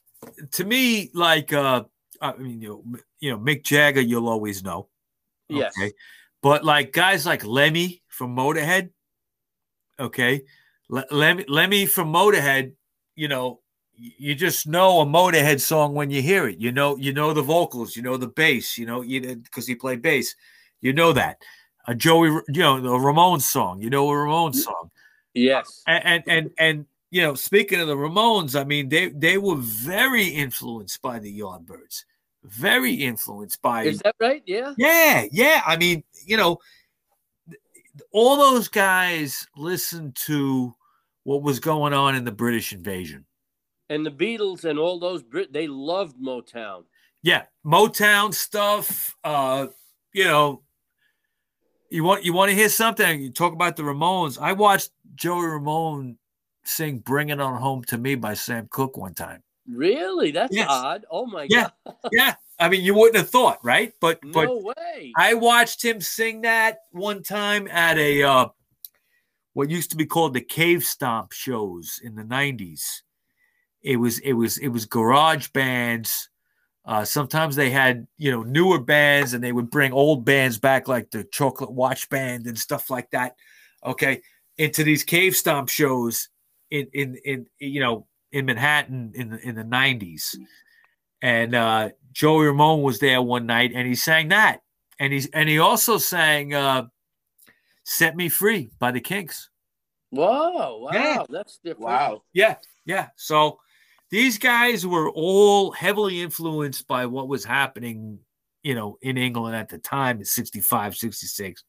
to 0.52 0.64
me 0.64 1.10
like 1.14 1.54
uh, 1.54 1.84
I 2.22 2.36
mean, 2.38 2.62
you 2.62 2.70
know, 2.70 3.00
you 3.20 3.32
know, 3.32 3.38
Mick 3.38 3.64
Jagger, 3.64 4.02
you'll 4.02 4.30
always 4.30 4.64
know. 4.64 4.88
Yes. 5.50 5.74
Okay. 5.78 5.94
But 6.42 6.64
like 6.64 6.92
guys 6.92 7.26
like 7.26 7.44
Lemmy 7.46 8.02
from 8.08 8.36
Motorhead, 8.36 8.90
okay, 10.00 10.42
Le- 10.90 11.06
Lemmy, 11.12 11.46
Lemmy 11.48 11.86
from 11.86 12.12
Motorhead, 12.12 12.74
you 13.16 13.28
know, 13.28 13.60
you 13.96 14.34
just 14.34 14.68
know 14.68 15.02
a 15.02 15.06
Motorhead 15.06 15.62
song 15.62 15.94
when 15.94 16.10
you 16.10 16.22
hear 16.22 16.48
it. 16.48 16.58
You 16.60 16.72
know, 16.72 16.98
you 16.98 17.14
know 17.14 17.34
the 17.34 17.44
vocals, 17.44 17.96
you 17.96 18.02
know 18.02 18.18
the 18.18 18.28
bass, 18.28 18.78
you 18.78 18.86
know, 18.86 19.02
you 19.02 19.36
because 19.36 19.68
he 19.68 19.76
played 19.76 20.02
bass, 20.02 20.36
you 20.82 20.94
know 20.94 21.14
that. 21.14 21.38
A 21.88 21.96
Joey, 21.96 22.30
you 22.30 22.44
know, 22.62 22.80
the 22.80 22.90
Ramones 22.90 23.42
song, 23.42 23.82
you 23.82 23.90
know 23.90 24.08
a 24.10 24.14
Ramones 24.14 24.56
song, 24.56 24.90
Yes. 25.34 25.84
and 25.88 26.04
and 26.06 26.24
and, 26.28 26.52
and 26.58 26.86
you 27.12 27.22
know, 27.22 27.36
speaking 27.36 27.80
of 27.82 27.88
the 27.88 27.96
Ramones, 27.96 28.60
I 28.60 28.64
mean, 28.64 28.88
they 28.90 29.10
they 29.10 29.38
were 29.38 29.58
very 29.58 30.28
influenced 30.28 31.02
by 31.02 31.20
the 31.20 31.40
Yardbirds, 31.40 32.06
very 32.44 32.94
influenced 32.94 33.62
by 33.62 33.84
Is 33.84 34.00
that 34.00 34.16
right? 34.20 34.42
Yeah. 34.46 34.74
yeah, 34.78 35.26
yeah. 35.30 35.62
I 35.66 35.76
mean, 35.76 36.04
you 36.26 36.38
know, 36.38 36.60
all 38.12 38.38
those 38.38 38.70
guys 38.70 39.46
listened 39.58 40.16
to 40.28 40.74
what 41.24 41.44
was 41.44 41.60
going 41.60 41.94
on 41.94 42.16
in 42.16 42.24
the 42.24 42.32
British 42.32 42.72
invasion. 42.72 43.26
And 43.90 44.06
the 44.06 44.12
Beatles 44.12 44.64
and 44.64 44.80
all 44.80 44.98
those 44.98 45.22
Brit, 45.22 45.52
they 45.52 45.68
loved 45.68 46.16
Motown. 46.18 46.84
Yeah, 47.24 47.44
Motown 47.66 48.34
stuff. 48.34 49.18
Uh, 49.22 49.68
you 50.14 50.24
know, 50.24 50.64
you 51.90 52.06
want 52.06 52.24
you 52.24 52.32
want 52.32 52.50
to 52.52 52.56
hear 52.56 52.70
something? 52.70 53.22
You 53.22 53.32
talk 53.32 53.52
about 53.52 53.76
the 53.76 53.84
Ramones. 53.84 54.40
I 54.42 54.54
watched 54.54 54.92
Joey 55.14 55.46
Ramone 55.46 56.18
sing 56.64 57.00
"Bring 57.00 57.30
It 57.30 57.40
On 57.42 57.60
Home 57.60 57.84
to 57.86 57.98
Me" 57.98 58.16
by 58.16 58.34
Sam 58.34 58.68
Cooke 58.70 58.98
one 58.98 59.14
time. 59.14 59.44
Really? 59.68 60.32
That's 60.32 60.56
Yes. 60.56 60.68
odd. 60.70 61.06
Oh 61.10 61.26
my 61.26 61.48
Yeah. 61.48 61.70
god. 61.86 61.96
Yeah, 62.12 62.36
I 62.60 62.68
mean, 62.70 62.84
you 62.84 62.94
wouldn't 62.94 63.18
have 63.18 63.30
thought, 63.30 63.60
right? 63.64 63.94
But 64.02 64.20
but 64.22 64.46
No 64.46 64.58
way. 64.58 65.14
I 65.16 65.34
watched 65.34 65.84
him 65.84 66.02
sing 66.02 66.42
that 66.42 66.80
one 66.92 67.24
time 67.24 67.68
at 67.70 67.98
a 67.98 68.24
uh, 68.24 68.48
what 69.54 69.70
used 69.70 69.92
to 69.92 69.98
be 69.98 70.06
called 70.06 70.34
the 70.34 70.42
Cavestomp 70.42 71.32
shows 71.32 72.00
in 72.04 72.16
the 72.16 72.24
'90s. 72.24 73.02
It 73.82 73.98
was 73.98 74.20
it 74.20 74.34
was 74.34 74.58
it 74.58 74.70
was 74.70 74.86
garage 74.86 75.48
bands. 75.50 76.30
Uh, 76.84 77.06
sometimes 77.06 77.56
they 77.56 77.70
had 77.70 78.08
you 78.18 78.32
know 78.32 78.44
newer 78.44 78.80
bands, 78.80 79.34
and 79.34 79.44
they 79.44 79.52
would 79.52 79.70
bring 79.70 79.94
old 79.94 80.26
bands 80.26 80.58
back, 80.58 80.88
like 80.88 81.12
the 81.12 81.24
Chocolate 81.24 81.72
Watch 81.72 82.10
Band 82.10 82.48
and 82.48 82.58
stuff 82.58 82.90
like 82.90 83.10
that. 83.12 83.36
Okay, 83.86 84.22
into 84.58 84.84
these 84.84 85.06
Cavestomp 85.06 85.70
shows 85.70 86.30
in 86.72 86.88
in 86.94 87.16
in 87.24 87.46
you 87.60 87.82
know 87.82 88.08
in 88.32 88.46
Manhattan 88.46 89.12
in 89.14 89.30
the 89.30 89.48
in 89.48 89.56
the 89.56 89.64
'90s, 89.64 90.36
and 91.22 91.54
uh, 91.54 91.90
Joey 92.12 92.48
Ramone 92.48 92.82
was 92.82 93.00
there 93.00 93.22
one 93.22 93.46
night, 93.46 93.72
and 93.76 93.88
he 93.88 93.96
sang 93.96 94.30
that 94.30 94.62
and 95.02 95.12
he's 95.12 95.28
and 95.32 95.50
he 95.50 95.60
also 95.60 95.98
sang 95.98 96.54
uh 96.54 96.84
set 97.84 98.16
me 98.16 98.30
free 98.30 98.70
by 98.80 98.92
the 98.92 99.02
kinks 99.02 99.50
Whoa. 100.12 100.80
Wow. 100.80 100.90
Yeah. 100.92 101.24
That's 101.30 101.58
different. 101.64 101.82
Wow. 101.88 102.24
yeah 102.32 102.56
yeah 102.86 103.08
so 103.18 103.60
these 104.12 104.38
guys 104.38 104.86
were 104.86 105.10
all 105.10 105.72
heavily 105.72 106.22
influenced 106.22 106.88
by 106.88 107.06
what 107.08 107.28
was 107.28 107.44
happening 107.44 108.20
you 108.64 108.76
know 108.76 108.98
in 109.02 109.18
england 109.18 109.56
at 109.56 109.70
the 109.70 109.80
time 109.80 110.20
in 110.20 110.26
65 110.26 110.96
66 110.96 111.64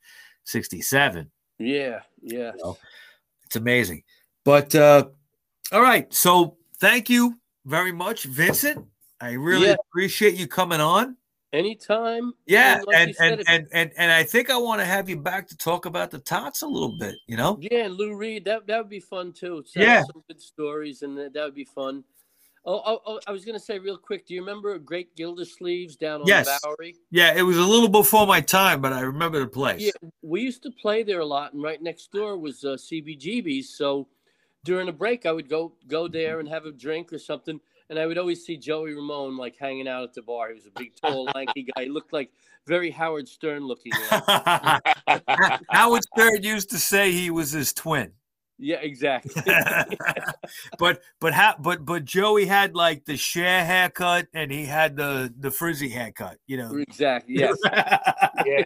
67 0.45 1.31
Yeah. 1.59 2.01
Yeah. 2.23 2.53
know. 2.63 2.77
it's 3.47 3.57
amazing 3.57 4.03
but 4.45 4.74
uh 4.74 5.07
all 5.72 5.82
right 5.82 6.12
so 6.12 6.57
thank 6.78 7.09
you 7.09 7.38
very 7.64 7.93
much 7.93 8.24
vincent 8.24 8.84
i 9.20 9.32
really 9.32 9.68
Yeah. 9.68 9.76
appreciate 9.88 10.34
you 10.34 10.47
coming 10.47 10.80
on 10.80 11.16
Anytime. 11.53 12.32
yeah 12.47 12.80
like 12.86 12.97
and 12.97 13.09
you 13.11 13.14
and, 13.20 13.45
and 13.47 13.66
and 13.72 13.90
and 13.99 14.11
i 14.12 14.22
think 14.22 14.51
i 14.51 14.57
want 14.57 14.80
to 14.80 14.86
have 14.86 15.09
you 15.09 15.16
back 15.16 15.47
to 15.49 15.57
talk 15.57 15.84
about 15.86 16.11
the 16.11 16.18
tots 16.18 16.62
a 16.62 16.66
little 16.66 16.97
bit 16.99 17.16
you 17.26 17.36
know 17.36 17.59
Yeah, 17.61 17.84
and 17.86 17.95
Lou 17.95 18.16
Reed, 18.16 18.45
that 18.47 18.66
that 18.66 18.78
would 18.78 18.88
be 18.88 19.01
fun 19.01 19.32
too. 19.32 19.62
So 19.66 19.80
Yeah. 19.80 20.03
some 20.03 20.22
good 20.28 20.40
stories, 20.40 21.03
and 21.03 21.16
that, 21.18 21.34
that 21.34 21.45
would 21.45 21.55
be 21.55 21.64
fun. 21.66 22.05
Oh, 22.64 22.80
oh, 22.86 23.01
oh, 23.07 23.20
I 23.26 23.32
was 23.32 23.45
gonna 23.45 23.59
say 23.61 23.78
real 23.78 23.99
quick. 23.99 24.24
Do 24.26 24.34
you 24.34 24.40
remember 24.40 24.78
Great 24.78 25.14
Gildersleeves 25.16 25.99
down 25.99 26.22
on 26.22 26.28
Yes. 26.28 26.61
Bowery? 26.62 26.95
Yeah, 27.11 27.34
it 27.34 27.43
was 27.43 27.59
a 27.59 27.62
little 27.62 27.88
before 27.88 28.26
my 28.26 28.40
time, 28.40 28.80
but 28.80 28.93
I 28.93 29.01
remember 29.01 29.40
the 29.40 29.47
place. 29.49 29.82
Yeah, 29.82 30.09
we 30.22 30.40
used 30.43 30.62
to 30.62 30.70
play 30.70 31.03
there 31.03 31.20
a 31.20 31.26
lot, 31.26 31.53
and 31.53 31.62
right 31.62 31.82
next 31.82 32.12
door 32.12 32.38
was 32.38 32.64
uh, 32.64 32.76
CBGB's. 32.76 33.68
So 33.76 34.09
during 34.65 34.89
a 34.89 34.93
break, 34.93 35.27
I 35.27 35.33
would 35.33 35.49
go 35.49 35.73
go 35.89 36.09
there 36.09 36.41
and 36.41 36.49
have 36.49 36.67
a 36.67 36.73
drink 36.73 37.13
or 37.13 37.19
something, 37.19 37.61
and 37.91 37.99
I 37.99 38.07
would 38.07 38.19
always 38.19 38.45
see 38.45 38.57
Joey 38.57 38.95
Ramone 38.95 39.37
like 39.37 39.57
hanging 39.57 39.89
out 39.89 40.05
at 40.05 40.15
the 40.15 40.23
bar. 40.23 40.49
He 40.49 40.55
was 40.55 40.67
a 40.67 40.71
big, 40.79 40.95
tall, 40.97 41.29
lanky 41.35 41.65
guy. 41.75 41.85
He 41.85 41.89
looked 41.89 42.13
like 42.13 42.31
very 42.67 42.91
Howard 42.91 43.29
Stern 43.29 43.67
looking. 43.67 43.93
Like. 44.11 44.83
Howard 45.71 46.03
Stern 46.05 46.43
used 46.43 46.71
to 46.71 46.79
say 46.79 47.11
he 47.11 47.31
was 47.31 47.51
his 47.51 47.73
twin. 47.73 48.13
yeah, 48.59 48.77
exactly. 48.77 49.33
but 50.79 51.03
but 51.21 51.33
ha- 51.35 51.57
but 51.59 51.85
but 51.85 52.05
Joey 52.05 52.47
had 52.47 52.77
like 52.77 53.05
the 53.05 53.17
Cher 53.17 53.65
haircut 53.65 54.29
and 54.33 54.53
he 54.53 54.65
had 54.65 54.95
the 54.97 55.35
the 55.37 55.51
frizzy 55.51 55.89
haircut, 55.89 56.39
you 56.47 56.57
know. 56.57 56.77
exactly. 56.77 57.35
Yes. 57.37 57.57
Yeah. 58.47 58.63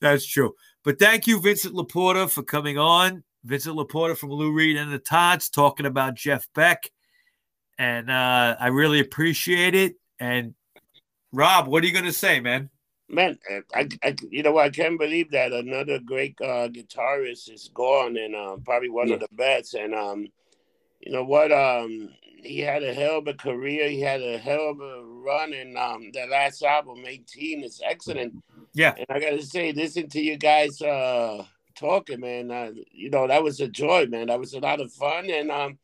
That's 0.00 0.24
true. 0.24 0.54
But 0.84 1.00
thank 1.00 1.26
you, 1.26 1.40
Vincent 1.40 1.74
Laporta, 1.74 2.30
for 2.30 2.42
coming 2.44 2.78
on. 2.78 3.24
Vincent 3.44 3.76
Laporta 3.76 4.16
from 4.16 4.30
Lou 4.30 4.52
Reed 4.52 4.76
and 4.76 4.92
the 4.92 4.98
Tots 4.98 5.48
talking 5.48 5.86
about 5.86 6.14
Jeff 6.14 6.46
Beck. 6.54 6.90
And 7.78 8.10
uh, 8.10 8.56
I 8.60 8.68
really 8.68 9.00
appreciate 9.00 9.74
it. 9.74 9.94
And 10.20 10.54
Rob, 11.32 11.66
what 11.66 11.82
are 11.82 11.86
you 11.86 11.92
gonna 11.92 12.12
say, 12.12 12.40
man? 12.40 12.70
Man, 13.08 13.38
I, 13.74 13.88
I, 14.02 14.16
you 14.30 14.42
know, 14.42 14.56
I 14.58 14.70
can't 14.70 14.98
believe 14.98 15.30
that 15.32 15.52
another 15.52 15.98
great 15.98 16.34
uh, 16.40 16.68
guitarist 16.68 17.52
is 17.52 17.68
gone, 17.74 18.16
and 18.16 18.34
um, 18.34 18.62
probably 18.62 18.88
one 18.88 19.08
Yeah. 19.08 19.14
of 19.14 19.20
the 19.20 19.28
best. 19.32 19.74
And 19.74 19.94
um, 19.94 20.28
you 21.00 21.12
know 21.12 21.24
what? 21.24 21.50
Um, 21.52 22.10
he 22.42 22.60
had 22.60 22.82
a 22.82 22.94
hell 22.94 23.18
of 23.18 23.26
a 23.26 23.34
career. 23.34 23.88
He 23.88 24.00
had 24.00 24.22
a 24.22 24.38
hell 24.38 24.70
of 24.70 24.80
a 24.80 25.02
run, 25.04 25.52
and 25.52 25.76
um, 25.76 26.10
the 26.12 26.26
last 26.30 26.62
album, 26.62 27.04
18, 27.06 27.64
is 27.64 27.82
excellent. 27.84 28.34
Yeah. 28.72 28.94
And 28.96 29.06
I 29.10 29.18
gotta 29.20 29.42
say, 29.42 29.72
listen 29.72 30.08
to 30.10 30.20
you 30.20 30.36
guys 30.38 30.80
uh, 30.80 31.44
talking, 31.74 32.20
man. 32.20 32.50
Uh, 32.50 32.72
you 32.90 33.10
know, 33.10 33.26
that 33.26 33.42
was 33.42 33.60
a 33.60 33.68
joy, 33.68 34.06
man. 34.06 34.28
That 34.28 34.38
was 34.38 34.54
a 34.54 34.60
lot 34.60 34.80
of 34.80 34.92
fun, 34.92 35.30
and 35.30 35.50
um, 35.50 35.78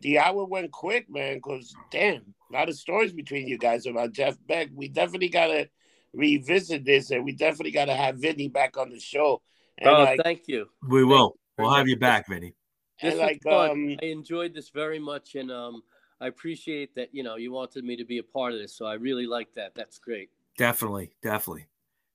the 0.00 0.18
hour 0.18 0.44
went 0.44 0.72
quick, 0.72 1.10
man. 1.10 1.36
Because 1.36 1.74
damn, 1.90 2.34
a 2.50 2.52
lot 2.52 2.68
of 2.68 2.76
stories 2.76 3.12
between 3.12 3.48
you 3.48 3.58
guys 3.58 3.86
about 3.86 4.12
Jeff 4.12 4.36
Beck. 4.46 4.68
We 4.74 4.88
definitely 4.88 5.28
gotta 5.28 5.68
revisit 6.12 6.84
this, 6.84 7.10
and 7.10 7.24
we 7.24 7.32
definitely 7.32 7.72
got 7.72 7.86
to 7.86 7.94
have 7.94 8.16
Vinny 8.16 8.48
back 8.48 8.76
on 8.76 8.90
the 8.90 9.00
show. 9.00 9.42
And 9.78 9.90
oh, 9.90 10.02
like, 10.02 10.20
thank 10.22 10.42
you. 10.46 10.66
We 10.88 11.04
will. 11.04 11.36
We'll 11.58 11.74
have 11.74 11.88
you 11.88 11.98
back, 11.98 12.28
Vinny. 12.28 12.54
This 13.02 13.12
and 13.12 13.20
like, 13.20 13.42
fun. 13.42 13.70
um, 13.70 13.96
I 14.02 14.06
enjoyed 14.06 14.54
this 14.54 14.70
very 14.70 14.98
much, 14.98 15.34
and 15.34 15.50
um, 15.50 15.82
I 16.20 16.26
appreciate 16.26 16.94
that. 16.96 17.08
You 17.12 17.22
know, 17.22 17.36
you 17.36 17.52
wanted 17.52 17.84
me 17.84 17.96
to 17.96 18.04
be 18.04 18.18
a 18.18 18.22
part 18.22 18.52
of 18.52 18.58
this, 18.58 18.76
so 18.76 18.86
I 18.86 18.94
really 18.94 19.26
like 19.26 19.52
that. 19.54 19.74
That's 19.74 19.98
great. 19.98 20.30
Definitely, 20.56 21.12
definitely. 21.22 21.66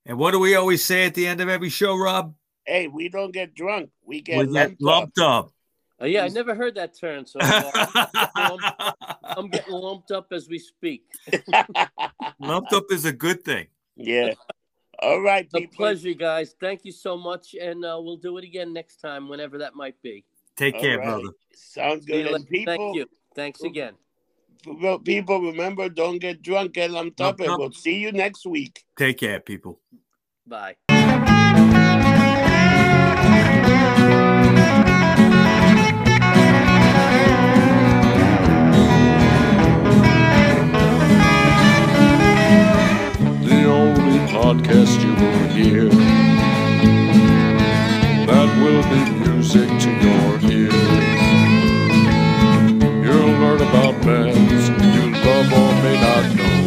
And 0.06 0.18
what 0.20 0.32
do 0.32 0.40
we 0.40 0.56
always 0.56 0.84
say 0.84 1.06
at 1.06 1.16
the 1.16 1.26
end 1.26 1.42
of 1.42 1.50
every 1.50 1.70
show, 1.70 1.96
Rob? 1.96 2.36
Hey, 2.66 2.88
we 2.88 3.10
don't 3.10 3.32
get 3.34 3.54
drunk, 3.56 3.90
we 4.04 4.22
get 4.22 4.38
We 4.38 4.46
get 4.46 4.52
lumped 4.54 4.82
up. 4.82 4.82
lumped 4.82 5.20
up. 5.20 5.52
Uh, 6.02 6.06
yeah, 6.08 6.24
I 6.26 6.28
never 6.28 6.54
heard 6.56 6.76
that 6.76 6.98
term, 7.00 7.26
so 7.26 7.40
uh, 7.42 8.92
I'm 9.24 9.48
getting 9.50 9.74
lumped 9.74 10.12
up 10.12 10.28
as 10.34 10.50
we 10.50 10.60
speak. 10.60 11.04
lumped 12.40 12.74
up 12.74 12.84
is 12.92 13.06
a 13.06 13.14
good 13.14 13.44
thing. 13.44 13.68
yeah. 13.96 14.34
All 15.00 15.22
right, 15.22 15.46
It's 15.54 15.54
a 15.54 15.68
pleasure, 15.76 16.14
guys. 16.14 16.56
Thank 16.60 16.86
you 16.86 16.92
so 16.94 17.18
much, 17.18 17.54
and 17.54 17.84
uh, 17.84 18.00
we'll 18.02 18.16
do 18.16 18.38
it 18.38 18.46
again 18.46 18.72
next 18.74 18.98
time, 18.98 19.28
whenever 19.28 19.58
that 19.58 19.76
might 19.76 20.02
be. 20.02 20.24
Take 20.56 20.76
All 20.76 20.82
care, 20.82 20.98
right. 21.00 21.06
brother. 21.06 21.30
Sounds 21.54 22.06
See 22.06 22.16
you 22.18 22.24
good. 22.24 22.34
And 22.34 22.48
people, 22.48 22.76
Thank 22.78 22.96
you. 22.96 23.06
Thanks 23.36 23.62
again. 23.64 23.94
people, 24.64 25.00
people, 25.00 25.42
remember, 25.42 25.90
don't 25.90 26.18
get 26.20 26.42
drunk, 26.42 26.74
get 26.74 26.92
lumped 26.92 27.20
up, 27.20 27.26
Lumped 27.40 27.42
and 27.42 27.50
up. 27.52 27.60
we'll 27.60 27.72
see 27.74 28.00
you 28.00 28.14
next 28.14 28.46
week. 28.46 28.84
Take 28.98 29.18
care, 29.18 29.42
people. 29.42 29.82
Bye. 30.48 30.76
Podcast 44.36 45.00
you 45.02 45.14
will 45.16 45.48
hear 45.56 45.86
that 48.28 48.50
will 48.62 48.84
be 48.92 49.02
music 49.30 49.70
to 49.80 49.90
your 50.06 50.30
ears. 50.52 50.74
You'll 53.06 53.34
learn 53.40 53.62
about 53.62 53.94
bands 54.04 54.68
you 54.70 55.04
love 55.26 55.50
or 55.54 55.72
may 55.84 55.98
not 56.02 56.26
know, 56.36 56.58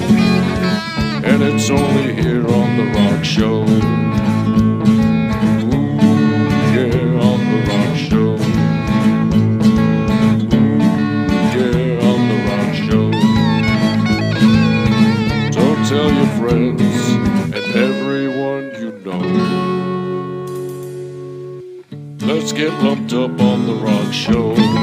and 1.29 1.43
it's 1.43 1.69
only 1.69 2.15
here 2.15 2.47
on 2.49 2.77
the 2.79 2.87
Rock 2.97 3.23
Show. 3.25 4.38
Get 22.53 22.73
lumped 22.83 23.13
up 23.13 23.41
on 23.41 23.67
the 23.67 23.75
rock 23.75 24.13
show. 24.13 24.78